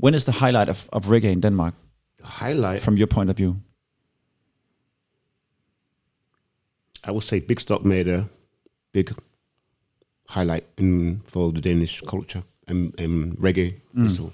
When 0.00 0.14
is 0.14 0.24
the 0.24 0.32
highlight 0.32 0.68
of, 0.68 0.88
of 0.92 1.06
reggae 1.06 1.32
in 1.32 1.40
Denmark, 1.40 1.74
Highlight. 2.22 2.80
from 2.80 2.96
your 2.96 3.08
point 3.08 3.30
of 3.30 3.36
view? 3.36 3.56
I 7.04 7.10
would 7.10 7.24
say 7.24 7.40
Big 7.40 7.60
Stock 7.60 7.84
made 7.84 8.08
a 8.08 8.28
big 8.92 9.12
highlight 10.28 10.66
in 10.76 11.20
for 11.24 11.52
the 11.52 11.60
Danish 11.60 12.00
culture 12.02 12.42
and, 12.68 12.98
and 12.98 13.36
reggae 13.38 13.80
mm. 13.94 14.06
festival, 14.06 14.32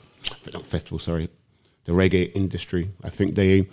not 0.52 0.66
festival. 0.66 0.98
Sorry, 0.98 1.28
the 1.84 1.92
reggae 1.92 2.30
industry. 2.34 2.90
I 3.02 3.10
think 3.10 3.34
they 3.34 3.68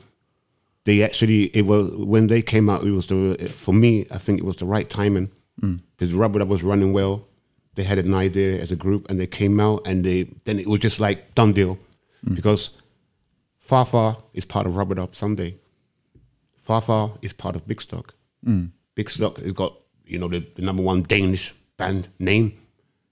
they 0.84 1.04
actually 1.04 1.45
it 1.45 1.65
was 1.65 1.91
when 1.91 2.28
they 2.28 2.41
came 2.41 2.69
out. 2.69 2.84
It 2.84 2.91
was 2.91 3.08
the 3.08 3.52
for 3.56 3.74
me. 3.74 4.06
I 4.12 4.17
think 4.17 4.39
it 4.39 4.45
was 4.45 4.58
the 4.58 4.65
right 4.65 4.89
timing 4.89 5.32
mm. 5.62 5.80
because 5.97 6.13
Rubber 6.13 6.39
Dub 6.39 6.50
was 6.50 6.63
running 6.63 6.93
well. 6.93 7.28
They 7.76 7.84
had 7.84 8.00
an 8.00 8.13
idea 8.13 8.60
as 8.60 8.71
a 8.71 8.76
group, 8.76 9.10
and 9.10 9.19
they 9.19 9.28
came 9.28 9.60
out, 9.60 9.88
and 9.88 10.04
they 10.04 10.24
then 10.45 10.60
it 10.60 10.67
was 10.67 10.80
just 10.80 11.00
like 11.00 11.36
done 11.36 11.54
deal 11.54 11.78
mm. 12.26 12.36
because 12.36 12.71
Fafa 13.60 14.17
is 14.34 14.45
part 14.45 14.65
of 14.65 14.76
Rubber 14.76 14.95
Dub 14.95 15.15
Sunday. 15.15 15.56
Fafa 16.60 17.12
is 17.21 17.34
part 17.34 17.56
of 17.56 17.67
Big 17.67 17.82
Stock. 17.82 18.13
Big 18.95 19.10
Stock 19.10 19.38
has 19.38 19.54
got 19.54 19.78
you 20.06 20.19
know 20.19 20.28
the, 20.28 20.45
the 20.56 20.62
number 20.62 20.84
one 20.84 21.04
Danish 21.04 21.54
band 21.78 22.10
name, 22.19 22.54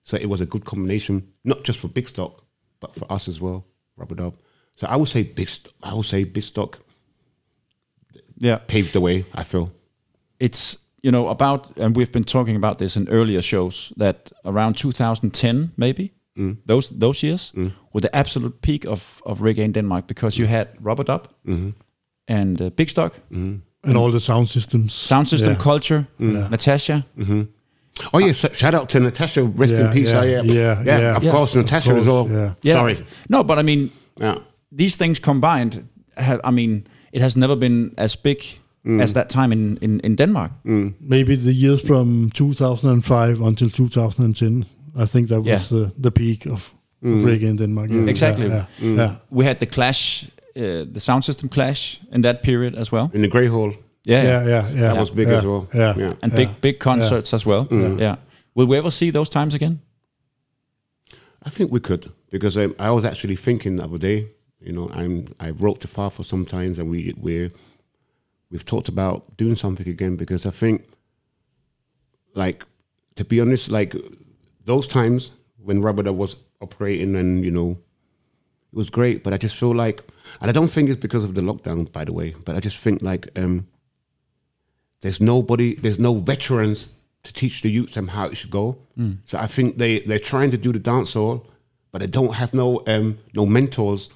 so 0.10 0.18
it 0.18 0.26
was 0.26 0.42
a 0.42 0.46
good 0.46 0.66
combination, 0.66 1.22
not 1.44 1.64
just 1.64 1.80
for 1.80 1.88
Big 1.88 2.08
Stock, 2.10 2.44
but 2.80 2.96
for 2.96 3.06
us 3.12 3.28
as 3.28 3.40
well, 3.40 3.64
Rubber 3.96 4.16
Dub. 4.16 4.34
So 4.76 4.88
I 4.88 4.96
would 4.96 5.08
say 5.10 5.24
Big. 5.24 5.48
St- 5.48 5.74
I 5.84 5.94
would 5.94 6.06
say 6.06 6.24
Big 6.24 6.44
Stock 6.44 6.80
Yeah, 8.42 8.58
paved 8.68 8.94
the 8.94 9.02
way. 9.02 9.26
I 9.36 9.44
feel. 9.44 9.70
it's 10.40 10.78
you 11.04 11.12
know 11.12 11.28
about 11.30 11.80
and 11.80 11.96
we've 11.98 12.12
been 12.12 12.24
talking 12.24 12.56
about 12.56 12.78
this 12.78 12.96
in 12.96 13.08
earlier 13.10 13.42
shows 13.42 13.94
that 13.98 14.32
around 14.44 14.78
2010 14.78 15.72
maybe 15.76 16.12
mm. 16.38 16.58
those 16.66 17.00
those 17.00 17.28
years 17.28 17.52
mm. 17.56 17.72
were 17.94 18.02
the 18.02 18.16
absolute 18.16 18.62
peak 18.62 18.86
of 18.86 19.22
of 19.26 19.42
reggae 19.42 19.64
in 19.64 19.72
Denmark 19.72 20.08
because 20.08 20.42
you 20.42 20.48
had 20.48 20.68
Rubber 20.82 21.06
Dub 21.06 21.28
mm-hmm. 21.46 21.70
and 22.28 22.62
uh, 22.62 22.70
Big 22.76 22.90
Stock, 22.90 23.14
mm-hmm. 23.32 23.60
And 23.84 23.98
all 23.98 24.12
the 24.12 24.20
sound 24.20 24.48
systems. 24.48 24.94
Sound 24.94 25.28
System 25.28 25.54
Yeah. 25.54 25.64
Culture, 25.64 26.06
mm. 26.20 26.50
Natasha. 26.50 27.06
Mm-hmm. 27.18 27.42
Oh 28.14 28.20
yeah, 28.20 28.34
so 28.34 28.48
shout 28.54 28.74
out 28.74 28.90
to 28.90 29.00
Natasha. 29.00 29.44
Rest 29.44 29.74
in 29.74 29.80
Yeah, 29.80 29.94
peace. 29.94 30.14
yeah, 30.14 30.24
yeah, 30.24 30.42
yeah, 30.44 30.84
yeah. 30.86 31.18
Of 31.18 31.24
Yeah. 31.24 31.32
course, 31.32 31.56
Natasha 31.60 31.94
as 31.94 32.06
course, 32.06 32.06
well. 32.06 32.28
yeah. 32.30 32.54
Yeah. 32.62 32.74
Sorry. 32.74 32.98
No, 33.30 33.44
but 33.44 33.58
I 33.60 33.64
mean 33.64 33.90
Yeah. 34.22 34.36
these 34.78 34.98
things 34.98 35.20
combined 35.20 35.88
have 36.18 36.40
I 36.44 36.52
mean 36.52 36.84
it 37.12 37.22
has 37.22 37.36
never 37.36 37.56
been 37.58 37.92
as 37.98 38.16
big 38.16 38.38
mm. 38.86 39.02
as 39.04 39.14
that 39.14 39.30
time 39.30 39.52
in 39.54 39.78
in, 39.82 40.00
in 40.00 40.16
Denmark. 40.16 40.52
Mm. 40.66 40.94
Maybe 41.00 41.36
the 41.36 41.54
years 41.54 41.82
from 41.82 42.30
2005 42.30 43.42
until 43.42 43.70
2010. 43.70 44.66
I 44.98 45.06
think 45.06 45.28
that 45.30 45.42
was 45.42 45.68
the, 45.70 45.92
the 46.02 46.12
peak 46.12 46.46
of, 46.46 46.74
of 47.04 47.24
reggae 47.24 47.48
in 47.50 47.58
Denmark. 47.58 47.90
Yeah. 47.90 48.10
Exactly. 48.10 48.48
Yeah, 48.48 48.66
yeah, 48.80 48.96
yeah. 48.96 49.16
We 49.30 49.46
had 49.46 49.60
the 49.60 49.66
Clash, 49.66 50.26
uh, 50.56 50.86
the 50.94 51.00
Sound 51.00 51.24
System 51.24 51.50
Clash 51.50 52.00
in 52.12 52.22
that 52.22 52.42
period 52.42 52.76
as 52.76 52.92
well. 52.92 53.10
In 53.14 53.22
the 53.22 53.28
Grey 53.30 53.48
Hall, 53.48 53.72
Yeah, 54.10 54.24
yeah, 54.24 54.48
yeah, 54.48 54.70
yeah. 54.70 54.82
that 54.82 55.00
was 55.00 55.12
big 55.12 55.28
yeah, 55.28 55.38
as 55.38 55.46
well. 55.46 55.70
Yeah, 55.74 55.94
yeah. 55.96 56.14
and 56.24 56.34
big 56.34 56.50
big 56.62 56.80
concerts 56.80 57.34
as 57.34 57.46
well. 57.46 57.68
Yeah. 57.72 58.16
Will 58.56 58.66
we 58.66 58.78
ever 58.78 58.92
see 58.92 59.12
those 59.12 59.30
times 59.30 59.54
again? 59.54 59.82
I 61.44 61.50
think 61.50 61.72
we 61.72 61.80
could 61.80 62.12
because 62.32 62.58
um, 62.58 62.76
I 62.80 62.90
was 62.92 63.06
actually 63.06 63.36
thinking 63.36 63.76
the 63.76 63.84
other 63.84 64.00
day. 64.00 64.32
You 64.60 64.74
know, 64.74 64.90
I'm 64.90 65.28
I 65.40 65.52
wrote 65.52 65.80
to 65.82 65.88
Fafa 65.88 66.24
sometimes, 66.24 66.80
and 66.80 66.90
we 66.90 67.14
we 67.18 67.52
we've 68.52 68.66
talked 68.66 68.90
about 68.90 69.38
doing 69.38 69.56
something 69.56 69.88
again 69.88 70.16
because 70.16 70.46
I 70.46 70.52
think, 70.52 70.86
like, 72.34 72.66
to 73.16 73.24
be 73.24 73.40
honest, 73.40 73.70
like 73.70 73.96
those 74.66 74.88
times 74.88 75.32
when 75.64 75.82
Rubber 75.82 76.04
Dub 76.04 76.18
was 76.18 76.36
operating, 76.62 77.16
and 77.16 77.46
you 77.46 77.52
know, 77.52 77.78
it 78.74 78.76
was 78.76 78.90
great. 78.90 79.24
But 79.24 79.34
I 79.34 79.38
just 79.38 79.56
feel 79.56 79.76
like, 79.76 80.04
and 80.42 80.50
I 80.50 80.54
don't 80.54 80.68
think 80.68 80.90
it's 80.90 81.00
because 81.00 81.24
of 81.24 81.36
the 81.36 81.42
lockdown, 81.42 81.92
by 81.92 82.06
the 82.06 82.14
way. 82.14 82.34
But 82.44 82.56
I 82.56 82.60
just 82.60 82.78
think 82.78 83.02
like 83.02 83.30
um, 83.38 83.68
there's 85.02 85.22
nobody, 85.22 85.76
there's 85.76 86.00
no 86.00 86.16
veterans 86.16 86.90
to 87.24 87.34
teach 87.34 87.62
the 87.62 87.70
youths 87.70 87.96
them 87.96 88.10
how 88.10 88.26
it 88.28 88.36
should 88.36 88.52
go. 88.52 88.78
So 89.24 89.38
I 89.38 89.48
think 89.48 89.78
they 89.78 90.00
they're 90.00 90.20
trying 90.20 90.52
to 90.52 90.58
do 90.58 90.72
the 90.74 90.80
dance 90.80 91.14
hall, 91.14 91.48
but 91.92 92.02
they 92.02 92.08
don't 92.08 92.34
have 92.36 92.54
no 92.54 92.84
um, 92.88 93.18
no 93.34 93.46
mentors 93.46 94.10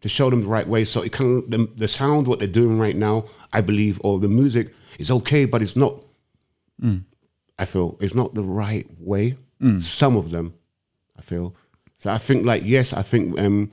to 0.00 0.08
show 0.08 0.28
them 0.30 0.42
the 0.42 0.48
right 0.48 0.68
way. 0.68 0.84
So 0.84 1.02
it 1.02 1.12
can 1.12 1.48
the, 1.48 1.68
the 1.76 1.88
sound 1.88 2.26
what 2.26 2.38
they're 2.40 2.48
doing 2.48 2.78
right 2.78 2.96
now, 2.96 3.26
I 3.52 3.60
believe, 3.60 4.00
or 4.04 4.18
the 4.18 4.28
music 4.28 4.74
is 4.98 5.10
okay, 5.10 5.44
but 5.46 5.62
it's 5.62 5.76
not. 5.76 6.02
I 7.58 7.64
feel 7.64 7.96
it's 8.00 8.14
not 8.14 8.34
the 8.34 8.42
right 8.42 8.86
way. 8.98 9.36
Some 9.80 10.16
of 10.16 10.30
them, 10.30 10.54
I 11.18 11.22
feel. 11.22 11.54
So 11.98 12.10
I 12.10 12.18
think, 12.18 12.44
like, 12.44 12.62
yes, 12.66 12.92
I 12.92 13.02
think 13.02 13.38
um, 13.38 13.70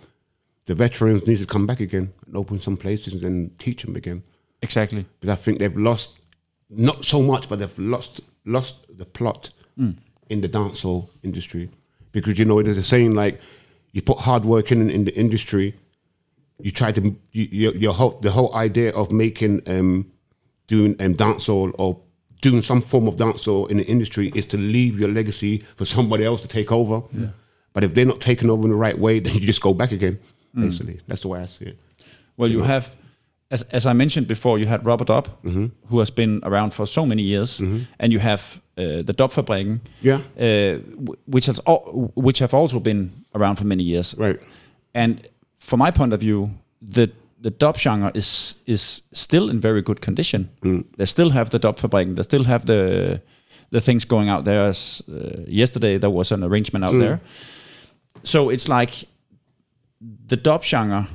the 0.65 0.75
veterans 0.75 1.27
need 1.27 1.39
to 1.39 1.45
come 1.45 1.67
back 1.67 1.81
again 1.81 2.13
and 2.25 2.37
open 2.37 2.59
some 2.59 2.77
places 2.77 3.13
and 3.13 3.21
then 3.21 3.51
teach 3.57 3.83
them 3.83 3.95
again. 3.95 4.23
Exactly. 4.61 5.05
Because 5.19 5.29
I 5.29 5.35
think 5.35 5.59
they've 5.59 5.75
lost 5.75 6.20
not 6.71 7.05
so 7.05 7.21
much, 7.21 7.47
but 7.49 7.59
they've 7.59 7.79
lost 7.79 8.21
lost 8.45 8.97
the 8.97 9.05
plot 9.05 9.51
in 10.29 10.41
the 10.41 10.49
dancehall 10.49 11.09
industry. 11.23 11.69
Because 12.11 12.39
you 12.39 12.45
know, 12.45 12.61
there's 12.61 12.77
a 12.77 12.83
saying 12.83 13.13
like, 13.13 13.39
you 13.91 14.01
put 14.01 14.19
hard 14.19 14.45
work 14.45 14.71
in 14.71 14.89
in 14.89 15.05
the 15.05 15.15
industry, 15.15 15.75
you 16.59 16.71
try 16.71 16.91
to 16.91 17.01
you, 17.31 17.47
your, 17.51 17.73
your 17.75 17.93
whole 17.93 18.19
the 18.21 18.31
whole 18.31 18.53
idea 18.55 18.91
of 18.93 19.11
making 19.11 19.61
um, 19.67 20.11
doing 20.67 20.95
um, 21.01 21.13
dancehall 21.15 21.73
or 21.77 21.99
doing 22.41 22.61
some 22.61 22.81
form 22.81 23.07
of 23.07 23.17
dancehall 23.17 23.69
in 23.69 23.77
the 23.77 23.85
industry 23.85 24.31
is 24.35 24.45
to 24.47 24.57
leave 24.57 24.99
your 24.99 25.09
legacy 25.09 25.59
for 25.75 25.85
somebody 25.85 26.25
else 26.25 26.41
to 26.41 26.47
take 26.47 26.71
over. 26.71 27.01
But 27.73 27.83
if 27.83 27.93
they're 27.93 28.05
not 28.05 28.19
taking 28.19 28.49
over 28.49 28.63
in 28.63 28.71
the 28.71 28.75
right 28.75 28.97
way, 28.97 29.19
then 29.23 29.33
you 29.35 29.41
just 29.41 29.61
go 29.61 29.73
back 29.73 29.91
again. 29.91 30.19
Basically, 30.53 30.99
that's 31.07 31.21
the 31.21 31.29
way 31.29 31.39
I 31.41 31.45
see 31.45 31.65
it. 31.65 31.77
Well, 32.35 32.49
you 32.49 32.61
have, 32.63 32.93
as, 33.51 33.63
as 33.71 33.85
I 33.85 33.93
mentioned 33.93 34.27
before, 34.27 34.59
you 34.59 34.67
had 34.67 34.85
Rubber 34.85 35.05
Dub, 35.05 35.27
Mm-hmm. 35.43 35.65
who 35.89 35.99
has 35.99 36.11
been 36.11 36.39
around 36.43 36.73
for 36.73 36.85
so 36.87 37.05
many 37.05 37.21
years, 37.21 37.59
and 37.99 38.11
you 38.13 38.19
have 38.19 38.41
uh, 38.77 39.03
the 39.05 39.13
Dubfabrikken, 39.13 39.79
Yeah. 40.01 40.19
uh, 40.39 40.79
which 41.25 41.45
has 41.47 41.59
al- 41.65 42.11
which 42.15 42.39
have 42.39 42.53
also 42.57 42.79
been 42.79 43.11
around 43.33 43.57
for 43.57 43.65
many 43.65 43.83
years. 43.83 44.15
Right. 44.17 44.39
And 44.93 45.19
from 45.59 45.79
my 45.79 45.91
point 45.91 46.13
of 46.13 46.19
view, 46.19 46.49
the 46.93 47.07
the 47.43 47.51
dub 47.57 47.77
genre 47.77 48.11
is 48.13 48.55
is 48.65 49.01
still 49.13 49.49
in 49.49 49.59
very 49.61 49.81
good 49.81 49.99
condition. 50.05 50.49
Mm. 50.63 50.83
They 50.97 51.05
still 51.05 51.29
have 51.31 51.49
the 51.49 51.59
Dubfabrikken. 51.59 52.15
They 52.15 52.23
still 52.23 52.43
have 52.43 52.65
the 52.65 53.19
the 53.71 53.81
things 53.81 54.05
going 54.05 54.29
out 54.29 54.43
there. 54.45 54.67
As, 54.69 55.03
uh, 55.09 55.43
yesterday 55.47 55.97
there 55.99 56.11
was 56.11 56.31
an 56.31 56.43
arrangement 56.43 56.85
Mm. 56.85 56.87
out 56.89 56.99
there. 56.99 57.19
So 58.23 58.49
it's 58.51 58.67
like 58.67 59.07
the 60.27 60.35
dub 60.37 60.63
genre 60.63 61.07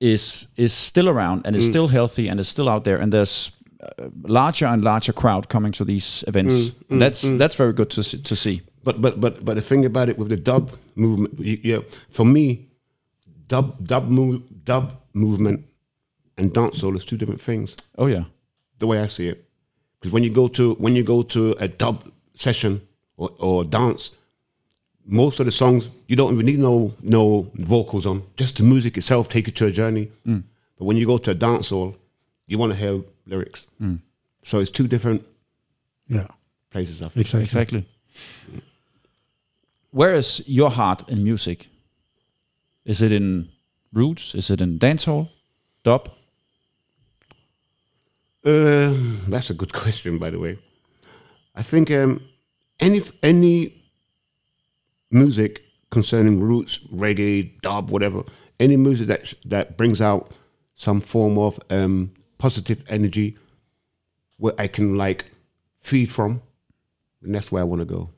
is 0.00 0.46
is 0.56 0.72
still 0.72 1.08
around 1.08 1.46
and 1.46 1.56
is 1.56 1.64
Mm. 1.64 1.70
still 1.70 1.88
healthy 1.88 2.28
and 2.30 2.40
is 2.40 2.48
still 2.48 2.68
out 2.68 2.84
there 2.84 3.02
and 3.02 3.12
there's 3.12 3.50
uh, 3.80 4.08
larger 4.22 4.66
and 4.66 4.82
larger 4.84 5.12
crowd 5.12 5.48
coming 5.48 5.72
to 5.72 5.84
these 5.84 6.24
events. 6.28 6.54
Mm, 6.54 6.74
And 6.90 7.00
that's 7.02 7.22
that's 7.38 7.56
very 7.58 7.72
good 7.72 7.90
to 7.90 8.02
see, 8.02 8.18
to 8.22 8.34
see. 8.36 8.60
But 8.84 9.00
but 9.00 9.20
but 9.20 9.44
but 9.44 9.54
the 9.54 9.62
thing 9.62 9.84
about 9.84 10.08
it 10.08 10.18
with 10.18 10.28
the 10.28 10.36
dub 10.42 10.70
movement, 10.94 11.38
yeah, 11.64 11.80
for 12.10 12.26
me, 12.26 12.66
dub 13.48 13.86
dub 13.86 14.08
move 14.08 14.40
dub 14.64 14.92
movement 15.12 15.64
and 16.36 16.52
dancehall 16.52 16.94
is 16.96 17.04
two 17.04 17.16
different 17.16 17.40
things. 17.40 17.76
Oh 17.96 18.06
yeah. 18.08 18.24
The 18.78 18.86
way 18.86 19.02
I 19.02 19.06
see 19.06 19.28
it, 19.28 19.44
because 20.00 20.12
when 20.14 20.22
you 20.24 20.30
go 20.34 20.48
to 20.48 20.74
when 20.78 20.96
you 20.96 21.02
go 21.04 21.22
to 21.22 21.54
a 21.58 21.66
dub 21.68 22.02
session 22.34 22.80
or, 23.16 23.30
or 23.38 23.64
dance, 23.64 24.12
most 25.10 25.40
of 25.40 25.46
the 25.46 25.52
songs 25.52 25.90
you 26.06 26.16
don't 26.16 26.34
even 26.34 26.46
need 26.46 26.58
no 26.58 26.92
no 27.02 27.50
vocals 27.54 28.04
on. 28.06 28.22
Just 28.36 28.56
the 28.58 28.62
music 28.64 28.96
itself 28.96 29.28
take 29.28 29.46
you 29.46 29.52
to 29.54 29.66
a 29.66 29.70
journey. 29.70 30.10
But 30.24 30.84
when 30.86 30.96
you 30.96 31.06
go 31.06 31.18
to 31.18 31.30
a 31.30 31.34
dance 31.34 31.70
hall, 31.70 31.96
you 32.46 32.58
want 32.58 32.72
to 32.72 32.78
hear 32.78 33.02
lyrics. 33.26 33.66
So 34.42 34.60
it's 34.60 34.70
two 34.70 34.86
different 34.86 35.22
Yeah, 36.08 36.26
places. 36.70 37.02
I 37.02 37.08
think. 37.08 37.20
exactly. 37.26 37.44
Exactly. 37.44 37.84
Where 39.90 40.14
is 40.14 40.42
your 40.46 40.70
heart 40.70 41.08
in 41.08 41.24
music? 41.24 41.68
Is 42.84 43.00
it 43.02 43.12
in 43.12 43.48
roots? 43.92 44.34
Is 44.34 44.50
it 44.50 44.60
in 44.60 44.78
dancehall? 44.78 45.28
Dub? 45.84 46.08
Um, 48.44 49.20
that's 49.28 49.50
a 49.50 49.54
good 49.54 49.72
question, 49.82 50.18
by 50.18 50.30
the 50.30 50.38
way. 50.38 50.58
I 51.54 51.62
think 51.62 51.90
um, 51.90 52.20
any 52.80 53.02
any 53.22 53.77
music 55.10 55.62
concerning 55.90 56.40
roots, 56.40 56.78
reggae, 56.92 57.60
dub, 57.60 57.90
whatever, 57.90 58.22
any 58.60 58.76
music 58.76 59.06
that 59.08 59.34
that 59.46 59.76
brings 59.76 60.00
out 60.00 60.32
some 60.74 61.00
form 61.00 61.38
of 61.38 61.58
um, 61.70 62.12
positive 62.38 62.84
energy, 62.88 63.36
where 64.36 64.54
I 64.58 64.68
can 64.68 64.96
like 64.96 65.26
feed 65.80 66.10
from, 66.10 66.42
and 67.22 67.34
that's 67.34 67.50
where 67.50 67.62
I 67.62 67.64
want 67.64 67.80
to 67.80 67.86
go. 67.86 68.10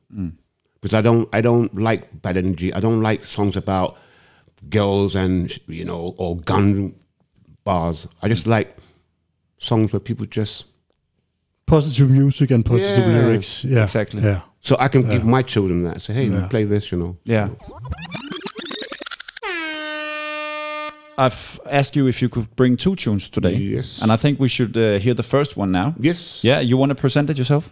Because 0.80 0.94
I 0.94 1.02
don't 1.02 1.28
I 1.32 1.40
don't 1.40 1.74
like 1.74 2.22
bad 2.22 2.36
energy. 2.36 2.72
I 2.72 2.80
don't 2.80 3.02
like 3.02 3.24
songs 3.24 3.56
about 3.56 3.96
girls 4.68 5.14
and 5.14 5.56
you 5.66 5.84
know 5.84 6.14
or 6.18 6.36
gun 6.36 6.94
bars. 7.64 8.08
I 8.22 8.28
just 8.28 8.46
like 8.46 8.76
songs 9.58 9.92
where 9.92 10.00
people 10.00 10.26
just 10.26 10.64
Positive 11.70 12.10
music 12.10 12.50
and 12.50 12.64
positive 12.64 13.06
Yeah. 13.06 13.18
lyrics. 13.22 13.64
Yeah, 13.64 13.84
Exactly. 13.84 14.22
Yeah, 14.22 14.40
so 14.60 14.76
I 14.78 14.88
can 14.88 15.02
give 15.08 15.24
my 15.24 15.42
children 15.42 15.84
that. 15.84 16.00
Say, 16.00 16.14
hey, 16.14 16.26
Yeah. 16.28 16.48
play 16.50 16.64
this, 16.64 16.90
you 16.90 16.98
know. 16.98 17.16
Yeah. 17.24 17.48
I've 21.18 21.60
asked 21.70 21.94
you 21.96 22.08
if 22.08 22.22
you 22.22 22.28
could 22.28 22.46
bring 22.56 22.76
two 22.76 22.96
tunes 22.96 23.28
today. 23.28 23.54
Yes. 23.54 24.02
And 24.02 24.10
I 24.10 24.16
think 24.16 24.40
we 24.40 24.48
should 24.48 24.76
uh, 24.76 24.98
hear 24.98 25.14
the 25.14 25.22
first 25.22 25.56
one 25.56 25.70
now. 25.70 25.94
Yes. 26.00 26.40
Yeah, 26.42 26.60
you 26.60 26.76
want 26.78 26.90
to 26.90 26.94
present 27.00 27.30
it 27.30 27.36
yourself? 27.38 27.70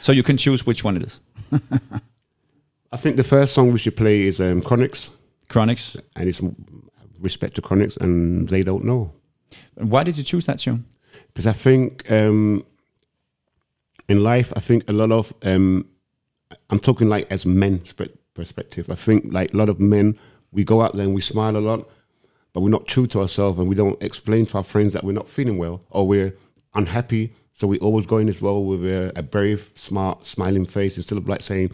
So 0.00 0.12
you 0.12 0.22
can 0.22 0.36
choose 0.36 0.66
which 0.66 0.84
one 0.84 0.96
it 0.96 1.02
is. 1.02 1.20
I 2.92 2.96
think 2.98 3.16
the 3.16 3.24
first 3.24 3.52
song 3.54 3.72
we 3.72 3.78
should 3.78 3.96
play 3.96 4.26
is 4.26 4.40
um, 4.40 4.60
Chronixx, 4.62 5.10
Chronixx. 5.48 5.96
and 6.16 6.28
it's 6.28 6.40
respect 7.20 7.54
to 7.54 7.62
Chronixx, 7.62 7.96
and 8.00 8.48
they 8.48 8.62
don't 8.62 8.84
know 8.84 9.10
Why 9.74 10.04
did 10.04 10.16
you 10.18 10.24
choose 10.24 10.46
that 10.46 10.58
tune? 10.58 10.84
because 11.34 11.46
I 11.46 11.52
think 11.52 12.10
um, 12.10 12.64
in 14.10 14.22
life, 14.22 14.52
I 14.56 14.60
think 14.60 14.88
a 14.90 14.92
lot 14.92 15.12
of 15.12 15.32
um, 15.42 15.86
I'm 16.68 16.80
talking 16.80 17.08
like 17.08 17.26
as 17.30 17.46
men 17.46 17.80
perspective. 18.34 18.90
I 18.90 18.96
think 18.96 19.32
like 19.32 19.54
a 19.54 19.56
lot 19.56 19.68
of 19.68 19.78
men, 19.80 20.18
we 20.52 20.64
go 20.64 20.82
out 20.82 20.94
there 20.96 21.06
and 21.06 21.14
we 21.14 21.20
smile 21.20 21.56
a 21.56 21.58
lot, 21.70 21.88
but 22.52 22.60
we're 22.60 22.70
not 22.70 22.86
true 22.86 23.06
to 23.08 23.20
ourselves, 23.20 23.58
and 23.58 23.68
we 23.68 23.74
don't 23.76 24.02
explain 24.02 24.46
to 24.46 24.56
our 24.58 24.64
friends 24.64 24.92
that 24.94 25.04
we're 25.04 25.12
not 25.12 25.28
feeling 25.28 25.58
well 25.58 25.80
or 25.90 26.06
we're 26.06 26.34
unhappy. 26.74 27.32
So 27.52 27.68
we 27.68 27.78
always 27.78 28.06
go 28.06 28.18
in 28.18 28.28
as 28.28 28.42
well 28.42 28.64
with 28.64 28.84
a, 28.84 29.12
a 29.16 29.22
brave, 29.22 29.70
smart, 29.74 30.26
smiling 30.26 30.66
face 30.66 30.96
instead 30.96 31.18
of 31.18 31.28
like 31.28 31.42
saying, 31.42 31.70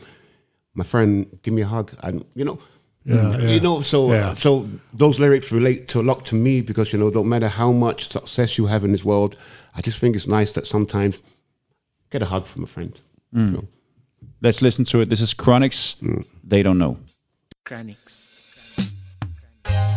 "My 0.75 0.85
friend, 0.85 1.27
give 1.43 1.55
me 1.55 1.63
a 1.63 1.67
hug," 1.67 1.93
and 2.03 2.25
you 2.35 2.45
know. 2.45 2.59
Yeah, 3.05 3.39
yeah. 3.39 3.51
You 3.51 3.61
know, 3.61 3.83
so 3.83 4.13
Yeah. 4.13 4.35
so 4.35 4.69
those 4.93 5.21
lyrics 5.21 5.53
relate 5.53 5.87
to 5.89 6.01
a 6.01 6.03
lot 6.11 6.25
to 6.27 6.35
me 6.35 6.61
because 6.61 6.93
you 6.93 6.99
know, 6.99 7.09
don't 7.09 7.29
matter 7.29 7.49
how 7.49 7.71
much 7.73 8.09
success 8.11 8.59
you 8.59 8.67
have 8.67 8.85
in 8.85 8.91
this 8.91 9.05
world, 9.05 9.37
I 9.77 9.81
just 9.81 9.99
think 10.01 10.17
it's 10.17 10.27
nice 10.27 10.51
that 10.53 10.67
sometimes 10.67 11.23
get 12.11 12.23
a 12.23 12.27
hug 12.27 12.47
from 12.47 12.65
a 12.65 12.67
friend. 12.67 13.01
Mm. 13.35 13.55
So, 13.55 13.69
Let's 14.41 14.63
listen 14.63 14.85
to 14.87 15.01
it. 15.01 15.09
This 15.09 15.21
is 15.21 15.35
Chronixx. 15.35 16.01
Mm. 16.01 16.27
They 16.45 16.63
don't 16.63 16.79
know. 16.79 16.99
Chronixx. 17.65 18.93
They 19.65 19.96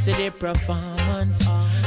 see 0.00 0.12
the 0.14 0.30
performance. 0.30 1.46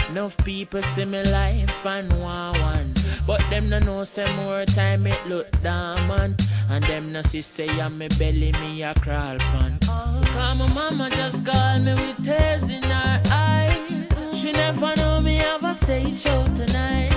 Enough 0.09 0.37
people 0.45 0.83
see 0.83 1.05
me 1.05 1.23
life 1.23 1.85
and 1.85 2.13
want 2.21 2.59
one. 2.61 2.93
But 3.25 3.41
them 3.49 3.69
no 3.69 3.79
know 3.79 4.03
say 4.03 4.27
more 4.35 4.65
time 4.65 5.07
it 5.07 5.27
look 5.27 5.49
dormant. 5.63 6.39
And 6.69 6.83
them 6.83 7.11
no 7.11 7.23
see 7.23 7.41
say 7.41 7.69
I'm 7.81 7.97
me 7.97 8.07
belly 8.19 8.51
me 8.61 8.83
a 8.83 8.93
crawl 8.93 9.37
pan. 9.39 9.79
Cause 9.81 10.59
my 10.59 10.67
mama 10.75 11.09
just 11.09 11.43
called 11.43 11.85
me 11.85 11.93
with 11.95 12.23
tears 12.23 12.69
in 12.69 12.83
her 12.83 13.21
eyes. 13.31 14.37
She 14.37 14.51
never 14.51 14.95
know 14.95 15.19
me 15.19 15.37
have 15.37 15.63
a 15.63 15.73
stage 15.73 16.19
show 16.19 16.45
tonight. 16.55 17.11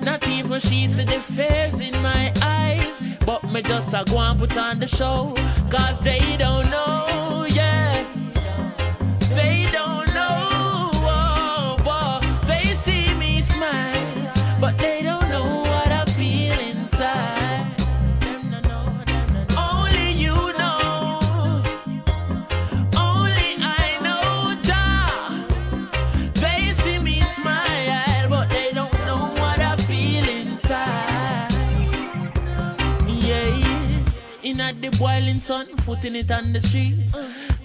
Not 0.00 0.26
even 0.28 0.60
she 0.60 0.86
see 0.86 1.04
the 1.04 1.20
fears 1.20 1.80
in 1.80 2.00
my 2.00 2.32
eyes. 2.42 3.00
But 3.26 3.42
me 3.50 3.62
just 3.62 3.92
a 3.92 4.04
go 4.04 4.18
and 4.18 4.38
put 4.38 4.56
on 4.56 4.78
the 4.78 4.86
show. 4.86 5.34
Cause 5.68 6.00
they 6.00 6.36
don't 6.36 6.70
know, 6.70 7.46
yeah. 7.50 8.06
They 9.34 9.68
don't 9.72 10.07
the 34.90 34.98
boiling 34.98 35.36
sun, 35.36 35.66
putting 35.78 36.14
it 36.14 36.30
on 36.30 36.52
the 36.52 36.60
street. 36.60 36.96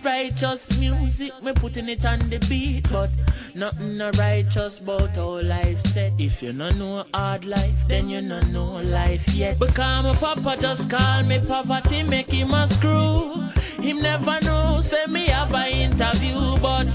Righteous 0.03 0.79
music, 0.79 1.31
me 1.43 1.53
putting 1.53 1.89
it 1.89 2.05
on 2.05 2.19
the 2.19 2.39
beat, 2.49 2.89
but 2.91 3.09
nothing 3.55 3.97
no 3.97 4.11
righteous 4.17 4.79
about 4.79 5.15
how 5.15 5.41
life 5.41 5.79
set. 5.79 6.11
If 6.17 6.41
you 6.41 6.53
no 6.53 6.69
know 6.71 7.05
hard 7.13 7.45
life, 7.45 7.87
then 7.87 8.09
you 8.09 8.21
no 8.21 8.39
know 8.51 8.81
life 8.81 9.33
yet. 9.33 9.59
Because 9.59 10.03
my 10.03 10.13
papa 10.15 10.61
just 10.61 10.89
call 10.89 11.23
me 11.23 11.39
poverty, 11.39 12.03
make 12.03 12.29
him 12.29 12.53
a 12.53 12.67
screw. 12.67 13.47
Him 13.81 14.01
never 14.01 14.39
know, 14.41 14.79
say 14.81 15.05
me 15.07 15.27
have 15.27 15.53
a 15.53 15.67
interview, 15.71 16.57
but 16.61 16.87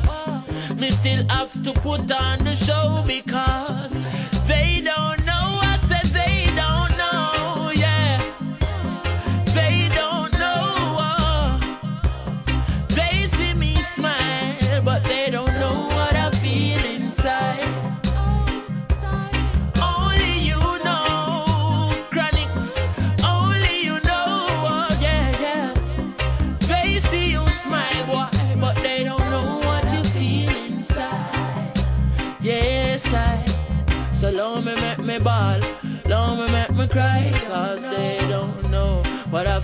me 0.77 0.91
still 0.91 1.27
have 1.29 1.53
to 1.65 1.73
put 1.73 2.11
on 2.13 2.39
the 2.41 2.55
show 2.55 3.03
because 3.07 3.93
they 4.47 4.83
don't 4.85 5.18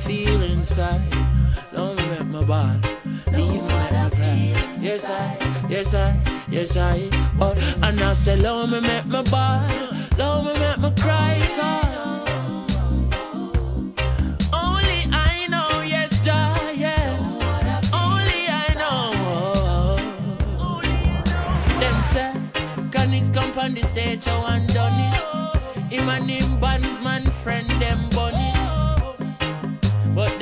feel 0.04 0.42
inside. 0.42 1.02
Me 1.72 1.94
make 1.94 2.26
me 2.26 2.44
ball, 2.44 2.76
leave 3.32 3.62
me 3.62 3.68
cry. 3.68 4.10
Yes, 4.80 5.04
I, 5.08 5.66
yes, 5.68 5.94
I, 5.94 6.16
yes, 6.48 6.76
I. 6.76 7.08
Oh, 7.40 7.54
and 7.82 8.00
I 8.00 8.12
say, 8.12 8.36
long 8.36 8.70
me 8.70 8.80
make 8.80 9.06
me 9.06 9.22
ball, 9.30 9.62
long 10.18 10.44
me 10.46 10.52
make 10.58 10.78
me 10.78 10.90
cry, 11.00 11.40
cause 11.56 12.76
only 14.52 15.00
I 15.12 15.46
know, 15.48 15.80
yes, 15.82 16.22
Jah, 16.24 16.54
yes. 16.74 17.36
Only 17.92 18.48
I 18.48 18.74
know. 18.80 19.12
Oh. 19.26 20.80
Them 21.80 22.02
say, 22.12 22.32
Chronixx 22.92 23.32
come 23.34 23.58
on 23.58 23.74
the 23.74 23.82
stage, 23.82 24.26
one 24.26 24.66
done 24.68 25.00
it. 25.00 25.92
Him 25.92 26.08
and 26.08 26.30
him 26.30 26.60
bandsman 26.60 27.28
friend, 27.42 27.68
them. 27.82 28.08
But 28.10 28.13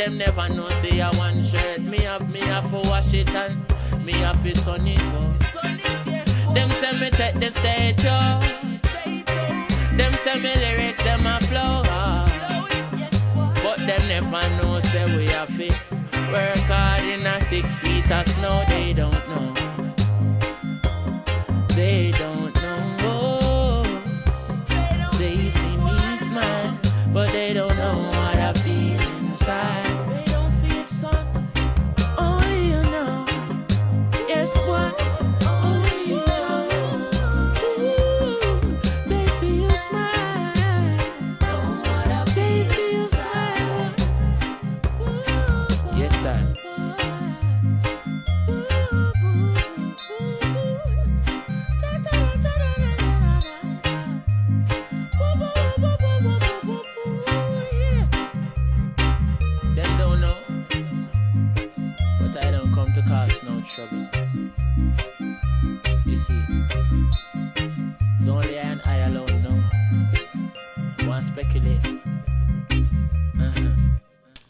them 0.05 0.18
never 0.18 0.48
know, 0.48 0.68
say 0.80 1.00
I 1.00 1.11
one 1.16 1.42
shirt. 1.42 1.80
Me 1.82 1.98
have, 1.98 2.28
me 2.32 2.40
have 2.40 2.68
to 2.70 2.88
wash 2.88 3.14
it 3.14 3.28
and 3.28 4.05
me 4.05 4.12
have 4.12 4.42
to 4.42 4.55
sun 4.57 4.86
it. 4.86 4.98
Oh. 5.00 6.55
Them 6.55 6.70
say 6.80 6.98
me 6.98 7.11
take 7.11 7.38
the 7.38 7.50
stage, 7.50 8.05
oh. 8.07 8.40
Them 9.96 10.12
say 10.24 10.40
me 10.40 10.55
lyrics, 10.57 11.03
them 11.05 11.26
a 11.26 11.38
flow. 11.42 11.82
But 13.62 13.78
them 13.86 14.09
never 14.09 14.44
know, 14.57 14.80
say 14.80 15.05
we 15.16 15.26
have 15.26 15.57
to 15.57 15.68
work 16.32 16.59
hard 16.66 17.05
in 17.05 17.24
a 17.24 17.40
six 17.40 17.78
feet 17.80 18.11
of 18.11 18.26
snow. 18.26 18.64
They 18.68 18.92
don't 18.92 19.28
know. 19.30 19.55
They 21.76 22.11
don't 22.18 22.41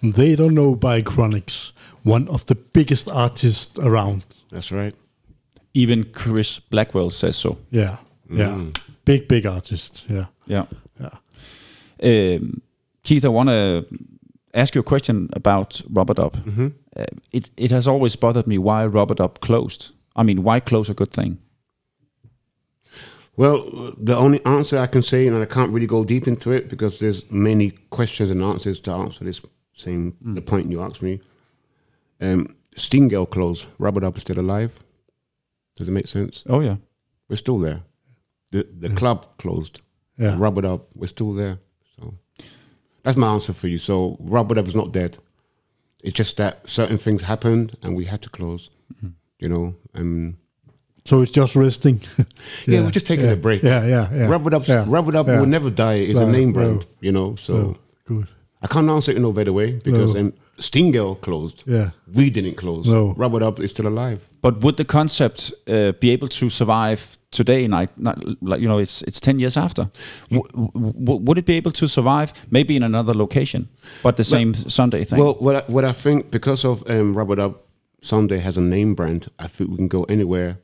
They 0.03 0.35
Don't 0.35 0.55
Know 0.55 0.75
by 0.75 1.03
Chronixx, 1.03 1.73
one 2.03 2.29
of 2.29 2.47
the 2.47 2.57
biggest 2.57 3.09
artists 3.09 3.79
around. 3.79 4.25
That's 4.51 4.73
right. 4.73 4.95
Even 5.75 6.05
Chris 6.05 6.59
Blackwell 6.59 7.11
says 7.11 7.37
so. 7.37 7.59
Yeah, 7.71 7.99
yeah. 8.29 8.65
Big, 9.05 9.29
big 9.29 9.47
artist. 9.47 10.05
Yeah. 10.09 10.27
Yeah. 10.47 10.67
Yeah. 11.01 12.37
Um, 12.37 12.63
Keith, 13.05 13.25
I 13.25 13.29
want 13.29 13.49
to 13.49 13.87
ask 14.55 14.75
you 14.75 14.81
a 14.81 14.85
question 14.85 15.29
about 15.33 15.83
Rubber 15.91 16.15
Dub. 16.15 16.37
Uh, 16.97 17.05
it 17.33 17.51
it 17.57 17.71
has 17.71 17.89
always 17.89 18.17
bothered 18.17 18.47
me 18.47 18.59
why 18.59 18.87
Rubber 18.87 19.15
Dub 19.15 19.41
closed. 19.41 19.93
I 20.15 20.23
mean, 20.23 20.43
why 20.43 20.61
close 20.61 20.91
a 20.91 20.95
good 20.95 21.11
thing? 21.11 21.39
Well, 23.37 23.95
the 23.97 24.17
only 24.17 24.45
answer 24.45 24.79
I 24.79 24.87
can 24.87 25.03
say, 25.03 25.27
and 25.27 25.37
I 25.37 25.47
can't 25.47 25.73
really 25.73 25.87
go 25.87 26.05
deep 26.05 26.29
into 26.29 26.51
it 26.51 26.69
because 26.69 26.99
there's 26.99 27.31
many 27.31 27.71
questions 27.89 28.31
and 28.31 28.43
answers 28.43 28.81
to 28.83 28.93
answer 28.93 29.25
this 29.25 29.41
same 29.73 30.17
the 30.21 30.41
mm. 30.41 30.47
point 30.47 30.71
you 30.71 30.83
asked 30.83 31.03
me. 31.03 31.21
Um, 32.21 32.55
Stengade 32.75 33.31
closed. 33.31 33.67
Rubber 33.79 34.01
Dub 34.01 34.17
is 34.17 34.23
still 34.23 34.39
alive. 34.39 34.83
Does 35.77 35.89
it 35.89 35.93
make 35.93 36.07
sense? 36.07 36.45
Oh 36.49 36.61
yeah, 36.61 36.77
We're 37.29 37.37
still 37.37 37.59
there. 37.59 37.83
The 38.51 38.67
the 38.79 38.91
club 38.91 39.27
closed. 39.39 39.81
Yeah. 40.19 40.37
Rubber 40.39 40.63
Dub, 40.63 40.83
we're 40.95 41.07
still 41.07 41.33
there. 41.33 41.59
So 41.97 42.15
that's 43.03 43.17
my 43.17 43.33
answer 43.33 43.53
for 43.53 43.69
you. 43.69 43.79
So 43.79 44.17
Rubber 44.21 44.55
Dub 44.55 44.69
is 44.69 44.77
not 44.77 44.93
dead. 44.93 45.19
It's 46.05 46.15
just 46.15 46.37
that 46.37 46.69
certain 46.69 46.99
things 46.99 47.23
happened 47.23 47.77
and 47.83 47.97
we 47.97 48.05
had 48.05 48.23
to 48.23 48.29
close. 48.31 48.71
Mm-hmm. 48.95 49.09
You 49.39 49.49
know, 49.49 49.75
and 49.95 50.37
So 51.05 51.23
it's 51.23 51.33
just 51.33 51.57
resting. 51.57 52.01
yeah, 52.67 52.83
we're 52.83 52.91
just 52.91 53.07
taking 53.07 53.27
yeah, 53.27 53.33
a 53.33 53.37
break. 53.37 53.63
Yeah, 53.63 53.85
yeah, 53.85 54.15
yeah. 54.15 54.29
Rubber 54.29 54.51
Dub, 54.51 54.65
yeah, 54.67 54.85
Rubber 54.87 55.13
Dub 55.13 55.27
yeah. 55.27 55.41
will 55.41 55.47
never 55.47 55.71
die. 55.71 55.95
It's 55.95 56.19
a 56.19 56.27
No, 56.27 56.31
name 56.31 56.51
no, 56.51 56.55
brand, 56.55 56.87
you 57.01 57.13
know. 57.13 57.35
So 57.35 57.55
no. 57.55 57.77
Good. 58.05 58.29
I 58.63 58.67
can't 58.69 58.89
answer 58.89 59.11
it 59.13 59.17
in 59.17 59.23
no 59.23 59.33
better 59.33 59.53
way 59.53 59.73
because 59.85 60.15
No. 60.15 60.21
um, 60.21 60.33
Stengade 60.59 61.21
closed. 61.21 61.65
Yeah. 61.67 61.91
We 62.15 62.31
didn't 62.31 62.55
close. 62.57 62.87
No. 62.89 63.15
Rubber 63.17 63.41
Dub 63.41 63.59
is 63.61 63.71
still 63.71 63.89
alive. 63.89 64.19
but 64.43 64.61
would 64.63 64.77
the 64.77 64.85
concept 64.85 65.53
uh, 65.67 65.93
be 66.01 66.11
able 66.11 66.29
to 66.29 66.49
survive 66.51 67.01
today? 67.31 67.67
Like, 67.69 67.91
not, 67.97 68.17
like 68.43 68.61
you 68.63 68.69
know, 68.69 68.79
it's 68.81 69.03
it's 69.03 69.21
ten 69.21 69.39
years 69.41 69.57
after. 69.57 69.91
W- 70.31 70.49
w- 70.53 71.21
would 71.27 71.39
it 71.39 71.45
be 71.47 71.55
able 71.57 71.73
to 71.73 71.89
survive? 71.89 72.33
Maybe 72.51 72.75
in 72.77 72.83
another 72.83 73.15
location, 73.15 73.69
but 74.03 74.17
the 74.17 74.25
same 74.25 74.55
Sunday 74.55 75.05
thing. 75.05 75.19
Well, 75.19 75.35
what 75.41 75.57
I, 75.57 75.63
what 75.73 75.85
I 75.85 75.93
think 75.93 76.31
because 76.31 76.65
of 76.69 76.83
um, 76.91 77.17
Rubber 77.19 77.37
Dub 77.37 77.55
Sunday 78.01 78.39
has 78.39 78.57
a 78.57 78.61
name 78.61 78.95
brand, 78.95 79.27
I 79.45 79.49
think 79.49 79.71
we 79.71 79.77
can 79.77 79.89
go 79.89 80.05
anywhere 80.09 80.57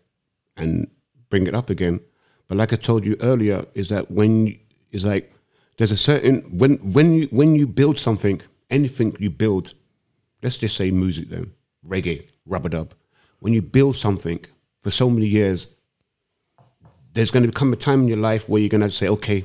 and 0.56 0.86
bring 1.30 1.46
it 1.48 1.54
up 1.54 1.70
again. 1.70 2.00
But 2.48 2.58
like 2.58 2.72
I 2.72 2.76
told 2.76 3.04
you 3.04 3.16
earlier, 3.20 3.64
is 3.74 3.88
that 3.88 4.10
when 4.10 4.58
is 4.92 5.04
like 5.04 5.32
there's 5.78 5.92
a 5.92 5.96
certain 5.96 6.42
when 6.58 6.76
when 6.92 7.14
you 7.14 7.28
when 7.30 7.54
you 7.54 7.66
build 7.66 7.98
something, 7.98 8.42
anything 8.68 9.16
you 9.18 9.30
build, 9.30 9.74
let's 10.42 10.58
just 10.58 10.76
say 10.76 10.90
music 10.90 11.30
then, 11.30 11.52
reggae, 11.86 12.28
rubber 12.44 12.68
dub. 12.68 12.94
When 13.38 13.54
you 13.54 13.62
build 13.62 13.96
something 13.96 14.44
for 14.82 14.90
so 14.90 15.08
many 15.08 15.26
years, 15.26 15.68
there's 17.12 17.30
going 17.30 17.46
to 17.46 17.52
come 17.52 17.72
a 17.72 17.76
time 17.76 18.02
in 18.02 18.08
your 18.08 18.18
life 18.18 18.48
where 18.48 18.60
you're 18.60 18.68
going 18.68 18.80
to 18.80 18.90
say, 18.90 19.08
okay, 19.08 19.44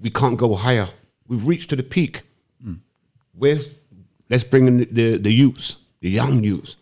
we 0.00 0.10
can't 0.10 0.38
go 0.38 0.54
higher. 0.54 0.86
We've 1.26 1.46
reached 1.46 1.70
to 1.70 1.76
the 1.76 1.82
peak. 1.82 2.22
Hmm. 2.62 2.74
Where's 3.32 3.74
let's 4.30 4.44
bring 4.44 4.68
in 4.68 4.78
the, 4.78 4.84
the, 4.84 5.16
the 5.18 5.32
youths, 5.32 5.78
the 6.00 6.10
young 6.10 6.44
youths. 6.44 6.76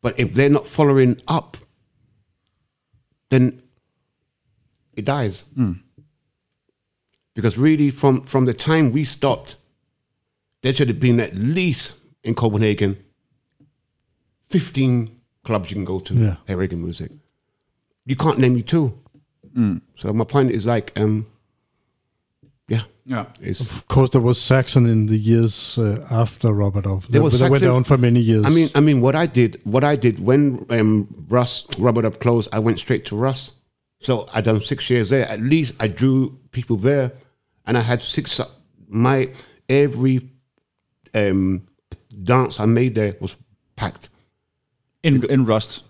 But 0.00 0.18
if 0.18 0.32
they're 0.32 0.48
not 0.48 0.66
following 0.66 1.20
up, 1.28 1.58
then 3.28 3.60
it 4.96 5.04
dies. 5.04 5.44
Hmm. 5.54 5.72
Because 7.34 7.56
really, 7.58 7.90
from, 7.90 8.22
from 8.22 8.44
the 8.44 8.54
time 8.54 8.92
we 8.92 9.04
stopped, 9.04 9.56
there 10.62 10.72
should 10.72 10.88
have 10.88 11.00
been 11.00 11.20
at 11.20 11.34
least 11.34 11.96
in 12.24 12.34
Copenhagen 12.34 12.96
15 14.48 15.08
clubs 15.44 15.70
you 15.70 15.76
can 15.76 15.84
go 15.84 16.00
to, 16.00 16.14
Yeah. 16.14 16.36
hear 16.46 16.56
reggae 16.56 16.78
music. 16.78 17.10
You 18.04 18.16
can't 18.16 18.38
name 18.38 18.54
me 18.54 18.62
two. 18.62 18.94
So 19.96 20.12
my 20.12 20.24
point 20.24 20.50
is 20.52 20.64
like, 20.64 20.92
um, 20.98 21.26
yeah, 22.68 22.82
Yeah. 23.04 23.26
It's, 23.40 23.60
Of 23.60 23.88
course, 23.88 24.10
there 24.10 24.20
was 24.20 24.40
Saxon 24.40 24.86
in 24.86 25.06
the 25.06 25.16
years 25.18 25.76
uh, 25.78 26.06
after 26.10 26.52
Rubber 26.52 26.82
Dub. 26.82 27.02
They, 27.04 27.18
was 27.18 27.38
they 27.40 27.48
went 27.50 27.60
Saxon- 27.60 27.76
on 27.76 27.84
for 27.84 27.98
many 27.98 28.20
years. 28.20 28.46
I 28.46 28.50
mean, 28.50 28.68
I 28.74 28.80
mean, 28.80 29.00
what 29.00 29.14
I 29.16 29.26
did, 29.26 29.60
what 29.64 29.82
I 29.84 29.96
did 29.96 30.18
when 30.24 30.64
um, 30.70 31.08
Russ 31.28 31.66
Rubber 31.78 32.02
Dub 32.02 32.20
closed, 32.20 32.48
I 32.52 32.58
went 32.60 32.78
straight 32.78 33.04
to 33.06 33.16
Rust. 33.16 33.54
So 34.00 34.26
I 34.34 34.40
done 34.40 34.60
six 34.60 34.88
years 34.90 35.10
there. 35.10 35.28
At 35.28 35.40
least 35.40 35.74
I 35.80 35.88
drew 35.88 36.38
people 36.52 36.76
there, 36.76 37.12
and 37.66 37.76
I 37.76 37.80
had 37.82 38.00
six. 38.02 38.40
My 38.88 39.28
every 39.68 40.28
um, 41.14 41.66
dance 42.24 42.58
I 42.60 42.66
made 42.66 42.94
there 42.94 43.14
was 43.20 43.36
packed 43.76 44.08
In 45.02 45.22
in 45.30 45.44
Rust, 45.46 45.84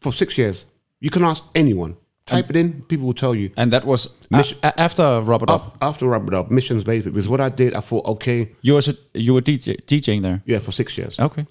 for 0.00 0.12
six 0.12 0.36
years. 0.38 0.66
You 1.00 1.10
can 1.10 1.22
ask 1.24 1.44
anyone. 1.54 1.96
Type 2.26 2.48
it 2.50 2.56
in, 2.56 2.82
people 2.82 3.06
will 3.06 3.14
tell 3.14 3.34
you. 3.34 3.50
and 3.56 3.72
that 3.72 3.84
was 3.84 4.08
Mission- 4.30 4.58
a- 4.62 4.78
after 4.80 5.20
Rubber 5.20 5.46
Dub. 5.46 5.60
Af- 5.60 5.72
After 5.82 6.06
Rubber 6.06 6.30
Dub, 6.30 6.50
Missions 6.50 6.84
Basement, 6.84 7.14
because 7.14 7.28
what 7.28 7.40
I 7.40 7.48
did, 7.48 7.74
I 7.74 7.80
thought, 7.80 8.06
okay, 8.06 8.50
You 8.62 8.74
was 8.74 8.86
a, 8.88 8.94
you 9.14 9.34
were 9.34 9.40
DJ, 9.42 9.76
DJing 9.84 10.22
there. 10.22 10.40
yeah, 10.46 10.60
for 10.60 10.70
six 10.72 10.96
years. 10.96 11.18
Okay. 11.18 11.46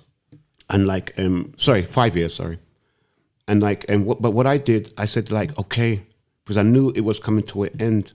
and 0.69 0.85
like 0.87 1.11
um 1.17 1.51
sorry 1.57 1.83
five 1.83 2.15
years 2.15 2.33
sorry 2.33 2.57
and 3.49 3.61
like 3.63 3.83
and 3.89 4.05
what 4.05 4.21
but 4.21 4.31
what 4.31 4.45
i 4.45 4.57
did 4.57 4.93
i 4.97 5.05
said 5.05 5.31
like 5.31 5.57
okay 5.59 6.01
because 6.43 6.55
i 6.55 6.61
knew 6.61 6.91
it 6.95 7.01
was 7.01 7.19
coming 7.19 7.43
to 7.43 7.63
an 7.63 7.81
end 7.81 8.13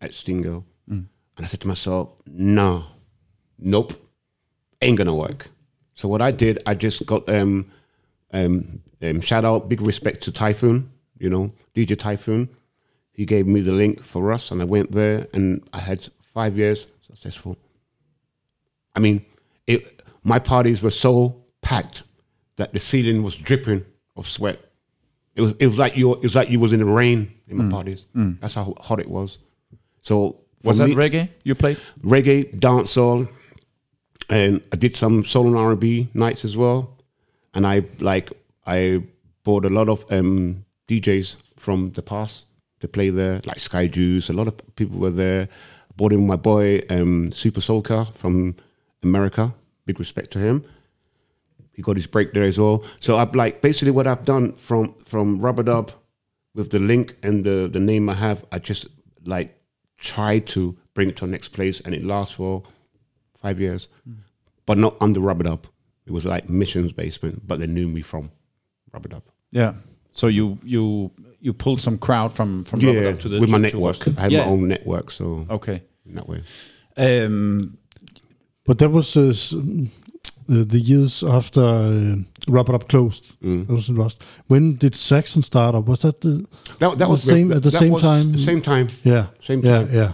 at 0.00 0.14
stingo. 0.14 0.64
And 0.88 1.46
i 1.46 1.48
said 1.48 1.60
to 1.60 1.68
myself 1.68 2.10
no 2.26 2.84
nope 3.58 3.92
ain't 4.80 4.96
gonna 4.96 5.14
work. 5.14 5.50
So 5.94 6.08
what 6.08 6.22
i 6.22 6.30
did 6.30 6.62
i 6.66 6.74
just 6.74 7.04
got 7.04 7.28
um 7.28 7.70
um, 8.32 8.80
um 9.02 9.20
shout 9.20 9.44
out 9.44 9.68
big 9.68 9.82
respect 9.82 10.22
to 10.22 10.32
typhoon 10.32 10.90
you 11.18 11.28
know 11.28 11.52
dj 11.74 11.98
typhoon. 11.98 12.48
He 13.12 13.26
gave 13.26 13.46
me 13.46 13.60
the 13.60 13.72
link 13.72 14.02
for 14.02 14.32
us 14.32 14.50
and 14.50 14.62
i 14.62 14.64
went 14.64 14.92
there 14.92 15.26
and 15.34 15.62
i 15.72 15.78
had 15.78 16.08
five 16.20 16.56
years 16.56 16.86
successful. 17.02 17.56
I 18.94 19.00
mean, 19.00 19.24
it, 19.66 20.02
my 20.22 20.38
parties 20.38 20.82
were 20.82 20.90
so 20.90 21.42
packed 21.60 22.04
that 22.56 22.72
the 22.72 22.80
ceiling 22.80 23.22
was 23.22 23.34
dripping 23.34 23.84
of 24.20 24.28
sweat. 24.28 24.58
It 25.34 25.40
was 25.40 25.52
it 25.58 25.66
was 25.66 25.78
like 25.78 25.96
you 25.96 26.12
it 26.14 26.22
was 26.22 26.36
like 26.36 26.50
you 26.50 26.60
was 26.60 26.72
in 26.72 26.78
the 26.80 26.84
rain 27.02 27.32
in 27.48 27.56
my 27.56 27.68
parties. 27.70 28.06
That's 28.40 28.54
how 28.54 28.74
hot 28.80 29.00
it 29.00 29.08
was. 29.08 29.38
So 30.02 30.36
Was 30.64 30.78
that 30.78 30.88
me- 30.88 30.94
reggae 30.94 31.28
you 31.44 31.54
played? 31.54 31.78
reggae, 32.02 32.54
dancehall, 32.58 33.28
and 34.28 34.62
I 34.72 34.76
did 34.76 34.94
some 34.96 35.24
soul 35.24 35.46
and 35.48 35.56
R 35.56 35.70
and 35.72 35.80
B 35.80 36.08
nights 36.14 36.44
as 36.44 36.56
well. 36.56 36.96
And 37.54 37.66
I 37.66 37.82
like 38.00 38.30
I 38.66 39.02
bought 39.44 39.64
a 39.64 39.70
lot 39.70 39.88
of 39.88 40.04
um, 40.12 40.64
DJs 40.88 41.36
from 41.56 41.90
the 41.92 42.02
past 42.02 42.46
to 42.80 42.88
play 42.88 43.10
there, 43.10 43.40
like 43.46 43.58
Sky 43.58 43.86
Juice. 43.86 44.28
A 44.30 44.32
lot 44.32 44.48
of 44.48 44.54
people 44.76 44.98
were 45.00 45.10
there. 45.10 45.42
I 45.90 45.92
brought 45.96 46.12
in 46.12 46.26
my 46.26 46.36
boy 46.36 46.80
um, 46.90 47.30
Super 47.32 47.60
Soul 47.60 47.82
Car 47.82 48.04
from 48.06 48.54
America. 49.02 49.52
Big 49.86 49.98
respect 49.98 50.30
to 50.32 50.38
him. 50.38 50.64
He 51.72 51.82
got 51.82 51.96
his 51.96 52.06
break 52.06 52.32
there 52.32 52.42
as 52.44 52.58
well. 52.58 52.84
So 53.00 53.16
I've 53.16 53.34
like 53.34 53.60
basically 53.62 53.92
what 53.92 54.06
I've 54.06 54.24
done 54.24 54.54
from 54.54 54.94
from 55.06 55.40
Rubber 55.40 55.62
Dub 55.62 55.90
with 56.54 56.70
the 56.70 56.78
link 56.80 57.16
and 57.22 57.44
the 57.44 57.68
the 57.72 57.80
name 57.80 58.08
I 58.08 58.14
have. 58.14 58.44
I 58.52 58.58
just 58.58 58.86
like 59.24 59.56
try 59.98 60.38
to 60.40 60.76
bring 60.94 61.08
it 61.08 61.16
to 61.16 61.26
the 61.26 61.30
next 61.30 61.48
place, 61.48 61.80
and 61.80 61.94
it 61.94 62.04
lasts 62.04 62.34
for 62.34 62.62
five 63.36 63.60
years, 63.60 63.88
but 64.66 64.76
not 64.78 64.96
under 65.00 65.20
Rubber 65.20 65.44
Dub. 65.44 65.66
It 66.06 66.12
was 66.12 66.26
like 66.26 66.48
Missions 66.48 66.92
Basement, 66.92 67.46
but 67.46 67.58
they 67.60 67.66
knew 67.66 67.86
me 67.88 68.02
from 68.02 68.30
Rubber 68.92 69.08
Dub. 69.08 69.22
Yeah. 69.52 69.74
So 70.12 70.26
you 70.26 70.58
you 70.64 71.10
you 71.40 71.52
pulled 71.54 71.80
some 71.80 71.98
crowd 71.98 72.32
from 72.34 72.64
from 72.64 72.80
Robert 72.80 73.00
Yeah, 73.02 73.08
Up 73.10 73.20
to 73.20 73.28
the 73.28 73.40
with 73.40 73.50
my 73.50 73.58
network. 73.58 74.06
I 74.18 74.22
had 74.22 74.32
yeah. 74.32 74.40
my 74.44 74.50
own 74.50 74.68
network, 74.68 75.10
so 75.10 75.46
Okay. 75.48 75.82
in 76.04 76.14
that 76.16 76.28
way. 76.28 76.42
Um, 76.96 77.78
but 78.66 78.78
that 78.78 78.90
was 78.90 79.16
uh, 79.16 79.28
s- 79.28 79.54
uh, 80.50 80.64
the 80.66 80.78
years 80.78 81.22
after 81.22 81.60
uh, 81.62 82.16
Rubber 82.48 82.72
Dub 82.72 82.88
closed. 82.88 83.24
Mm. 83.42 83.66
That 83.66 83.72
was 83.74 83.88
in 83.88 83.96
Rust. 83.96 84.22
When 84.48 84.76
did 84.76 84.94
Saxon 84.94 85.42
start 85.42 85.74
up? 85.74 85.86
Was 85.88 86.00
that 86.00 86.20
the 86.20 86.44
That, 86.78 86.98
that 86.98 86.98
The 86.98 87.08
was 87.08 87.22
same- 87.22 87.52
at 87.52 87.62
the 87.62 87.70
same 87.70 87.94
time? 87.96 88.32
The 88.32 88.38
same 88.38 88.60
time. 88.60 88.86
yeah 89.04 89.26
Same 89.42 89.60
yeah 89.64 89.78
time. 89.84 89.94
yeah 89.94 90.12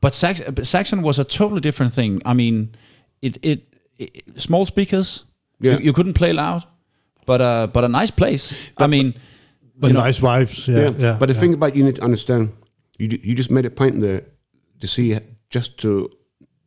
but 0.00 0.14
Sax, 0.14 0.40
but 0.50 0.66
Saxon 0.66 1.02
was 1.02 1.18
a 1.18 1.24
totally 1.24 1.60
different 1.60 1.94
thing. 1.94 2.20
I 2.24 2.34
mean, 2.34 2.74
it 3.20 3.36
it, 3.42 3.60
it 3.98 4.22
small 4.36 4.64
speakers. 4.66 5.24
Yeah. 5.60 5.74
You, 5.78 5.78
you 5.86 5.92
couldn't 5.92 6.14
play 6.14 6.32
loud, 6.32 6.64
but 7.26 7.40
uh, 7.40 7.66
but 7.72 7.84
a 7.84 7.88
nice 7.88 8.10
place. 8.10 8.54
I 8.78 8.86
mean, 8.88 9.14
but 9.76 9.88
you 9.88 9.94
know- 9.94 10.04
nice 10.04 10.20
vibes. 10.20 10.66
Yeah, 10.66 10.76
Yeah, 10.76 10.90
yeah. 10.98 11.16
but 11.20 11.26
the 11.28 11.34
yeah. 11.34 11.40
thing 11.40 11.54
about 11.54 11.74
you 11.76 11.84
need 11.84 11.94
to 11.96 12.02
understand, 12.04 12.48
you 12.98 13.08
you 13.22 13.34
just 13.36 13.50
made 13.50 13.66
a 13.66 13.70
point 13.70 14.00
there 14.00 14.22
to 14.80 14.86
see 14.86 15.16
just 15.54 15.76
to 15.78 16.08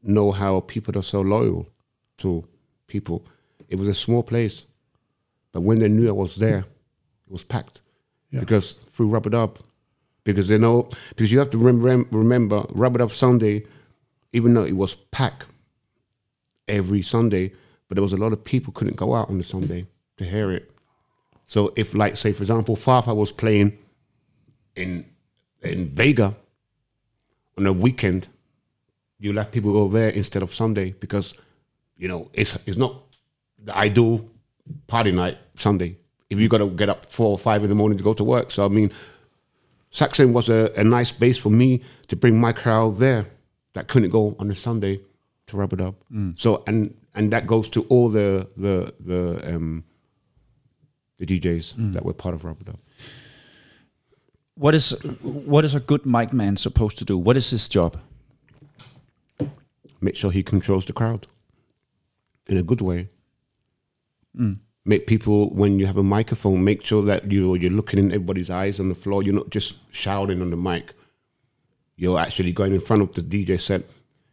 know 0.02 0.32
how 0.32 0.62
people 0.62 0.98
are 0.98 1.04
so 1.04 1.22
loyal 1.22 1.66
to 2.18 2.44
people. 2.88 3.26
It 3.70 3.78
was 3.78 3.88
a 3.88 3.94
small 3.94 4.24
place, 4.24 4.66
but 5.52 5.62
when 5.62 5.80
they 5.80 5.90
knew 5.90 6.08
I 6.08 6.12
was 6.12 6.36
there, 6.36 6.60
it 6.60 7.32
was 7.32 7.44
packed 7.44 7.82
Yeah. 8.32 8.40
because 8.42 8.74
through 8.92 9.08
Rubber 9.10 9.30
Dub, 9.32 9.58
because 10.24 10.48
they 10.48 10.58
know 10.58 10.90
because 11.10 11.32
you 11.32 11.40
have 11.40 11.50
to 11.52 11.58
rem- 11.58 12.08
remember 12.12 12.66
Rubber 12.72 13.00
Dub 13.00 13.12
Sunday, 13.12 13.66
even 14.34 14.54
though 14.54 14.64
it 14.66 14.76
was 14.76 14.96
packed 14.96 15.46
every 16.68 17.02
Sunday, 17.02 17.52
but 17.88 17.96
there 17.96 18.04
was 18.04 18.14
a 18.14 18.18
lot 18.18 18.34
of 18.34 18.44
people 18.44 18.74
couldn't 18.74 18.98
go 18.98 19.14
out 19.16 19.30
on 19.30 19.38
the 19.38 19.44
Sunday 19.44 19.86
to 20.18 20.26
hear 20.26 20.52
it. 20.52 20.72
So 21.48 21.74
if, 21.76 21.94
like, 21.94 22.16
say 22.18 22.32
for 22.34 22.42
example, 22.44 22.76
Fafa 22.76 23.14
was 23.14 23.32
playing 23.32 23.78
in 24.76 25.06
in 25.62 25.88
Vega 25.90 26.36
on 27.58 27.66
a 27.66 27.74
weekend, 27.74 28.28
you 29.20 29.32
let 29.34 29.52
people 29.52 29.72
go 29.74 29.88
there 29.88 30.10
instead 30.10 30.44
of 30.44 30.54
Sunday 30.54 30.92
because 31.00 31.34
you 31.98 32.08
know 32.08 32.30
it's 32.34 32.56
it's 32.68 32.78
not 32.78 33.02
the 33.64 33.76
ideal 33.78 34.30
party 34.88 35.12
night 35.12 35.38
Sunday. 35.56 35.98
If 36.30 36.40
you 36.40 36.50
got 36.50 36.58
to 36.58 36.70
get 36.70 36.90
up 36.90 37.06
four 37.12 37.30
or 37.30 37.38
five 37.38 37.64
in 37.64 37.70
the 37.70 37.76
morning 37.76 37.98
to 37.98 38.04
go 38.04 38.14
to 38.14 38.24
work, 38.24 38.50
so 38.52 38.66
I 38.66 38.68
mean, 38.70 38.92
Saxon 39.92 40.34
was 40.34 40.50
a, 40.50 40.72
a 40.76 40.84
nice 40.84 41.12
base 41.12 41.38
for 41.38 41.50
me 41.52 41.82
to 42.08 42.16
bring 42.16 42.40
my 42.40 42.52
crowd 42.52 42.98
there 42.98 43.28
that 43.74 43.88
couldn't 43.88 44.10
go 44.10 44.36
on 44.40 44.50
a 44.50 44.56
Sunday 44.56 45.00
to 45.48 45.58
Rubber 45.58 45.76
Dub. 45.76 45.96
So 46.36 46.64
and 46.68 46.94
and 47.14 47.32
that 47.32 47.46
goes 47.48 47.70
to 47.70 47.84
all 47.84 48.10
the 48.10 48.48
the 48.58 48.94
the 49.00 49.56
um 49.56 49.84
the 51.18 51.26
DJs 51.26 51.94
that 51.94 52.04
were 52.04 52.14
part 52.14 52.34
of 52.36 52.44
Rubber 52.44 52.64
Dub. 52.66 52.80
what 54.56 54.74
is 54.76 54.92
what 55.22 55.64
is 55.64 55.76
a 55.76 55.80
good 55.80 56.06
mic 56.06 56.34
man 56.34 56.58
supposed 56.58 56.98
to 56.98 57.06
do? 57.06 57.18
What 57.18 57.38
is 57.38 57.50
his 57.52 57.70
job? 57.70 57.98
make 60.02 60.16
sure 60.16 60.30
he 60.32 60.44
controls 60.44 60.86
the 60.86 60.94
crowd 60.94 61.26
in 62.48 62.58
a 62.58 62.64
good 62.64 62.82
way. 62.82 63.08
Mm. 64.38 64.60
Make 64.86 65.08
people 65.08 65.50
when 65.50 65.80
you 65.80 65.86
have 65.88 65.98
a 65.98 66.04
microphone, 66.04 66.64
make 66.64 66.86
sure 66.86 67.02
that 67.04 67.32
you 67.32 67.56
you're 67.56 67.72
looking 67.72 68.00
in 68.00 68.12
everybody's 68.12 68.52
eyes 68.52 68.80
on 68.80 68.90
the 68.90 68.96
floor. 68.96 69.24
You're 69.24 69.34
not 69.34 69.50
just 69.50 69.78
shouting 69.92 70.42
on 70.42 70.52
the 70.52 70.58
mic. 70.58 70.94
You're 71.98 72.20
actually 72.20 72.52
going 72.52 72.74
in 72.74 72.82
front 72.82 73.02
of 73.02 73.14
the 73.14 73.22
DJ 73.22 73.60
set. 73.60 73.84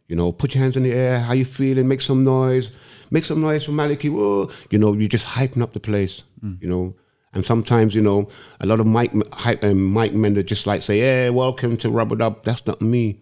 You 0.07 0.15
know, 0.15 0.31
put 0.31 0.53
your 0.53 0.61
hands 0.61 0.77
in 0.77 0.83
the 0.83 0.93
air. 0.93 1.19
How 1.19 1.33
you 1.33 1.45
feeling? 1.45 1.87
Make 1.87 2.01
some 2.01 2.23
noise. 2.23 2.71
Make 3.09 3.23
some 3.23 3.41
noise 3.41 3.63
for 3.63 3.71
Maliki. 3.71 4.11
Whoa. 4.11 4.51
You 4.69 4.77
know, 4.77 4.93
you're 4.93 5.07
just 5.07 5.25
hyping 5.25 5.61
up 5.61 5.73
the 5.73 5.79
place. 5.79 6.23
Mm. 6.43 6.61
You 6.61 6.69
know, 6.69 6.95
and 7.33 7.45
sometimes 7.45 7.95
you 7.95 8.01
know 8.01 8.27
a 8.59 8.65
lot 8.65 8.79
of 8.79 8.85
mic 8.85 9.11
hype 9.33 9.63
um, 9.63 9.91
mic 9.93 10.13
men 10.13 10.35
that 10.35 10.43
just 10.43 10.67
like 10.67 10.81
say, 10.81 10.99
"Yeah, 10.99 11.29
welcome 11.29 11.77
to 11.77 11.89
Rubber 11.89 12.15
Dub." 12.15 12.43
That's 12.43 12.65
not 12.67 12.81
me. 12.81 13.21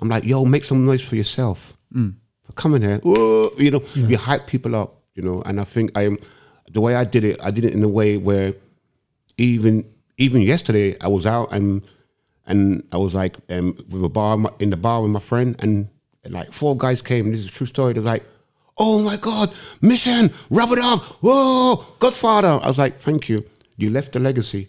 I'm 0.00 0.08
like, 0.08 0.24
yo, 0.24 0.44
make 0.44 0.64
some 0.64 0.84
noise 0.84 1.02
for 1.02 1.16
yourself. 1.16 1.76
Mm. 1.94 2.16
For 2.44 2.52
coming 2.52 2.82
here, 2.82 2.98
Whoa, 3.02 3.50
you 3.56 3.70
know, 3.70 3.82
you 3.94 4.18
hype 4.18 4.46
people 4.46 4.74
up, 4.76 5.02
you 5.14 5.22
know. 5.22 5.42
And 5.46 5.60
I 5.60 5.64
think 5.64 5.90
I 5.96 6.02
am 6.04 6.18
the 6.70 6.80
way 6.80 6.94
I 6.94 7.04
did 7.04 7.24
it. 7.24 7.40
I 7.42 7.50
did 7.50 7.64
it 7.64 7.72
in 7.72 7.82
a 7.82 7.88
way 7.88 8.18
where 8.18 8.54
even 9.38 9.84
even 10.18 10.42
yesterday 10.42 10.96
I 11.00 11.08
was 11.08 11.26
out 11.26 11.52
and 11.52 11.82
and 12.46 12.86
I 12.92 12.98
was 12.98 13.14
like 13.14 13.36
um, 13.50 13.76
with 13.88 14.04
a 14.04 14.08
bar 14.08 14.38
in 14.58 14.70
the 14.70 14.76
bar 14.76 15.02
with 15.02 15.10
my 15.10 15.20
friend, 15.20 15.56
and 15.60 15.88
like 16.28 16.52
four 16.52 16.76
guys 16.76 17.02
came. 17.02 17.30
This 17.30 17.40
is 17.40 17.46
a 17.46 17.50
true 17.50 17.66
story. 17.66 17.94
They're 17.94 18.02
like, 18.02 18.24
"Oh 18.76 19.00
my 19.00 19.16
God, 19.16 19.52
mission, 19.80 20.30
Rubber 20.50 20.76
Dub, 20.76 21.00
whoa, 21.20 21.84
Godfather." 21.98 22.60
I 22.62 22.66
was 22.66 22.78
like, 22.78 22.98
"Thank 23.00 23.28
you. 23.28 23.44
You 23.76 23.90
left 23.90 24.16
a 24.16 24.18
legacy." 24.18 24.68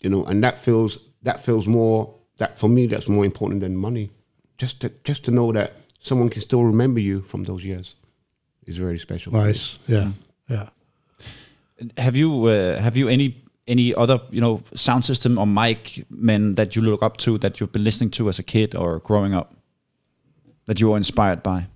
You 0.00 0.10
know, 0.10 0.24
and 0.24 0.42
that 0.44 0.58
feels 0.58 0.98
that 1.22 1.44
feels 1.44 1.66
more 1.66 2.14
that 2.38 2.58
for 2.58 2.68
me 2.68 2.86
that's 2.86 3.08
more 3.08 3.24
important 3.24 3.60
than 3.60 3.76
money. 3.76 4.10
Just 4.58 4.80
to 4.80 4.92
just 5.04 5.24
to 5.24 5.30
know 5.30 5.52
that 5.52 5.74
someone 6.04 6.28
can 6.28 6.42
still 6.42 6.62
remember 6.64 7.00
you 7.00 7.20
from 7.22 7.44
those 7.44 7.64
years 7.64 7.96
is 8.66 8.76
very 8.78 8.98
special. 8.98 9.32
Nice. 9.32 9.78
Yeah. 9.88 10.10
Yeah. 10.48 10.68
Have 11.98 12.16
you 12.16 12.44
uh, 12.46 12.78
have 12.80 12.96
you 12.96 13.08
any 13.08 13.42
any 13.66 13.94
other 13.94 14.20
you 14.30 14.40
know 14.40 14.60
sound 14.74 15.04
system 15.04 15.38
or 15.38 15.46
mic 15.46 16.04
men 16.10 16.54
that 16.54 16.76
you 16.76 16.82
look 16.82 17.02
up 17.02 17.16
to 17.16 17.38
that 17.38 17.58
you've 17.58 17.72
been 17.72 17.84
listening 17.84 18.10
to 18.10 18.28
as 18.28 18.38
a 18.38 18.42
kid 18.42 18.74
or 18.74 19.00
growing 19.00 19.34
up 19.34 19.54
that 20.66 20.80
you 20.80 20.90
were 20.90 20.96
inspired 20.96 21.42
by? 21.42 21.66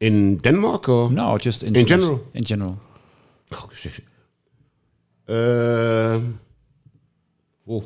In 0.00 0.38
Denmark 0.38 0.88
or 0.88 1.10
No, 1.10 1.38
just 1.38 1.62
in, 1.62 1.76
In 1.76 1.86
general? 1.86 2.20
In 2.34 2.44
general. 2.44 2.76
Oh 3.52 3.68
shit. 3.74 4.00
Uh, 5.28 6.20
oh. 7.68 7.82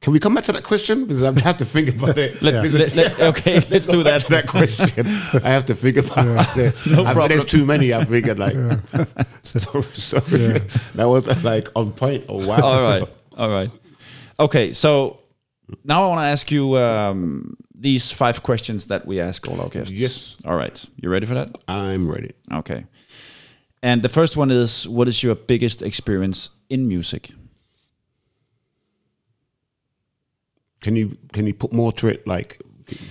Can 0.00 0.14
we 0.14 0.18
come 0.18 0.34
back 0.34 0.44
to 0.44 0.52
that 0.52 0.64
question? 0.64 1.04
Because 1.04 1.22
I 1.22 1.38
have 1.42 1.58
to 1.58 1.64
think 1.66 1.90
about 1.90 2.16
it. 2.16 2.40
Let, 2.40 2.62
Because 2.62 2.72
let- 2.74 2.94
let- 2.96 3.20
okay, 3.20 3.60
let's 3.68 3.86
do 3.86 4.02
that. 4.02 4.24
that 4.28 4.46
question. 4.46 5.06
I 5.44 5.50
have 5.50 5.66
to 5.66 5.74
think 5.74 5.98
about 5.98 6.56
it. 6.56 6.74
No 6.86 7.04
I- 7.04 7.12
problem. 7.12 7.28
There's 7.28 7.44
too 7.44 7.66
many. 7.66 7.92
I 7.92 8.04
figured 8.04 8.38
like. 8.38 8.54
so, 9.42 9.82
sorry. 9.82 10.60
That 10.94 11.04
was 11.06 11.28
like 11.44 11.68
on 11.76 11.92
point. 11.92 12.24
Oh 12.30 12.46
wow. 12.46 12.60
All 12.62 12.82
right, 12.82 13.08
all 13.36 13.50
right. 13.50 13.70
Okay, 14.38 14.72
so 14.72 15.20
now 15.84 16.04
I 16.04 16.08
want 16.08 16.20
to 16.20 16.24
ask 16.32 16.50
you 16.50 16.78
um, 16.78 17.56
these 17.74 18.10
five 18.10 18.42
questions 18.42 18.86
that 18.86 19.04
we 19.06 19.20
ask 19.20 19.46
all 19.48 19.60
our 19.60 19.68
guests. 19.68 19.92
Yes. 19.92 20.36
All 20.46 20.56
right, 20.56 20.82
you 20.96 21.10
ready 21.10 21.26
for 21.26 21.34
that? 21.34 21.50
I'm 21.68 22.10
ready. 22.10 22.30
Okay. 22.50 22.86
And 23.82 24.00
the 24.02 24.08
first 24.08 24.36
one 24.36 24.50
is, 24.50 24.88
what 24.88 25.08
is 25.08 25.22
your 25.22 25.34
biggest 25.34 25.82
experience 25.82 26.50
in 26.70 26.88
music? 26.88 27.30
Can 30.80 30.96
you 30.96 31.16
can 31.32 31.46
you 31.46 31.54
put 31.54 31.72
more 31.72 31.92
to 31.92 32.08
it? 32.08 32.26
Like, 32.26 32.58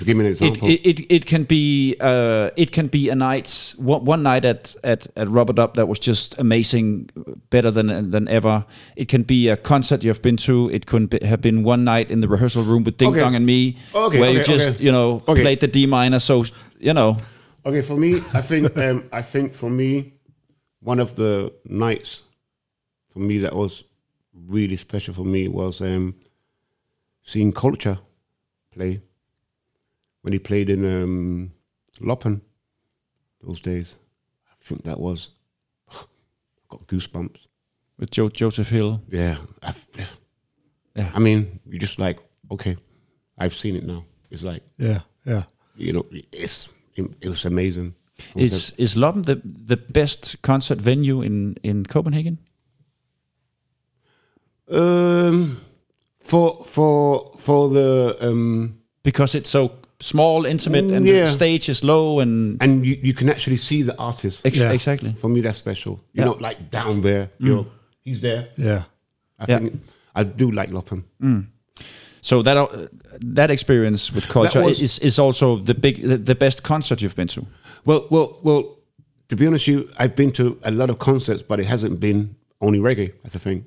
give 0.04 0.18
me 0.18 0.26
an 0.26 0.26
It, 0.26 0.30
example. 0.32 0.68
it, 0.70 0.82
it, 0.86 1.00
it 1.12 1.26
can 1.26 1.44
be 1.44 1.96
uh, 2.02 2.50
it 2.58 2.72
can 2.72 2.88
be 2.88 3.10
a 3.10 3.16
night 3.16 3.74
one, 3.78 4.06
one 4.06 4.24
night 4.24 4.44
at, 4.46 4.76
at, 4.84 5.08
at 5.16 5.28
Rubber 5.30 5.54
Dub 5.54 5.76
that 5.76 5.88
was 5.88 6.00
just 6.00 6.38
amazing, 6.40 7.10
better 7.50 7.72
than 7.72 8.12
than 8.12 8.28
ever. 8.28 8.66
It 8.96 9.08
can 9.08 9.24
be 9.24 9.50
a 9.50 9.56
concert 9.58 10.04
you 10.04 10.10
have 10.10 10.22
been 10.22 10.38
to. 10.38 10.70
It 10.72 10.86
could 10.86 11.10
be, 11.10 11.20
have 11.26 11.42
been 11.42 11.64
one 11.64 11.84
night 11.84 12.10
in 12.12 12.22
the 12.22 12.28
rehearsal 12.28 12.64
room 12.64 12.84
with 12.84 12.98
Ding 12.98 13.10
Okay. 13.12 13.20
Dong 13.20 13.36
and 13.36 13.46
me, 13.46 13.78
Okay, 13.94 14.20
where 14.20 14.32
you 14.32 14.44
just 14.44 14.70
okay. 14.70 14.84
you 14.84 14.92
know 14.92 15.20
Okay. 15.28 15.42
played 15.42 15.60
the 15.60 15.68
D 15.68 15.86
minor. 15.86 16.20
So 16.20 16.44
you 16.80 16.94
know, 16.94 17.18
Okay, 17.66 17.82
for 17.82 17.98
me, 17.98 18.16
I 18.34 18.42
think 18.42 18.76
um, 18.86 19.08
I 19.12 19.22
think 19.22 19.54
for 19.54 19.70
me, 19.70 20.14
one 20.82 21.00
of 21.00 21.14
the 21.16 21.54
nights 21.66 22.24
for 23.12 23.20
me 23.20 23.38
that 23.40 23.54
was 23.54 23.84
really 24.48 24.76
special 24.78 25.14
for 25.14 25.26
me 25.26 25.48
was 25.48 25.82
um, 25.82 26.16
seeing 27.30 27.54
Culture 27.54 28.00
play 28.72 29.02
when 30.22 30.34
he 30.34 30.40
played 30.40 30.70
in 30.70 30.84
um, 30.86 31.52
Loppen 32.02 32.42
those 33.42 33.62
days. 33.62 33.98
I 34.48 34.56
think 34.64 34.84
that 34.84 35.00
was 35.00 35.30
got 36.70 36.88
goosebumps. 36.88 37.48
with 38.00 38.12
Joe 38.12 38.30
Joseph 38.30 38.70
Hill. 38.70 39.02
Yeah, 39.10 39.38
I, 39.62 39.74
Yeah. 40.96 41.12
I 41.16 41.20
mean, 41.20 41.60
you're 41.70 41.80
just 41.82 42.00
like 42.00 42.20
okay, 42.52 42.78
I've 43.38 43.54
seen 43.54 43.76
it 43.76 43.84
now. 43.86 44.04
It's 44.32 44.44
like 44.44 44.64
Yeah, 44.78 45.02
yeah. 45.26 45.44
you 45.78 45.94
know, 45.94 46.06
it's 46.32 46.70
it, 46.96 47.06
it 47.22 47.30
was 47.30 47.46
amazing. 47.46 47.94
Is 48.36 48.74
is 48.78 48.96
Loppen 48.98 49.24
the 49.24 49.36
the 49.68 49.78
best 49.78 50.42
concert 50.42 50.82
venue 50.82 51.22
in 51.22 51.56
in 51.64 51.86
Copenhagen? 51.86 52.38
Um, 54.72 55.58
for 56.30 56.64
for 56.66 57.32
for 57.38 57.70
the 57.74 58.16
um, 58.22 58.76
Because 59.04 59.38
it's 59.38 59.50
so 59.50 59.72
small, 60.00 60.46
intimate, 60.46 60.84
and 60.96 61.06
Mm, 61.06 61.08
yeah. 61.08 61.26
the 61.26 61.32
stage 61.32 61.70
is 61.72 61.84
low, 61.84 62.20
and 62.22 62.62
and 62.64 62.86
you, 62.86 62.98
you 63.04 63.14
can 63.14 63.30
actually 63.30 63.58
see 63.58 63.84
the 63.84 63.94
artist. 63.98 64.46
ex- 64.46 64.58
Yeah. 64.60 64.74
exactly. 64.74 65.14
For 65.18 65.30
me, 65.30 65.42
that's 65.42 65.58
special. 65.58 65.92
You 66.14 66.24
Yeah. 66.24 66.26
know, 66.26 66.48
like 66.48 66.58
down 66.72 67.02
there, 67.02 67.30
you 67.40 67.54
know, 67.54 67.66
he's 68.06 68.20
there. 68.20 68.48
Yeah. 68.58 68.84
I 69.40 69.46
Yeah. 69.48 69.60
think 69.60 69.74
I 70.16 70.24
do 70.24 70.52
like 70.52 70.72
Loppen. 70.72 71.04
So 72.22 72.42
that 72.44 72.58
uh, 72.58 72.68
that 73.36 73.50
experience 73.50 74.14
with 74.16 74.28
culture 74.28 74.62
was- 74.64 74.82
is 74.82 75.00
is 75.00 75.20
also 75.20 75.58
the 75.64 75.74
big 75.74 76.02
the, 76.08 76.18
the 76.18 76.36
best 76.36 76.62
concert 76.64 77.02
you've 77.02 77.16
been 77.16 77.28
to. 77.30 77.42
Well, 77.86 78.06
well, 78.10 78.40
well. 78.44 78.64
To 79.30 79.36
be 79.36 79.46
honest, 79.48 79.68
with 79.68 79.76
you, 79.78 79.90
I've 80.00 80.16
been 80.16 80.32
to 80.32 80.58
a 80.64 80.72
lot 80.72 80.90
of 80.90 80.98
concerts, 80.98 81.44
but 81.48 81.60
it 81.60 81.66
hasn't 81.68 82.00
been 82.00 82.36
only 82.60 82.80
reggae. 82.80 83.12
That's 83.24 83.36
a 83.36 83.40
thing. 83.40 83.66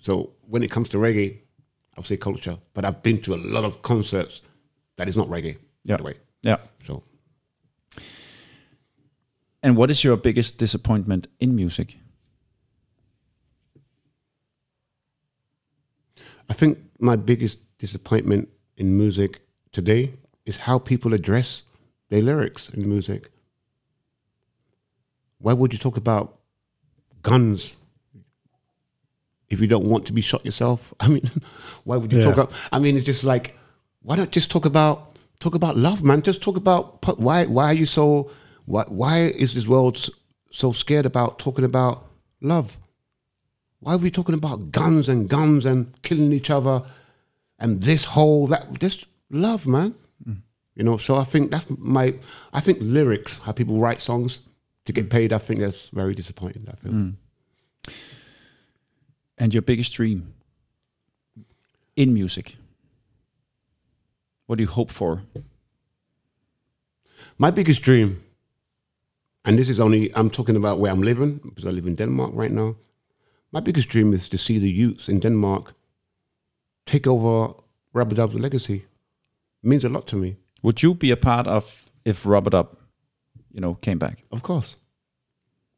So 0.00 0.30
when 0.50 0.62
it 0.62 0.70
comes 0.70 0.88
to 0.88 0.98
reggae, 0.98 1.36
I'll 1.96 2.04
say 2.04 2.16
culture. 2.16 2.58
But 2.74 2.84
I've 2.84 3.02
been 3.02 3.18
to 3.22 3.34
a 3.34 3.36
lot 3.36 3.64
of 3.64 3.82
concerts 3.82 4.42
that 4.96 5.08
is 5.08 5.16
not 5.16 5.28
reggae. 5.28 5.56
Yeah. 5.84 5.96
By. 5.96 6.14
Yeah. 6.42 6.58
So 6.84 7.02
And 9.62 9.76
what 9.76 9.90
is 9.90 10.02
your 10.02 10.16
biggest 10.16 10.58
disappointment 10.58 11.28
in 11.38 11.54
music? 11.54 11.96
I 16.48 16.54
think 16.54 16.78
my 16.98 17.16
biggest 17.16 17.60
disappointment 17.78 18.48
in 18.76 18.98
music 18.98 19.40
today 19.70 20.14
is 20.44 20.56
how 20.56 20.78
people 20.78 21.14
address 21.14 21.62
their 22.10 22.22
lyrics 22.22 22.68
in 22.68 22.88
music. 22.88 23.30
Why 25.38 25.52
would 25.52 25.72
you 25.72 25.78
talk 25.78 25.96
about 25.96 26.38
guns 27.22 27.76
if 29.52 29.60
you 29.60 29.66
don't 29.66 29.84
want 29.86 30.06
to 30.06 30.12
be 30.12 30.20
shot 30.20 30.44
yourself? 30.44 30.92
I 31.00 31.08
mean, 31.08 31.28
why 31.84 31.96
would 31.96 32.10
you 32.12 32.18
Yeah. 32.18 32.24
talk 32.24 32.34
about? 32.34 32.52
I 32.72 32.78
mean, 32.78 32.96
it's 32.96 33.06
just 33.06 33.24
like, 33.24 33.56
why 34.02 34.16
not 34.16 34.30
just 34.32 34.50
talk 34.50 34.64
about 34.66 35.16
talk 35.38 35.54
about 35.54 35.76
love, 35.76 36.02
man? 36.02 36.22
Just 36.22 36.40
talk 36.42 36.56
about 36.56 37.04
why 37.18 37.46
why 37.46 37.66
are 37.66 37.74
you 37.74 37.86
so 37.86 38.30
why 38.66 38.84
why 38.88 39.18
is 39.42 39.54
this 39.54 39.66
world 39.68 39.96
so 40.50 40.72
scared 40.72 41.06
about 41.06 41.38
talking 41.38 41.64
about 41.64 42.06
love? 42.40 42.78
Why 43.80 43.94
are 43.94 43.98
we 43.98 44.10
talking 44.10 44.34
about 44.34 44.70
guns 44.70 45.08
and 45.08 45.28
guns 45.28 45.66
and 45.66 45.86
killing 46.02 46.32
each 46.32 46.50
other 46.50 46.82
and 47.58 47.82
this 47.82 48.04
whole 48.04 48.46
that 48.48 48.80
this 48.80 49.04
love, 49.30 49.66
man? 49.66 49.94
Mm. 50.28 50.42
You 50.76 50.84
know, 50.84 50.96
so 50.98 51.16
I 51.16 51.24
think 51.24 51.50
that's 51.50 51.66
my 51.78 52.14
I 52.52 52.60
think 52.60 52.78
lyrics, 52.80 53.38
how 53.40 53.52
people 53.52 53.78
write 53.78 53.98
songs 54.00 54.40
to 54.84 54.92
get 54.92 55.10
paid, 55.10 55.32
I 55.32 55.38
think 55.38 55.60
that's 55.60 55.90
very 55.90 56.14
disappointing. 56.14 56.64
I 56.72 56.76
feel. 56.76 56.92
Mm. 56.92 57.14
And 59.38 59.52
your 59.54 59.62
biggest 59.62 59.92
dream 59.94 60.34
in 61.96 62.12
music? 62.14 62.56
What 64.46 64.58
do 64.58 64.64
you 64.64 64.68
hope 64.70 64.90
for? 64.90 65.22
My 67.38 67.50
biggest 67.50 67.82
dream, 67.82 68.22
and 69.44 69.58
this 69.58 69.68
is 69.68 69.80
only 69.80 70.14
I'm 70.14 70.30
talking 70.30 70.56
about 70.56 70.78
where 70.78 70.92
I'm 70.92 71.02
living 71.02 71.40
because 71.44 71.64
I 71.66 71.70
live 71.70 71.86
in 71.86 71.94
Denmark 71.96 72.32
right 72.34 72.50
now. 72.52 72.76
My 73.52 73.60
biggest 73.60 73.88
dream 73.88 74.12
is 74.12 74.28
to 74.28 74.38
see 74.38 74.58
the 74.58 74.70
youths 74.70 75.08
in 75.08 75.20
Denmark 75.20 75.74
take 76.86 77.06
over 77.06 77.54
Rubber 77.92 78.14
Dub's 78.14 78.34
legacy. 78.34 78.84
It 79.62 79.68
means 79.68 79.84
a 79.84 79.88
lot 79.88 80.06
to 80.08 80.16
me, 80.16 80.36
Would 80.62 80.82
you 80.82 80.94
be 80.94 81.10
a 81.10 81.16
part 81.16 81.46
of 81.46 81.90
if 82.04 82.26
Rubber 82.26 82.50
Dub, 82.50 82.76
you 83.52 83.60
know, 83.60 83.74
came 83.74 83.98
back? 83.98 84.24
of 84.30 84.42
course. 84.42 84.76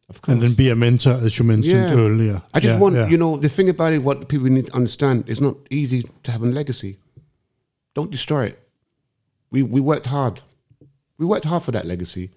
Of 0.08 0.20
course. 0.20 0.34
And 0.34 0.42
then 0.42 0.52
be 0.54 0.68
a 0.70 0.76
mentor, 0.76 1.14
as 1.14 1.38
you 1.38 1.44
mentioned 1.44 1.74
Yeah. 1.90 1.94
earlier. 1.94 2.42
I 2.52 2.60
just 2.60 2.74
Yeah, 2.74 2.78
want, 2.80 2.94
yeah. 2.94 3.08
you 3.08 3.16
know, 3.16 3.36
the 3.38 3.48
thing 3.48 3.68
about 3.70 3.92
it, 3.94 4.02
what 4.02 4.28
people 4.28 4.48
need 4.48 4.66
to 4.66 4.74
understand, 4.74 5.24
it's 5.28 5.40
not 5.40 5.56
easy 5.70 6.04
to 6.24 6.30
have 6.30 6.42
a 6.42 6.46
legacy. 6.46 6.98
Don't 7.94 8.10
destroy 8.10 8.46
it. 8.46 8.58
We 9.50 9.62
we 9.62 9.80
worked 9.80 10.06
hard. 10.06 10.42
We 11.16 11.24
worked 11.26 11.44
hard 11.44 11.62
for 11.62 11.72
that 11.72 11.86
legacy. 11.86 12.30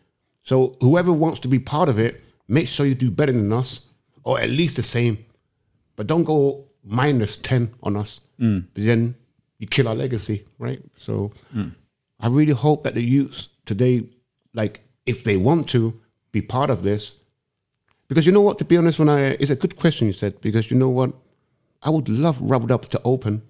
So 0.44 0.76
whoever 0.80 1.12
wants 1.12 1.40
to 1.40 1.48
be 1.48 1.60
part 1.60 1.90
of 1.90 2.00
it, 2.00 2.24
make 2.48 2.68
sure 2.68 2.86
you 2.86 2.96
do 2.96 3.12
better 3.12 3.34
than 3.34 3.52
us, 3.52 3.82
or 4.24 4.40
at 4.40 4.50
least 4.50 4.76
the 4.76 4.84
same. 4.84 5.18
But 5.98 6.08
don't 6.08 6.24
go 6.24 6.66
minus 6.84 7.36
ten 7.38 7.74
on 7.84 7.98
us. 7.98 8.22
Mm. 8.40 8.66
Because 8.74 8.86
then 8.86 9.16
you 9.60 9.68
kill 9.68 9.88
our 9.88 9.96
legacy, 9.96 10.46
right? 10.60 10.82
So 10.96 11.32
mm. 11.54 11.74
I 12.20 12.28
really 12.30 12.54
hope 12.54 12.84
that 12.84 12.94
the 12.94 13.04
youths 13.04 13.50
today, 13.66 14.04
like, 14.54 14.80
if 15.06 15.24
they 15.24 15.38
want 15.38 15.68
to 15.70 16.00
be 16.32 16.42
part 16.42 16.70
of 16.70 16.84
this, 16.84 17.17
because 18.08 18.26
you 18.26 18.32
know 18.32 18.42
what, 18.42 18.58
to 18.60 18.66
be 18.66 18.78
honest, 18.78 19.00
when 19.00 19.10
I 19.10 19.20
it's 19.40 19.50
a 19.52 19.56
good 19.56 19.76
question 19.76 20.08
you 20.08 20.14
said, 20.14 20.40
because 20.42 20.72
you 20.72 20.78
know 20.78 20.90
what? 20.90 21.12
I 21.84 21.90
would 21.90 22.10
love 22.10 22.38
Rubber 22.42 22.68
Dub 22.68 22.84
to 22.84 23.02
open. 23.04 23.42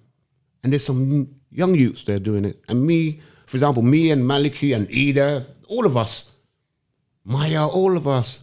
And 0.62 0.72
there's 0.72 0.84
some 0.84 1.28
young 1.50 1.74
youths 1.74 2.04
there 2.04 2.18
doing 2.18 2.44
it. 2.44 2.60
And 2.68 2.86
me, 2.86 3.20
for 3.46 3.56
example, 3.56 3.82
me 3.82 4.10
and 4.10 4.22
Maliki 4.24 4.74
and 4.76 4.88
Ida, 4.90 5.46
all 5.68 5.86
of 5.86 5.96
us, 5.96 6.32
Maya, 7.24 7.66
all 7.66 7.96
of 7.96 8.06
us 8.08 8.40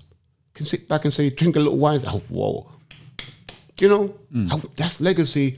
can 0.53 0.65
sit 0.65 0.87
back 0.87 1.03
and 1.05 1.13
say, 1.13 1.29
drink 1.29 1.55
a 1.55 1.59
little 1.59 1.77
wine. 1.77 2.01
Oh, 2.07 2.19
whoa. 2.29 2.71
You 3.79 3.89
know, 3.89 4.15
mm. 4.33 4.49
how- 4.49 4.61
that's 4.75 5.01
legacy. 5.01 5.57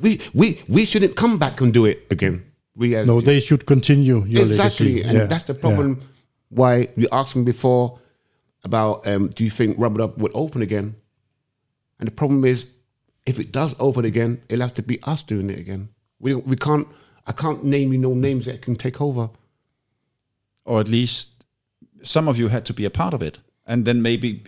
We, 0.00 0.20
we, 0.32 0.60
we 0.68 0.84
shouldn't 0.84 1.14
come 1.16 1.38
back 1.38 1.60
and 1.60 1.72
do 1.72 1.84
it 1.84 2.06
again. 2.10 2.44
We 2.74 2.96
as 2.96 3.06
No, 3.06 3.20
they 3.20 3.38
should 3.38 3.66
continue 3.66 4.24
your 4.24 4.46
exactly, 4.46 4.94
legacy. 4.94 5.02
and 5.08 5.18
Yeah, 5.18 5.24
that's 5.26 5.44
the 5.44 5.52
yeah. 5.54 5.60
problem. 5.60 6.00
Why 6.48 6.88
you 6.96 7.06
asked 7.12 7.36
me 7.36 7.44
before 7.44 8.00
about 8.64 9.06
um, 9.06 9.28
do 9.28 9.44
you 9.44 9.50
think 9.50 9.76
Rubber 9.78 9.98
Dub 9.98 10.20
would 10.20 10.32
open 10.34 10.62
again? 10.62 10.96
And 11.98 12.08
the 12.08 12.12
problem 12.12 12.44
is, 12.44 12.68
if 13.26 13.38
it 13.38 13.52
does 13.52 13.74
open 13.78 14.04
again, 14.04 14.42
it'll 14.48 14.62
have 14.62 14.74
to 14.74 14.82
be 14.82 14.98
us 15.04 15.22
doing 15.22 15.50
it 15.50 15.58
again. 15.58 15.88
We 16.18 16.34
we 16.34 16.56
can't. 16.56 16.88
I 17.26 17.32
can't 17.32 17.64
name 17.64 17.92
you 17.92 17.98
no 17.98 18.14
names 18.14 18.44
that 18.46 18.62
can 18.62 18.76
take 18.76 19.00
over. 19.00 19.30
Or 20.64 20.80
at 20.80 20.88
least 20.88 21.44
some 22.02 22.28
of 22.28 22.38
you 22.38 22.48
had 22.48 22.64
to 22.66 22.74
be 22.74 22.84
a 22.84 22.90
part 22.90 23.14
of 23.14 23.22
it, 23.22 23.38
and 23.66 23.84
then 23.84 24.02
maybe 24.02 24.42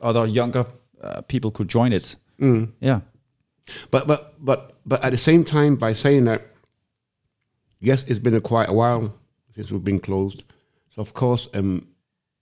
other 0.00 0.26
younger 0.26 0.66
uh, 1.02 1.22
people 1.22 1.50
could 1.50 1.68
join 1.68 1.92
it. 1.92 2.16
Yeah. 2.80 3.00
But 3.90 4.06
but 4.06 4.34
but 4.44 4.74
but 4.86 5.04
at 5.04 5.10
the 5.10 5.18
same 5.18 5.44
time, 5.44 5.76
by 5.76 5.92
saying 5.92 6.24
that, 6.24 6.42
yes, 7.80 8.04
it's 8.04 8.18
been 8.18 8.34
a 8.34 8.40
quite 8.40 8.68
a 8.68 8.72
while 8.72 9.14
since 9.50 9.70
we've 9.72 9.84
been 9.84 10.00
closed. 10.00 10.44
So 10.90 11.02
of 11.02 11.12
course, 11.14 11.48
um, 11.54 11.86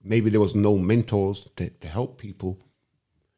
maybe 0.07 0.29
there 0.29 0.39
was 0.39 0.55
no 0.55 0.77
mentors 0.77 1.49
to, 1.55 1.69
to 1.69 1.87
help 1.87 2.17
people. 2.17 2.59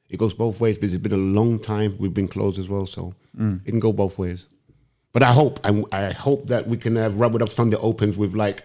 It 0.09 0.17
goes 0.17 0.34
both 0.34 0.59
ways 0.59 0.78
because 0.78 0.93
it's 0.93 1.03
been 1.03 1.13
a 1.13 1.17
long 1.17 1.59
time 1.59 1.95
we've 1.99 2.13
been 2.13 2.28
closed 2.28 2.59
as 2.59 2.70
well. 2.70 2.86
So 2.86 3.13
mm. 3.38 3.61
it 3.65 3.70
can 3.70 3.80
go 3.80 3.93
both 3.93 4.17
ways. 4.17 4.47
But 5.11 5.24
I 5.24 5.32
hope 5.32 5.59
I, 5.63 5.84
I 5.91 6.11
hope 6.11 6.47
that 6.47 6.67
we 6.67 6.78
can 6.78 6.95
have 6.95 7.20
Rubber 7.20 7.39
Dub 7.39 7.49
Sunday 7.49 7.78
opens 7.78 8.17
with 8.17 8.36
like 8.36 8.63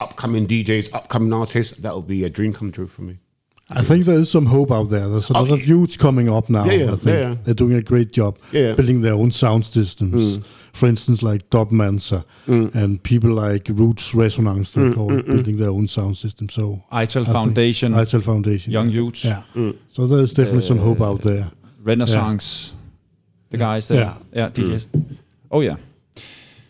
upcoming 0.00 0.46
DJs, 0.46 0.92
upcoming 0.92 1.32
artists. 1.32 1.76
That 1.78 1.94
would 1.94 2.06
be 2.06 2.24
a 2.24 2.30
dream 2.30 2.52
come 2.52 2.72
true 2.72 2.86
for 2.86 3.02
me. 3.02 3.18
I 3.68 3.82
think 3.82 4.04
there 4.04 4.18
is 4.18 4.30
some 4.30 4.46
hope 4.46 4.70
out 4.70 4.90
there. 4.90 5.08
There's 5.08 5.28
a 5.30 5.32
lot 5.32 5.50
Oh, 5.50 5.54
of 5.54 5.66
youths 5.66 5.96
coming 5.96 6.28
up 6.28 6.48
now. 6.48 6.64
Yeah, 6.66 6.72
yeah, 6.72 6.92
I 6.92 6.96
think 6.96 7.04
yeah, 7.06 7.28
yeah. 7.30 7.36
they're 7.44 7.54
doing 7.54 7.74
a 7.74 7.82
great 7.82 8.12
job 8.12 8.38
Yeah. 8.52 8.72
Mm. 8.72 8.76
building 8.76 9.00
their 9.02 9.14
own 9.14 9.30
sound 9.32 9.64
systems. 9.64 10.38
For 10.72 10.86
instance, 10.86 11.22
like 11.22 11.50
Dub 11.50 11.72
Mansa 11.72 12.24
and 12.46 13.02
people 13.02 13.30
like 13.30 13.66
Roots 13.68 14.14
Resonance, 14.14 14.70
Mm, 14.70 14.74
they're 14.74 14.92
called, 14.94 15.26
building 15.26 15.56
their 15.56 15.70
own 15.70 15.88
sound 15.88 16.16
system. 16.16 16.48
So 16.48 16.80
ITEL 16.92 17.26
I 17.28 17.32
Foundation, 17.32 17.92
ITEL 17.94 18.22
Foundation, 18.22 18.72
Young 18.72 18.88
yeah. 18.90 18.94
Youths, 19.00 19.24
Yeah. 19.24 19.42
So 19.92 20.06
there's 20.06 20.32
definitely 20.34 20.62
some 20.62 20.78
hope 20.78 21.00
Uh, 21.00 21.10
out 21.10 21.22
there. 21.22 21.50
Renaissance, 21.82 22.72
the 23.50 23.56
guys 23.58 23.88
there. 23.88 24.00
Yeah. 24.00 24.16
Yeah, 24.32 24.50
DJs. 24.50 24.86
Oh, 25.50 25.60
yeah. 25.62 25.76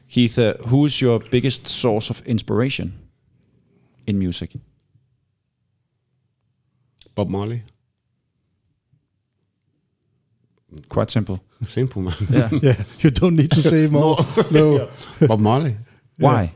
Keith, 0.08 0.38
uh, 0.38 0.54
who's 0.68 1.00
your 1.02 1.18
biggest 1.30 1.66
source 1.66 2.08
of 2.10 2.22
inspiration 2.26 2.92
in 4.06 4.18
music? 4.18 4.50
Bob 7.16 7.28
Marley, 7.30 7.62
Quite 10.88 11.10
simple. 11.10 11.40
simple 11.64 12.02
man. 12.02 12.14
Yeah. 12.30 12.50
Yeah, 12.62 12.84
you 13.00 13.10
don't 13.10 13.34
need 13.36 13.50
to 13.52 13.62
say 13.62 13.86
more. 13.86 14.18
no. 14.50 14.88
Bob 15.26 15.40
Marley, 15.40 15.76
Why? 16.18 16.52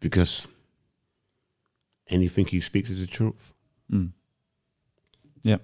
because 0.00 0.46
anything 2.08 2.46
he 2.46 2.60
speaks 2.60 2.88
is 2.90 3.00
the 3.00 3.06
truth. 3.08 3.52
Mm. 3.90 4.12
Yeah. 5.42 5.58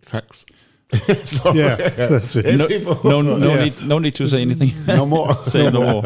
Facts. 0.00 0.44
Sorry. 1.24 1.58
Yeah, 1.60 1.76
that's 2.10 2.36
it. 2.36 2.44
It's 2.46 3.04
No, 3.04 3.22
no, 3.22 3.38
no, 3.38 3.54
Yeah. 3.54 3.64
need, 3.64 3.82
no 3.86 3.98
need 3.98 4.14
to 4.16 4.28
say 4.28 4.42
anything. 4.42 4.72
no 4.86 5.06
more. 5.06 5.34
say 5.44 5.70
no 5.70 5.80
more. 5.80 6.04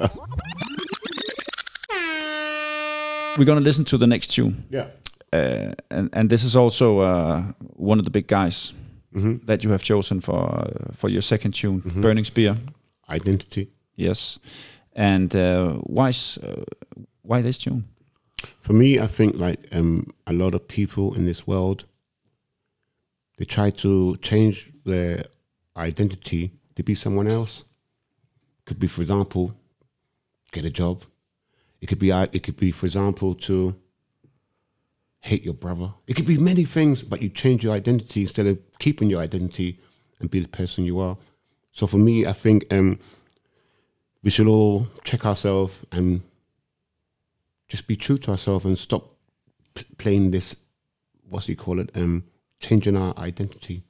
We're 3.37 3.45
gonna 3.45 3.61
listen 3.61 3.85
to 3.87 3.99
the 3.99 4.07
next 4.07 4.29
tune, 4.29 4.65
yeah. 4.71 4.87
Uh, 5.33 5.73
and 5.91 6.09
and 6.13 6.31
this 6.31 6.45
is 6.45 6.57
also 6.57 6.99
uh, 6.99 7.43
one 7.77 7.99
of 7.99 8.05
the 8.05 8.11
big 8.11 8.27
guys 8.27 8.73
that 9.47 9.65
you 9.65 9.71
have 9.71 9.83
chosen 9.83 10.21
for 10.21 10.39
uh, 10.39 10.93
for 10.95 11.09
your 11.09 11.23
second 11.23 11.53
tune, 11.53 11.81
Burning 12.03 12.25
Spear. 12.25 12.57
Identity. 13.09 13.69
Yes, 13.97 14.39
and 14.93 15.35
uh, 15.35 15.73
why 15.87 16.13
uh, 16.43 16.65
why 17.23 17.43
this 17.43 17.59
tune? 17.59 17.85
For 18.61 18.73
me, 18.73 19.01
I 19.01 19.07
think 19.07 19.37
like 19.37 19.59
um, 19.73 20.13
a 20.27 20.33
lot 20.33 20.55
of 20.55 20.69
people 20.69 21.15
in 21.15 21.25
this 21.25 21.47
world, 21.47 21.85
they 23.37 23.45
try 23.45 23.71
to 23.71 24.17
change 24.17 24.73
their 24.85 25.25
identity 25.77 26.53
to 26.75 26.83
be 26.83 26.95
someone 26.95 27.29
else. 27.29 27.65
Could 28.65 28.79
be, 28.79 28.87
for 28.87 29.01
example, 29.01 29.53
get 30.53 30.65
a 30.65 30.71
job. 30.71 31.03
It 31.81 31.89
could 31.89 31.99
be, 31.99 32.11
it 32.11 32.43
could 32.43 32.57
be, 32.57 32.71
for 32.71 32.87
example, 32.87 33.35
to 33.35 33.75
hate 35.29 35.45
your 35.45 35.55
brother. 35.55 35.93
It 36.07 36.15
could 36.15 36.27
be 36.27 36.39
many 36.39 36.65
things, 36.65 37.03
but 37.03 37.21
you 37.23 37.29
change 37.29 37.63
your 37.65 37.75
identity 37.75 38.23
instead 38.23 38.47
of 38.47 38.59
keeping 38.79 39.11
your 39.11 39.23
identity 39.23 39.79
and 40.21 40.31
be 40.31 40.41
the 40.41 40.49
person 40.49 40.85
you 40.85 40.99
are. 41.01 41.17
So 41.73 41.87
for 41.87 41.99
me, 41.99 42.27
I 42.27 42.33
think 42.33 42.73
um, 42.73 42.99
we 44.23 44.31
should 44.31 44.47
all 44.47 44.89
check 45.05 45.27
ourselves 45.27 45.79
and 45.93 46.23
just 47.69 47.87
be 47.87 47.97
true 47.97 48.19
to 48.19 48.31
ourselves 48.31 48.65
and 48.65 48.79
stop 48.79 49.15
p- 49.75 49.85
playing 49.99 50.31
this 50.31 50.57
what's 51.29 51.47
he 51.47 51.55
call 51.55 51.79
it 51.79 51.91
um 51.95 52.25
changing 52.59 52.97
our 52.97 53.17
identity 53.19 53.83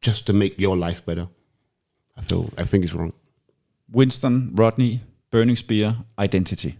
just 0.00 0.26
to 0.26 0.32
make 0.32 0.58
your 0.58 0.76
life 0.76 1.06
better 1.06 1.28
i 2.16 2.20
feel 2.20 2.50
i 2.58 2.64
think 2.64 2.82
it's 2.82 2.92
wrong 2.92 3.12
Winston 3.92 4.52
Rodney, 4.54 5.00
Burning 5.30 5.56
Spear, 5.56 5.96
Identity. 6.18 6.78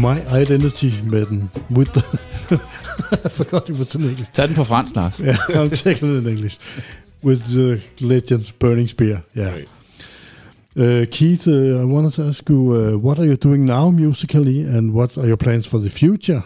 My 0.00 0.40
Identity 0.42 0.90
med 1.10 1.26
den. 1.26 1.50
With 1.70 1.90
the 1.92 2.02
I 3.26 3.28
forgot 3.28 3.68
it 3.68 3.78
was 3.78 3.94
in 3.94 4.02
English. 4.02 4.30
Tag 4.32 4.48
den 4.48 4.54
på 4.56 4.64
fransk, 4.64 4.96
Lars. 4.96 5.18
Yeah, 5.18 5.36
I'm 5.64 5.70
taking 5.70 6.10
it 6.16 6.24
in 6.24 6.28
English. 6.28 6.58
With 7.24 7.40
the 7.42 7.80
legend 8.00 8.52
Burning 8.58 8.88
Spear. 8.88 9.18
Yeah. 9.36 9.52
Right. 9.54 9.68
Uh, 10.76 11.06
Keith, 11.10 11.46
uh, 11.48 11.80
I 11.82 11.84
wanted 11.84 12.12
to 12.14 12.22
ask 12.28 12.48
you, 12.48 12.72
uh, 12.72 12.96
what 13.04 13.18
are 13.18 13.26
you 13.26 13.36
doing 13.36 13.64
now 13.66 13.90
musically, 13.90 14.62
and 14.76 14.94
what 14.94 15.18
are 15.18 15.26
your 15.26 15.36
plans 15.36 15.66
for 15.66 15.80
the 15.80 15.90
future? 15.90 16.42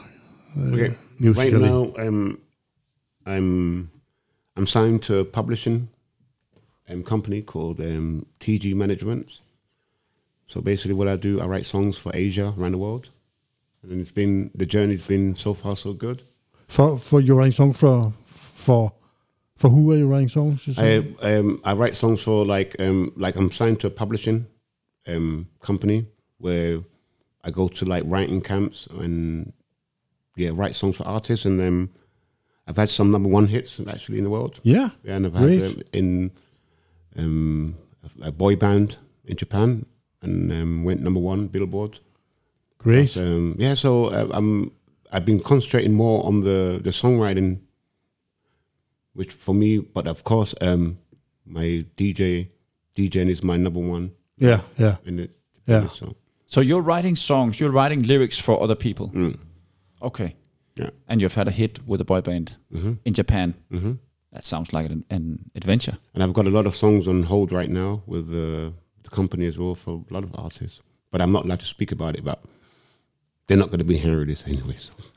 Uh, 0.57 0.73
Okay. 0.75 0.95
musically. 1.21 1.53
Right 1.53 1.71
now, 1.71 1.93
um, 2.09 2.39
I'm 3.27 3.91
I'm 4.57 4.67
signed 4.67 5.03
to 5.03 5.19
a 5.19 5.25
publishing 5.25 5.89
um, 6.89 7.03
company 7.05 7.43
called 7.43 7.81
um, 7.81 8.25
TG 8.41 8.75
Management. 8.75 9.41
So 10.47 10.61
basically, 10.61 10.95
what 10.95 11.09
I 11.09 11.17
do, 11.17 11.41
I 11.41 11.47
write 11.47 11.67
songs 11.67 11.97
for 11.99 12.11
Asia 12.15 12.53
around 12.59 12.73
the 12.73 12.79
world, 12.79 13.11
and 13.91 14.01
it's 14.01 14.13
been 14.13 14.51
the 14.55 14.67
journey's 14.67 15.03
been 15.03 15.35
so 15.35 15.55
far 15.55 15.77
so 15.77 15.93
good. 15.93 16.23
For 16.69 16.99
for 16.99 17.21
you 17.21 17.35
writing 17.35 17.53
song 17.53 17.73
for 17.73 18.13
for 18.33 18.93
for 19.57 19.71
who 19.71 19.93
are 19.93 19.97
you 19.97 20.07
writing 20.07 20.29
songs? 20.29 20.67
You? 20.67 20.75
I 21.23 21.37
um, 21.37 21.61
I 21.65 21.75
write 21.75 21.95
songs 21.95 22.23
for 22.23 22.45
like 22.45 22.77
um, 22.81 23.13
like 23.17 23.37
I'm 23.37 23.51
signed 23.51 23.81
to 23.81 23.87
a 23.87 23.91
publishing 23.91 24.47
um, 25.07 25.49
company 25.61 26.07
where 26.39 26.81
I 27.43 27.51
go 27.51 27.69
to 27.69 27.85
like 27.85 28.05
writing 28.07 28.41
camps 28.41 28.87
and 28.87 29.53
yeah, 30.37 30.51
write 30.53 30.75
songs 30.75 30.97
for 30.97 31.07
artists, 31.07 31.47
and 31.47 31.61
then 31.61 31.91
I've 32.67 32.77
had 32.77 32.89
some 32.89 33.11
number 33.11 33.29
one 33.29 33.47
hits 33.47 33.81
actually 33.87 34.19
in 34.19 34.25
the 34.25 34.31
world. 34.31 34.61
yeah. 34.63 34.91
Yeah, 35.05 35.17
and 35.17 35.27
I've 35.27 35.35
had 35.35 35.49
them 35.61 35.83
in 35.93 36.31
um, 37.17 37.77
a 38.23 38.33
boy 38.33 38.57
band 38.57 38.99
in 39.27 39.37
Japan 39.37 39.87
and 40.23 40.51
um, 40.53 40.85
went 40.85 41.01
number 41.03 41.21
one 41.21 41.47
Billboard. 41.47 42.01
Great. 42.85 43.09
So, 43.09 43.21
um, 43.23 43.57
yeah, 43.59 43.75
so 43.75 44.07
uh, 44.07 44.29
I'm 44.33 44.71
I've 45.11 45.25
been 45.25 45.41
concentrating 45.41 45.93
more 45.95 46.25
on 46.25 46.41
the 46.43 46.79
the 46.85 46.91
songwriting, 46.91 47.59
which 49.15 49.33
for 49.33 49.55
me, 49.55 49.79
but 49.79 50.07
of 50.07 50.23
course, 50.25 50.55
um, 50.61 50.99
my 51.47 51.85
DJ 51.97 52.49
DJing 52.97 53.29
is 53.29 53.43
my 53.43 53.57
number 53.57 53.81
one 53.81 54.13
Yeah, 54.39 54.61
yeah. 54.79 54.97
in 55.05 55.19
it. 55.19 55.31
Yeah. 55.67 55.89
So 55.89 56.15
So 56.47 56.61
you're 56.61 56.83
writing 56.83 57.17
songs, 57.17 57.59
you're 57.59 57.73
writing 57.73 58.03
lyrics 58.03 58.39
for 58.39 58.63
other 58.63 58.77
people. 58.77 59.11
Okay. 60.01 60.37
yeah, 60.77 60.91
And 61.09 61.21
you've 61.21 61.35
had 61.35 61.49
a 61.49 61.51
hit 61.51 61.79
with 61.87 62.01
a 62.01 62.05
boy 62.05 62.21
band 62.21 62.57
in 63.05 63.15
Japan. 63.15 63.55
That 64.33 64.45
sounds 64.45 64.73
like 64.73 64.91
an, 64.91 65.05
an 65.11 65.39
adventure. 65.55 65.97
and 66.15 66.23
I've 66.23 66.33
got 66.35 66.47
a 66.47 66.51
lot 66.51 66.67
of 66.67 66.75
songs 66.75 67.07
on 67.09 67.23
hold 67.23 67.53
right 67.53 67.71
now 67.71 68.03
with 68.07 68.29
the 68.33 68.73
the 69.03 69.11
company 69.11 69.47
as 69.47 69.57
well 69.59 69.75
for 69.75 70.05
a 70.11 70.15
lot 70.15 70.25
of 70.25 70.31
artists. 70.35 70.83
But 71.11 71.21
I'm 71.21 71.31
not 71.33 71.45
allowed 71.45 71.61
to 71.61 71.67
speak 71.67 71.93
about 71.93 72.17
it. 72.17 72.25
But 72.25 72.39
they're 73.47 73.59
not 73.59 73.69
going 73.69 73.79
to 73.79 73.85
be 73.85 73.97
hearing 73.97 74.29
this 74.29 74.47
anyways. 74.47 74.93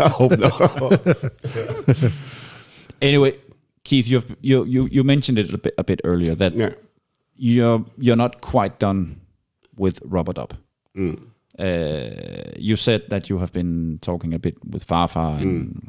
I 0.00 0.08
hope 0.08 0.38
not. 0.38 2.12
Anyway, 3.02 3.38
Keith, 3.84 4.06
you've, 4.06 4.36
you 4.42 4.64
you 4.64 4.86
you 4.90 5.02
mentioned 5.04 5.38
it 5.38 5.52
a 5.52 5.58
bit, 5.58 5.74
a 5.78 5.84
bit 5.84 6.00
earlier 6.04 6.34
that 6.34 6.54
yeah. 6.54 6.74
you're 7.36 7.84
you're 7.98 8.16
not 8.16 8.40
quite 8.40 8.78
done 8.78 9.20
with 9.76 10.00
Rubber 10.04 10.34
Dub. 10.34 10.54
Mm. 10.94 11.18
Uh, 11.58 12.52
you 12.56 12.76
said 12.76 13.08
that 13.08 13.28
you 13.28 13.38
have 13.38 13.52
been 13.52 13.98
talking 14.00 14.34
a 14.34 14.38
bit 14.38 14.56
with 14.64 14.84
Fafa. 14.84 15.38
And 15.40 15.82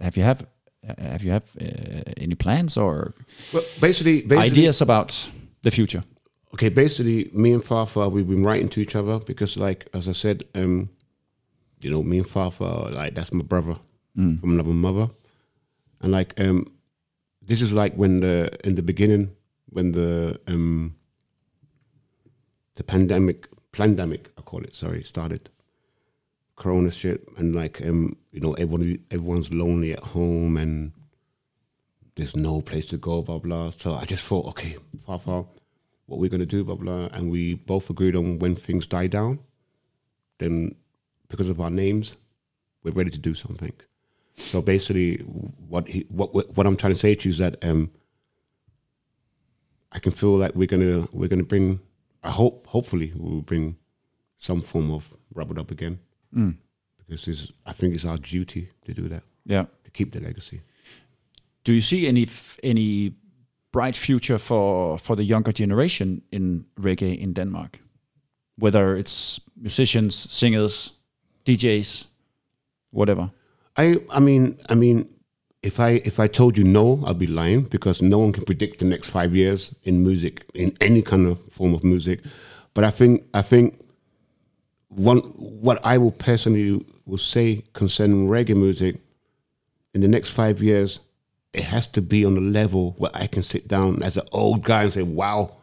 have 0.00 0.16
you 0.16 0.22
have 0.22 0.46
have 0.98 1.22
you 1.22 1.30
have 1.30 1.44
uh, 1.60 2.12
any 2.16 2.34
plans 2.34 2.76
or 2.76 3.14
Well, 3.52 3.62
basically, 3.80 4.22
basically, 4.22 4.38
ideas 4.38 4.80
about 4.80 5.30
the 5.62 5.70
future? 5.70 6.02
Okay, 6.54 6.68
basically, 6.68 7.30
me 7.32 7.52
and 7.52 7.64
Fafa, 7.64 8.08
we've 8.08 8.28
been 8.28 8.42
writing 8.42 8.68
to 8.70 8.80
each 8.80 8.94
other 8.94 9.18
because, 9.18 9.56
like, 9.56 9.88
as 9.94 10.08
I 10.08 10.12
said, 10.12 10.44
um, 10.54 10.90
you 11.80 11.90
know, 11.90 12.02
me 12.02 12.18
and 12.18 12.28
Fafa, 12.28 12.64
like, 12.92 13.14
that's 13.14 13.32
my 13.32 13.42
brother 13.42 13.76
from 14.14 14.50
another 14.50 14.70
mother, 14.70 15.08
and 16.02 16.12
like, 16.12 16.38
um, 16.38 16.66
this 17.40 17.62
is 17.62 17.72
like 17.72 17.94
when 17.94 18.20
the 18.20 18.50
in 18.64 18.74
the 18.74 18.82
beginning 18.82 19.34
when 19.70 19.92
the 19.92 20.38
um, 20.46 20.94
the 22.74 22.84
pandemic, 22.84 23.48
pandemic, 23.72 24.30
I 24.36 24.42
call 24.42 24.62
it, 24.62 24.74
sorry, 24.74 25.02
started. 25.02 25.50
Corona 26.56 26.90
shit, 26.90 27.26
and 27.38 27.56
like, 27.56 27.80
um, 27.84 28.16
you 28.30 28.40
know, 28.40 28.52
everyone 28.52 28.98
everyone's 29.10 29.52
lonely 29.52 29.92
at 29.94 30.00
home, 30.00 30.56
and 30.58 30.92
there's 32.14 32.36
no 32.36 32.60
place 32.60 32.86
to 32.88 32.98
go, 32.98 33.22
blah 33.22 33.38
blah. 33.38 33.70
So 33.70 33.94
I 33.94 34.04
just 34.04 34.24
thought, 34.24 34.46
okay, 34.48 34.76
Fafa, 35.06 35.46
what 36.12 36.20
we're 36.20 36.28
gonna 36.28 36.44
do, 36.46 36.62
blah 36.62 36.74
blah, 36.76 37.06
and 37.12 37.30
we 37.30 37.54
both 37.54 37.88
agreed 37.90 38.14
on 38.14 38.38
when 38.38 38.54
things 38.54 38.86
die 38.86 39.06
down, 39.06 39.38
then 40.38 40.74
because 41.28 41.48
of 41.48 41.58
our 41.60 41.70
names, 41.70 42.16
we're 42.84 42.92
ready 42.92 43.08
to 43.10 43.18
do 43.18 43.34
something. 43.34 43.72
So 44.36 44.60
basically, 44.60 45.16
what 45.68 45.88
he, 45.88 46.04
what 46.10 46.34
what 46.56 46.66
I'm 46.66 46.76
trying 46.76 46.92
to 46.92 46.98
say 46.98 47.14
to 47.14 47.28
you 47.28 47.30
is 47.32 47.38
that 47.38 47.64
um, 47.64 47.90
I 49.90 49.98
can 49.98 50.12
feel 50.12 50.36
like 50.36 50.54
we're 50.54 50.66
gonna 50.66 51.06
we're 51.12 51.28
gonna 51.28 51.42
bring. 51.44 51.80
I 52.22 52.30
hope 52.30 52.66
hopefully 52.66 53.12
we'll 53.16 53.40
bring 53.40 53.76
some 54.38 54.60
form 54.60 54.90
of 54.92 55.10
Rubber 55.34 55.54
Dub 55.54 55.70
again 55.70 55.98
because 56.98 57.26
it's, 57.28 57.52
I 57.66 57.72
think 57.72 57.94
it's 57.94 58.04
our 58.04 58.16
duty 58.18 58.68
to 58.84 58.92
do 58.94 59.08
that 59.08 59.22
Yeah. 59.44 59.64
to 59.84 59.90
keep 59.90 60.12
the 60.12 60.20
legacy. 60.20 60.60
Do 61.64 61.72
you 61.72 61.80
see 61.80 62.06
any 62.06 62.26
any 62.62 63.14
bright 63.72 63.96
future 63.96 64.38
for 64.38 64.98
for 64.98 65.16
the 65.16 65.24
younger 65.24 65.52
generation 65.52 66.22
in 66.30 66.64
reggae 66.80 67.18
in 67.18 67.32
Denmark? 67.32 67.80
Whether 68.56 68.96
it's 68.96 69.40
musicians, 69.56 70.14
singers, 70.30 70.92
DJs, 71.44 72.06
whatever. 72.90 73.30
I 73.76 73.96
I 74.10 74.20
mean 74.20 74.58
I 74.68 74.74
mean 74.74 75.08
if 75.62 75.78
I 75.80 76.02
if 76.04 76.18
I 76.20 76.26
told 76.26 76.58
you 76.58 76.64
no, 76.64 77.02
I'd 77.06 77.18
be 77.18 77.26
lying 77.26 77.62
because 77.62 78.02
no 78.02 78.18
one 78.18 78.32
can 78.32 78.44
predict 78.44 78.78
the 78.78 78.84
next 78.84 79.08
five 79.08 79.34
years 79.34 79.74
in 79.84 80.02
music 80.04 80.44
in 80.54 80.76
any 80.80 81.02
kind 81.02 81.26
of 81.26 81.40
form 81.52 81.74
of 81.74 81.84
music. 81.84 82.20
But 82.74 82.84
I 82.84 82.90
think 82.90 83.24
I 83.34 83.42
think 83.42 83.80
one 84.88 85.20
what 85.62 85.84
I 85.84 85.98
will 85.98 86.12
personally 86.12 86.84
will 87.06 87.18
say 87.18 87.64
concerning 87.72 88.28
reggae 88.28 88.56
music 88.56 88.96
in 89.94 90.00
the 90.00 90.08
next 90.08 90.30
five 90.30 90.62
years, 90.62 91.00
it 91.52 91.64
has 91.64 91.86
to 91.88 92.02
be 92.02 92.24
on 92.24 92.36
a 92.36 92.40
level 92.40 92.94
where 92.98 93.10
I 93.14 93.26
can 93.26 93.42
sit 93.42 93.68
down 93.68 94.02
as 94.02 94.16
an 94.16 94.26
old 94.32 94.62
guy 94.64 94.84
and 94.84 94.92
say, 94.92 95.02
"Wow, 95.02 95.56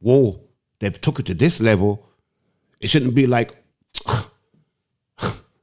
whoa, 0.00 0.40
they've 0.78 1.00
took 1.00 1.18
it 1.20 1.26
to 1.26 1.34
this 1.34 1.60
level." 1.60 2.06
It 2.80 2.88
shouldn't 2.90 3.14
be 3.14 3.26
like 3.26 3.56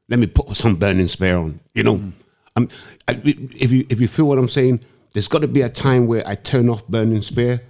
let 0.09 0.19
me 0.19 0.27
put 0.27 0.55
some 0.55 0.75
Burning 0.75 1.07
Spear 1.07 1.37
on. 1.37 1.59
You 1.73 1.83
know, 1.83 2.11
um, 2.55 2.67
I, 3.07 3.19
if 3.23 3.71
you 3.71 3.85
if 3.89 3.99
you 4.01 4.07
feel 4.07 4.25
what 4.25 4.37
I'm 4.37 4.47
saying, 4.49 4.81
there's 5.13 5.27
got 5.27 5.41
to 5.41 5.47
be 5.47 5.61
a 5.61 5.69
time 5.69 6.07
where 6.07 6.27
I 6.27 6.35
turn 6.35 6.69
off 6.69 6.87
Burning 6.87 7.21
Spear 7.21 7.61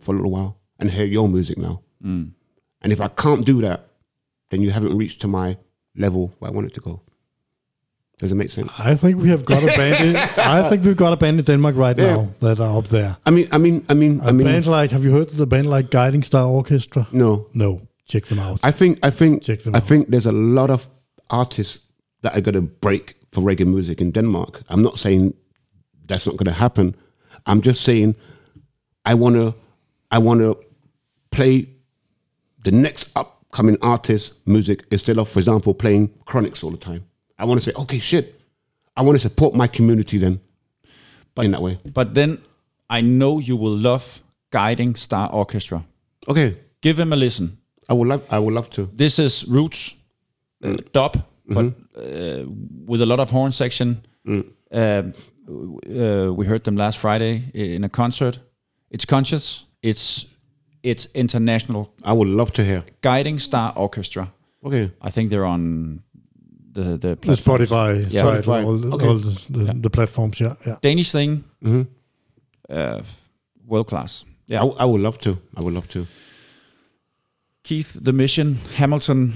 for 0.00 0.12
a 0.12 0.16
little 0.16 0.30
while 0.30 0.58
and 0.78 0.90
hear 0.90 1.06
your 1.06 1.28
music 1.28 1.58
now. 1.58 1.82
And 2.82 2.92
if 2.92 3.00
I 3.00 3.08
can't 3.08 3.44
do 3.44 3.60
that, 3.62 3.88
then 4.50 4.60
you 4.62 4.70
haven't 4.70 4.96
reached 4.96 5.20
to 5.22 5.28
my 5.28 5.56
level 5.96 6.32
where 6.38 6.50
I 6.50 6.54
want 6.54 6.66
it 6.66 6.74
to 6.74 6.80
go. 6.80 7.00
Does 8.18 8.32
it 8.32 8.36
make 8.36 8.50
sense? 8.50 8.70
I 8.78 8.94
think 8.94 9.20
we 9.22 9.28
have 9.30 9.44
got 9.44 9.62
a 9.62 9.66
band. 9.66 10.04
In, 10.04 10.16
I 10.56 10.68
think 10.68 10.84
we've 10.84 10.96
got 10.96 11.12
a 11.12 11.16
band 11.16 11.38
in 11.38 11.44
Denmark 11.44 11.76
right 11.76 11.98
Yeah. 11.98 12.16
now 12.16 12.28
that 12.40 12.60
are 12.60 12.78
up 12.78 12.86
there. 12.88 13.16
I 13.26 13.30
mean, 13.30 13.48
I 13.52 13.58
mean, 13.58 13.82
I 13.88 13.94
mean, 13.94 14.20
A 14.20 14.28
I 14.28 14.32
mean, 14.32 14.46
band 14.46 14.66
like, 14.66 14.92
have 14.92 15.04
you 15.04 15.10
heard 15.12 15.28
of 15.30 15.36
the 15.36 15.46
band 15.46 15.66
like 15.76 15.90
Guiding 15.90 16.24
Star 16.24 16.46
Orchestra? 16.46 17.06
no. 17.12 17.46
No, 17.54 17.80
check 18.06 18.24
them 18.26 18.38
out. 18.38 18.60
I 18.62 18.72
think 18.72 18.98
I 19.06 19.10
think 19.10 19.42
Check 19.42 19.62
them 19.62 19.74
I 19.74 19.78
out. 19.78 19.86
think 19.88 20.08
there's 20.10 20.26
a 20.26 20.32
lot 20.54 20.70
of 20.70 20.88
artists 21.30 21.78
that 22.22 22.32
are 22.36 22.40
going 22.42 22.54
to 22.54 22.62
break 22.80 23.14
for 23.32 23.42
reggae 23.42 23.66
music 23.66 24.00
in 24.00 24.12
Denmark. 24.12 24.62
I'm 24.68 24.82
not 24.82 24.96
saying 24.98 25.34
that's 26.08 26.26
not 26.26 26.36
going 26.36 26.54
to 26.54 26.60
happen. 26.60 26.94
I'm 27.46 27.60
just 27.60 27.80
saying 27.84 28.14
I 29.10 29.14
want 29.14 29.34
to 29.36 29.54
I 30.10 30.18
want 30.18 30.40
to 30.40 30.56
play 31.30 31.66
the 32.64 32.70
next 32.72 33.08
upcoming 33.16 33.76
artist 33.82 34.34
music 34.46 34.84
instead 34.90 35.18
of, 35.18 35.28
for 35.28 35.40
example, 35.40 35.74
playing 35.74 36.08
Chronixx 36.26 36.64
all 36.64 36.70
the 36.70 36.76
time. 36.78 37.02
I 37.38 37.44
want 37.44 37.60
to 37.60 37.64
say, 37.64 37.72
okay, 37.76 37.98
shit. 37.98 38.40
I 38.96 39.02
want 39.02 39.16
to 39.16 39.20
support 39.20 39.54
my 39.54 39.66
community 39.66 40.18
then, 40.18 40.40
but 41.34 41.44
in 41.44 41.50
that 41.50 41.62
way. 41.62 41.78
But 41.92 42.14
then 42.14 42.38
I 42.88 43.00
know 43.00 43.40
you 43.40 43.56
will 43.56 43.76
love 43.76 44.22
Guiding 44.50 44.94
Star 44.94 45.28
Orchestra. 45.32 45.84
Okay, 46.28 46.54
Give 46.84 46.96
them 46.98 47.14
a 47.14 47.16
listen. 47.16 47.56
I 47.88 47.94
would 47.94 48.08
love 48.08 48.22
I 48.28 48.38
would 48.38 48.52
love 48.52 48.68
to. 48.70 48.90
This 48.92 49.18
is 49.18 49.46
Roots 49.48 49.96
uh, 50.62 50.76
dub, 50.92 51.16
but 51.46 51.72
uh, 51.96 52.44
with 52.86 53.00
a 53.00 53.06
lot 53.06 53.20
of 53.20 53.30
horn 53.30 53.52
section. 53.52 54.04
Um, 54.26 54.44
uh, 54.70 56.32
we 56.36 56.46
heard 56.46 56.64
them 56.64 56.76
last 56.76 56.98
Friday 56.98 57.42
in 57.54 57.84
a 57.84 57.88
concert. 57.88 58.38
It's 58.90 59.06
conscious. 59.06 59.64
It's 59.82 60.26
it's 60.82 61.06
international. 61.14 61.88
I 62.02 62.12
would 62.12 62.28
love 62.28 62.50
to 62.52 62.62
hear. 62.62 62.84
Guiding 63.00 63.38
Star 63.38 63.72
Orchestra. 63.76 64.30
Okay, 64.62 64.90
I 65.00 65.10
think 65.10 65.30
they're 65.30 65.46
on 65.46 66.02
the 66.74 66.82
the 66.98 67.16
the. 67.16 67.36
Spotify, 67.36 67.94
Yeah. 68.10 68.24
yeah, 68.24 68.40
Spotify. 68.40 68.64
all, 68.66 68.78
the, 68.78 68.88
Okay. 68.94 69.06
all 69.08 69.18
the, 69.18 69.64
the, 69.64 69.72
the 69.80 69.90
platforms. 69.90 70.38
Yeah, 70.40 70.54
yeah. 70.66 70.76
Danish 70.82 71.10
thing. 71.12 71.44
Mhm. 71.62 71.86
Uh, 72.70 73.00
world 73.66 73.86
class. 73.86 74.24
Yeah. 74.50 74.62
I, 74.64 74.82
I 74.82 74.84
would 74.84 75.00
love 75.02 75.18
to. 75.18 75.30
I 75.56 75.60
would 75.62 75.74
love 75.74 75.86
to. 75.88 76.06
Keith, 77.62 77.96
the 78.04 78.12
mission, 78.12 78.58
Hamilton, 78.76 79.32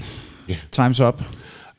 Yeah. 0.47 0.57
time's 0.71 0.99
up. 0.99 1.19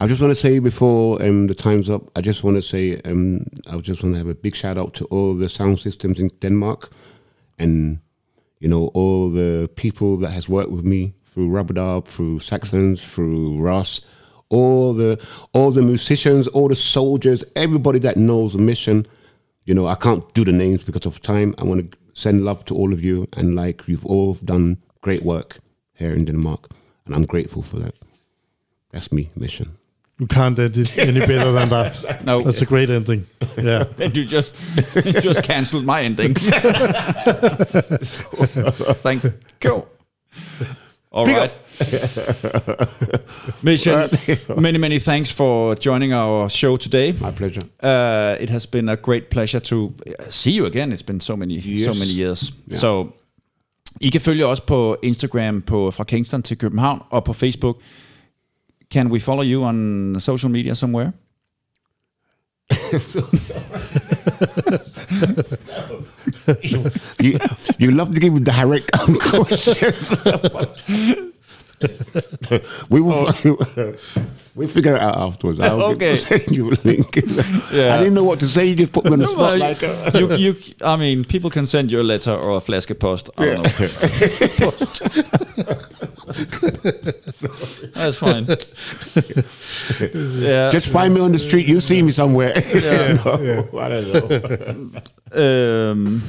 I 0.01 0.07
just 0.09 0.21
want 0.21 0.31
to 0.31 0.41
say 0.41 0.61
before 0.61 1.23
um, 1.23 1.47
the 1.47 1.55
time's 1.55 1.89
up, 1.91 2.03
I 2.19 2.23
just 2.23 2.43
want 2.43 2.57
to 2.57 2.63
say 2.63 3.01
um, 3.05 3.45
I 3.71 3.77
just 3.79 4.03
want 4.03 4.15
to 4.15 4.19
have 4.19 4.29
a 4.31 4.35
big 4.35 4.57
shout 4.57 4.79
out 4.79 4.95
to 4.95 5.05
all 5.11 5.35
the 5.37 5.49
sound 5.49 5.79
systems 5.79 6.19
in 6.19 6.31
Denmark, 6.41 6.91
and 7.59 7.99
you 8.61 8.69
know 8.69 8.91
all 8.95 9.31
the 9.31 9.69
people 9.77 10.17
that 10.17 10.31
has 10.33 10.49
worked 10.49 10.71
with 10.73 10.85
me 10.85 11.13
through 11.35 11.51
Rubber 11.51 12.01
through 12.07 12.39
Saxons, 12.41 13.01
through 13.03 13.59
Rust, 13.63 14.07
all 14.51 14.93
the 14.93 15.25
all 15.55 15.71
the 15.71 15.83
musicians, 15.83 16.47
all 16.49 16.69
the 16.69 16.75
soldiers, 16.75 17.45
everybody 17.57 17.99
that 18.01 18.17
knows 18.17 18.53
the 18.53 18.59
mission. 18.59 19.07
You 19.65 19.75
know, 19.75 19.87
I 19.87 19.95
can't 19.95 20.25
do 20.35 20.45
the 20.45 20.53
names 20.53 20.85
because 20.85 21.07
of 21.07 21.21
time. 21.21 21.55
I 21.59 21.65
want 21.65 21.91
to 21.91 21.99
send 22.15 22.45
love 22.45 22.65
to 22.67 22.75
all 22.75 22.93
of 22.93 23.03
you, 23.03 23.27
and 23.37 23.57
like 23.57 23.89
you've 23.89 24.07
all 24.07 24.35
done 24.35 24.77
great 25.01 25.23
work 25.23 25.59
here 25.95 26.13
in 26.13 26.25
Denmark, 26.25 26.71
and 27.07 27.15
I'm 27.15 27.25
grateful 27.25 27.63
for 27.63 27.79
that. 27.79 27.95
That's 28.91 29.13
me, 29.13 29.31
mission. 29.37 29.77
You 30.19 30.27
can't 30.27 30.59
end 30.59 30.77
it 30.77 30.99
any 30.99 31.21
better 31.21 31.51
than 31.53 31.69
that. 31.71 32.21
No. 32.25 32.43
That's 32.43 32.61
a 32.61 32.67
great 32.67 32.91
ending. 32.91 33.27
Yeah. 33.57 33.85
And 33.99 34.15
you 34.17 34.27
just 34.27 34.55
you 34.95 35.13
just 35.13 35.43
cancelled 35.45 35.87
my 35.87 36.03
ending. 36.03 36.37
so, 38.03 38.23
Thank 39.03 39.25
you. 39.25 39.33
Cool. 39.61 39.89
All 41.11 41.25
right. 41.25 41.55
Mission, 43.63 44.09
many, 44.57 44.79
many 44.79 44.99
thanks 44.99 45.31
for 45.33 45.75
joining 45.75 46.13
our 46.13 46.49
show 46.49 46.77
today. 46.77 47.13
My 47.21 47.33
pleasure. 47.33 47.63
Uh, 47.83 48.37
it 48.41 48.51
has 48.51 48.67
been 48.67 48.89
a 48.89 48.97
great 48.97 49.31
pleasure 49.31 49.61
to 49.61 49.93
uh, 50.07 50.31
see 50.31 50.53
you 50.53 50.67
again. 50.67 50.93
It's 50.93 51.03
been 51.03 51.21
so 51.21 51.37
many, 51.37 51.55
Yes. 51.55 51.93
so 51.93 51.99
many 51.99 52.13
years. 52.13 52.53
Yeah. 52.69 52.79
So, 52.79 53.13
I 54.01 54.11
kan 54.11 54.21
følge 54.21 54.47
os 54.47 54.61
på 54.61 54.97
Instagram 55.03 55.63
på 55.63 55.91
fra 55.91 56.05
Kingston 56.05 56.43
til 56.43 56.59
København 56.59 57.03
og 57.11 57.25
på 57.25 57.33
Facebook. 57.33 57.77
Can 58.93 59.07
we 59.07 59.21
follow 59.21 59.45
you 59.45 59.65
on 59.65 60.17
social 60.21 60.51
media 60.51 60.75
somewhere? 60.75 61.13
you, 67.21 67.39
you 67.79 67.91
love 67.91 68.15
to 68.15 68.21
give 68.21 68.33
me 68.33 68.41
direct 68.41 68.91
questions. 69.21 70.13
we 72.91 73.01
will 73.01 73.27
we 74.55 74.67
figure 74.67 74.95
it 74.97 75.01
out 75.01 75.17
afterwards. 75.17 75.61
I'll 75.61 75.83
Okay. 75.83 76.15
send 76.17 76.49
you 76.51 76.71
a 76.71 76.77
link. 76.85 77.17
Yeah. 77.73 77.95
I 77.95 77.99
didn't 77.99 78.15
know 78.15 78.25
what 78.25 78.41
to 78.41 78.47
say. 78.47 78.67
You 78.67 78.75
just 78.75 78.93
put 78.93 79.05
me 79.05 79.13
on 79.13 79.19
the 79.21 79.27
spot. 79.27 79.39
Well, 79.39 79.59
like, 79.59 79.83
uh, 79.83 80.11
you, 80.15 80.33
you, 80.35 80.55
I 80.85 80.97
mean, 80.97 81.25
people 81.25 81.49
can 81.51 81.65
send 81.67 81.91
you 81.91 82.01
a 82.01 82.03
letter 82.03 82.33
or 82.33 82.57
a 82.57 82.61
flaske 82.61 82.99
post. 82.99 83.31
I 83.39 83.45
don't 83.47 83.63
know. 83.63 84.71
That's 87.95 88.17
fine. 88.17 88.47
yeah. 90.41 90.71
just 90.71 90.89
find 90.89 91.15
me 91.15 91.21
on 91.21 91.33
the 91.33 91.39
street. 91.39 91.67
You 91.67 91.81
see 91.81 92.03
me 92.03 92.11
somewhere. 92.13 92.53
No, 92.75 93.69
I 93.79 93.89
don't 93.89 94.13
know. 94.13 94.29
Øhm, 95.33 96.21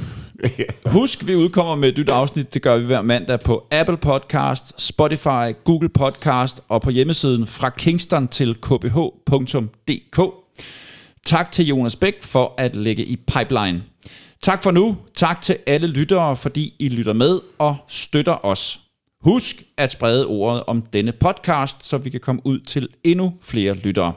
husk, 0.96 1.26
vi 1.26 1.34
udkommer 1.34 1.74
med 1.74 1.88
et 1.88 1.98
nyt 1.98 2.10
afsnit. 2.10 2.54
Det 2.54 2.62
gør 2.62 2.76
vi 2.76 2.86
hver 2.86 3.02
mandag 3.02 3.40
på 3.40 3.66
Apple 3.70 3.96
Podcast, 3.96 4.82
Spotify, 4.82 5.64
Google 5.64 5.88
Podcast 5.88 6.60
og 6.68 6.82
på 6.82 6.90
hjemmesiden 6.90 7.46
fra 7.46 7.70
Kingston 7.70 8.28
til 8.28 8.54
kbh.dk. 8.54 10.20
Tak 11.26 11.52
til 11.52 11.66
Jonas 11.66 11.96
Bæk 11.96 12.22
for 12.22 12.54
at 12.58 12.76
lægge 12.76 13.04
i 13.04 13.16
pipeline. 13.16 13.82
Tak 14.42 14.62
for 14.62 14.70
nu. 14.70 14.96
Tak 15.14 15.40
til 15.40 15.56
alle 15.66 15.86
lyttere, 15.86 16.36
fordi 16.36 16.74
I 16.78 16.88
lytter 16.88 17.12
med 17.12 17.40
og 17.58 17.76
støtter 17.88 18.44
os. 18.44 18.80
Husk 19.20 19.62
at 19.76 19.92
sprede 19.92 20.26
ordet 20.26 20.62
om 20.66 20.82
denne 20.82 21.12
podcast, 21.12 21.84
så 21.84 21.98
vi 21.98 22.10
kan 22.10 22.20
komme 22.20 22.40
ud 22.44 22.60
til 22.60 22.88
endnu 23.04 23.32
flere 23.42 23.74
lyttere. 23.74 24.12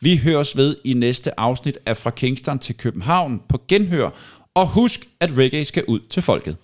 Vi 0.00 0.16
høres 0.16 0.56
ved 0.56 0.76
i 0.84 0.92
næste 0.92 1.40
afsnit 1.40 1.78
af 1.86 1.96
Fra 1.96 2.10
Kingston 2.10 2.58
til 2.58 2.76
København 2.76 3.42
på 3.48 3.60
Genhør, 3.68 4.10
og 4.56 4.66
husk 4.68 5.00
at 5.20 5.38
reggae 5.38 5.64
skal 5.64 5.84
ud 5.84 6.00
til 6.00 6.22
folket. 6.22 6.56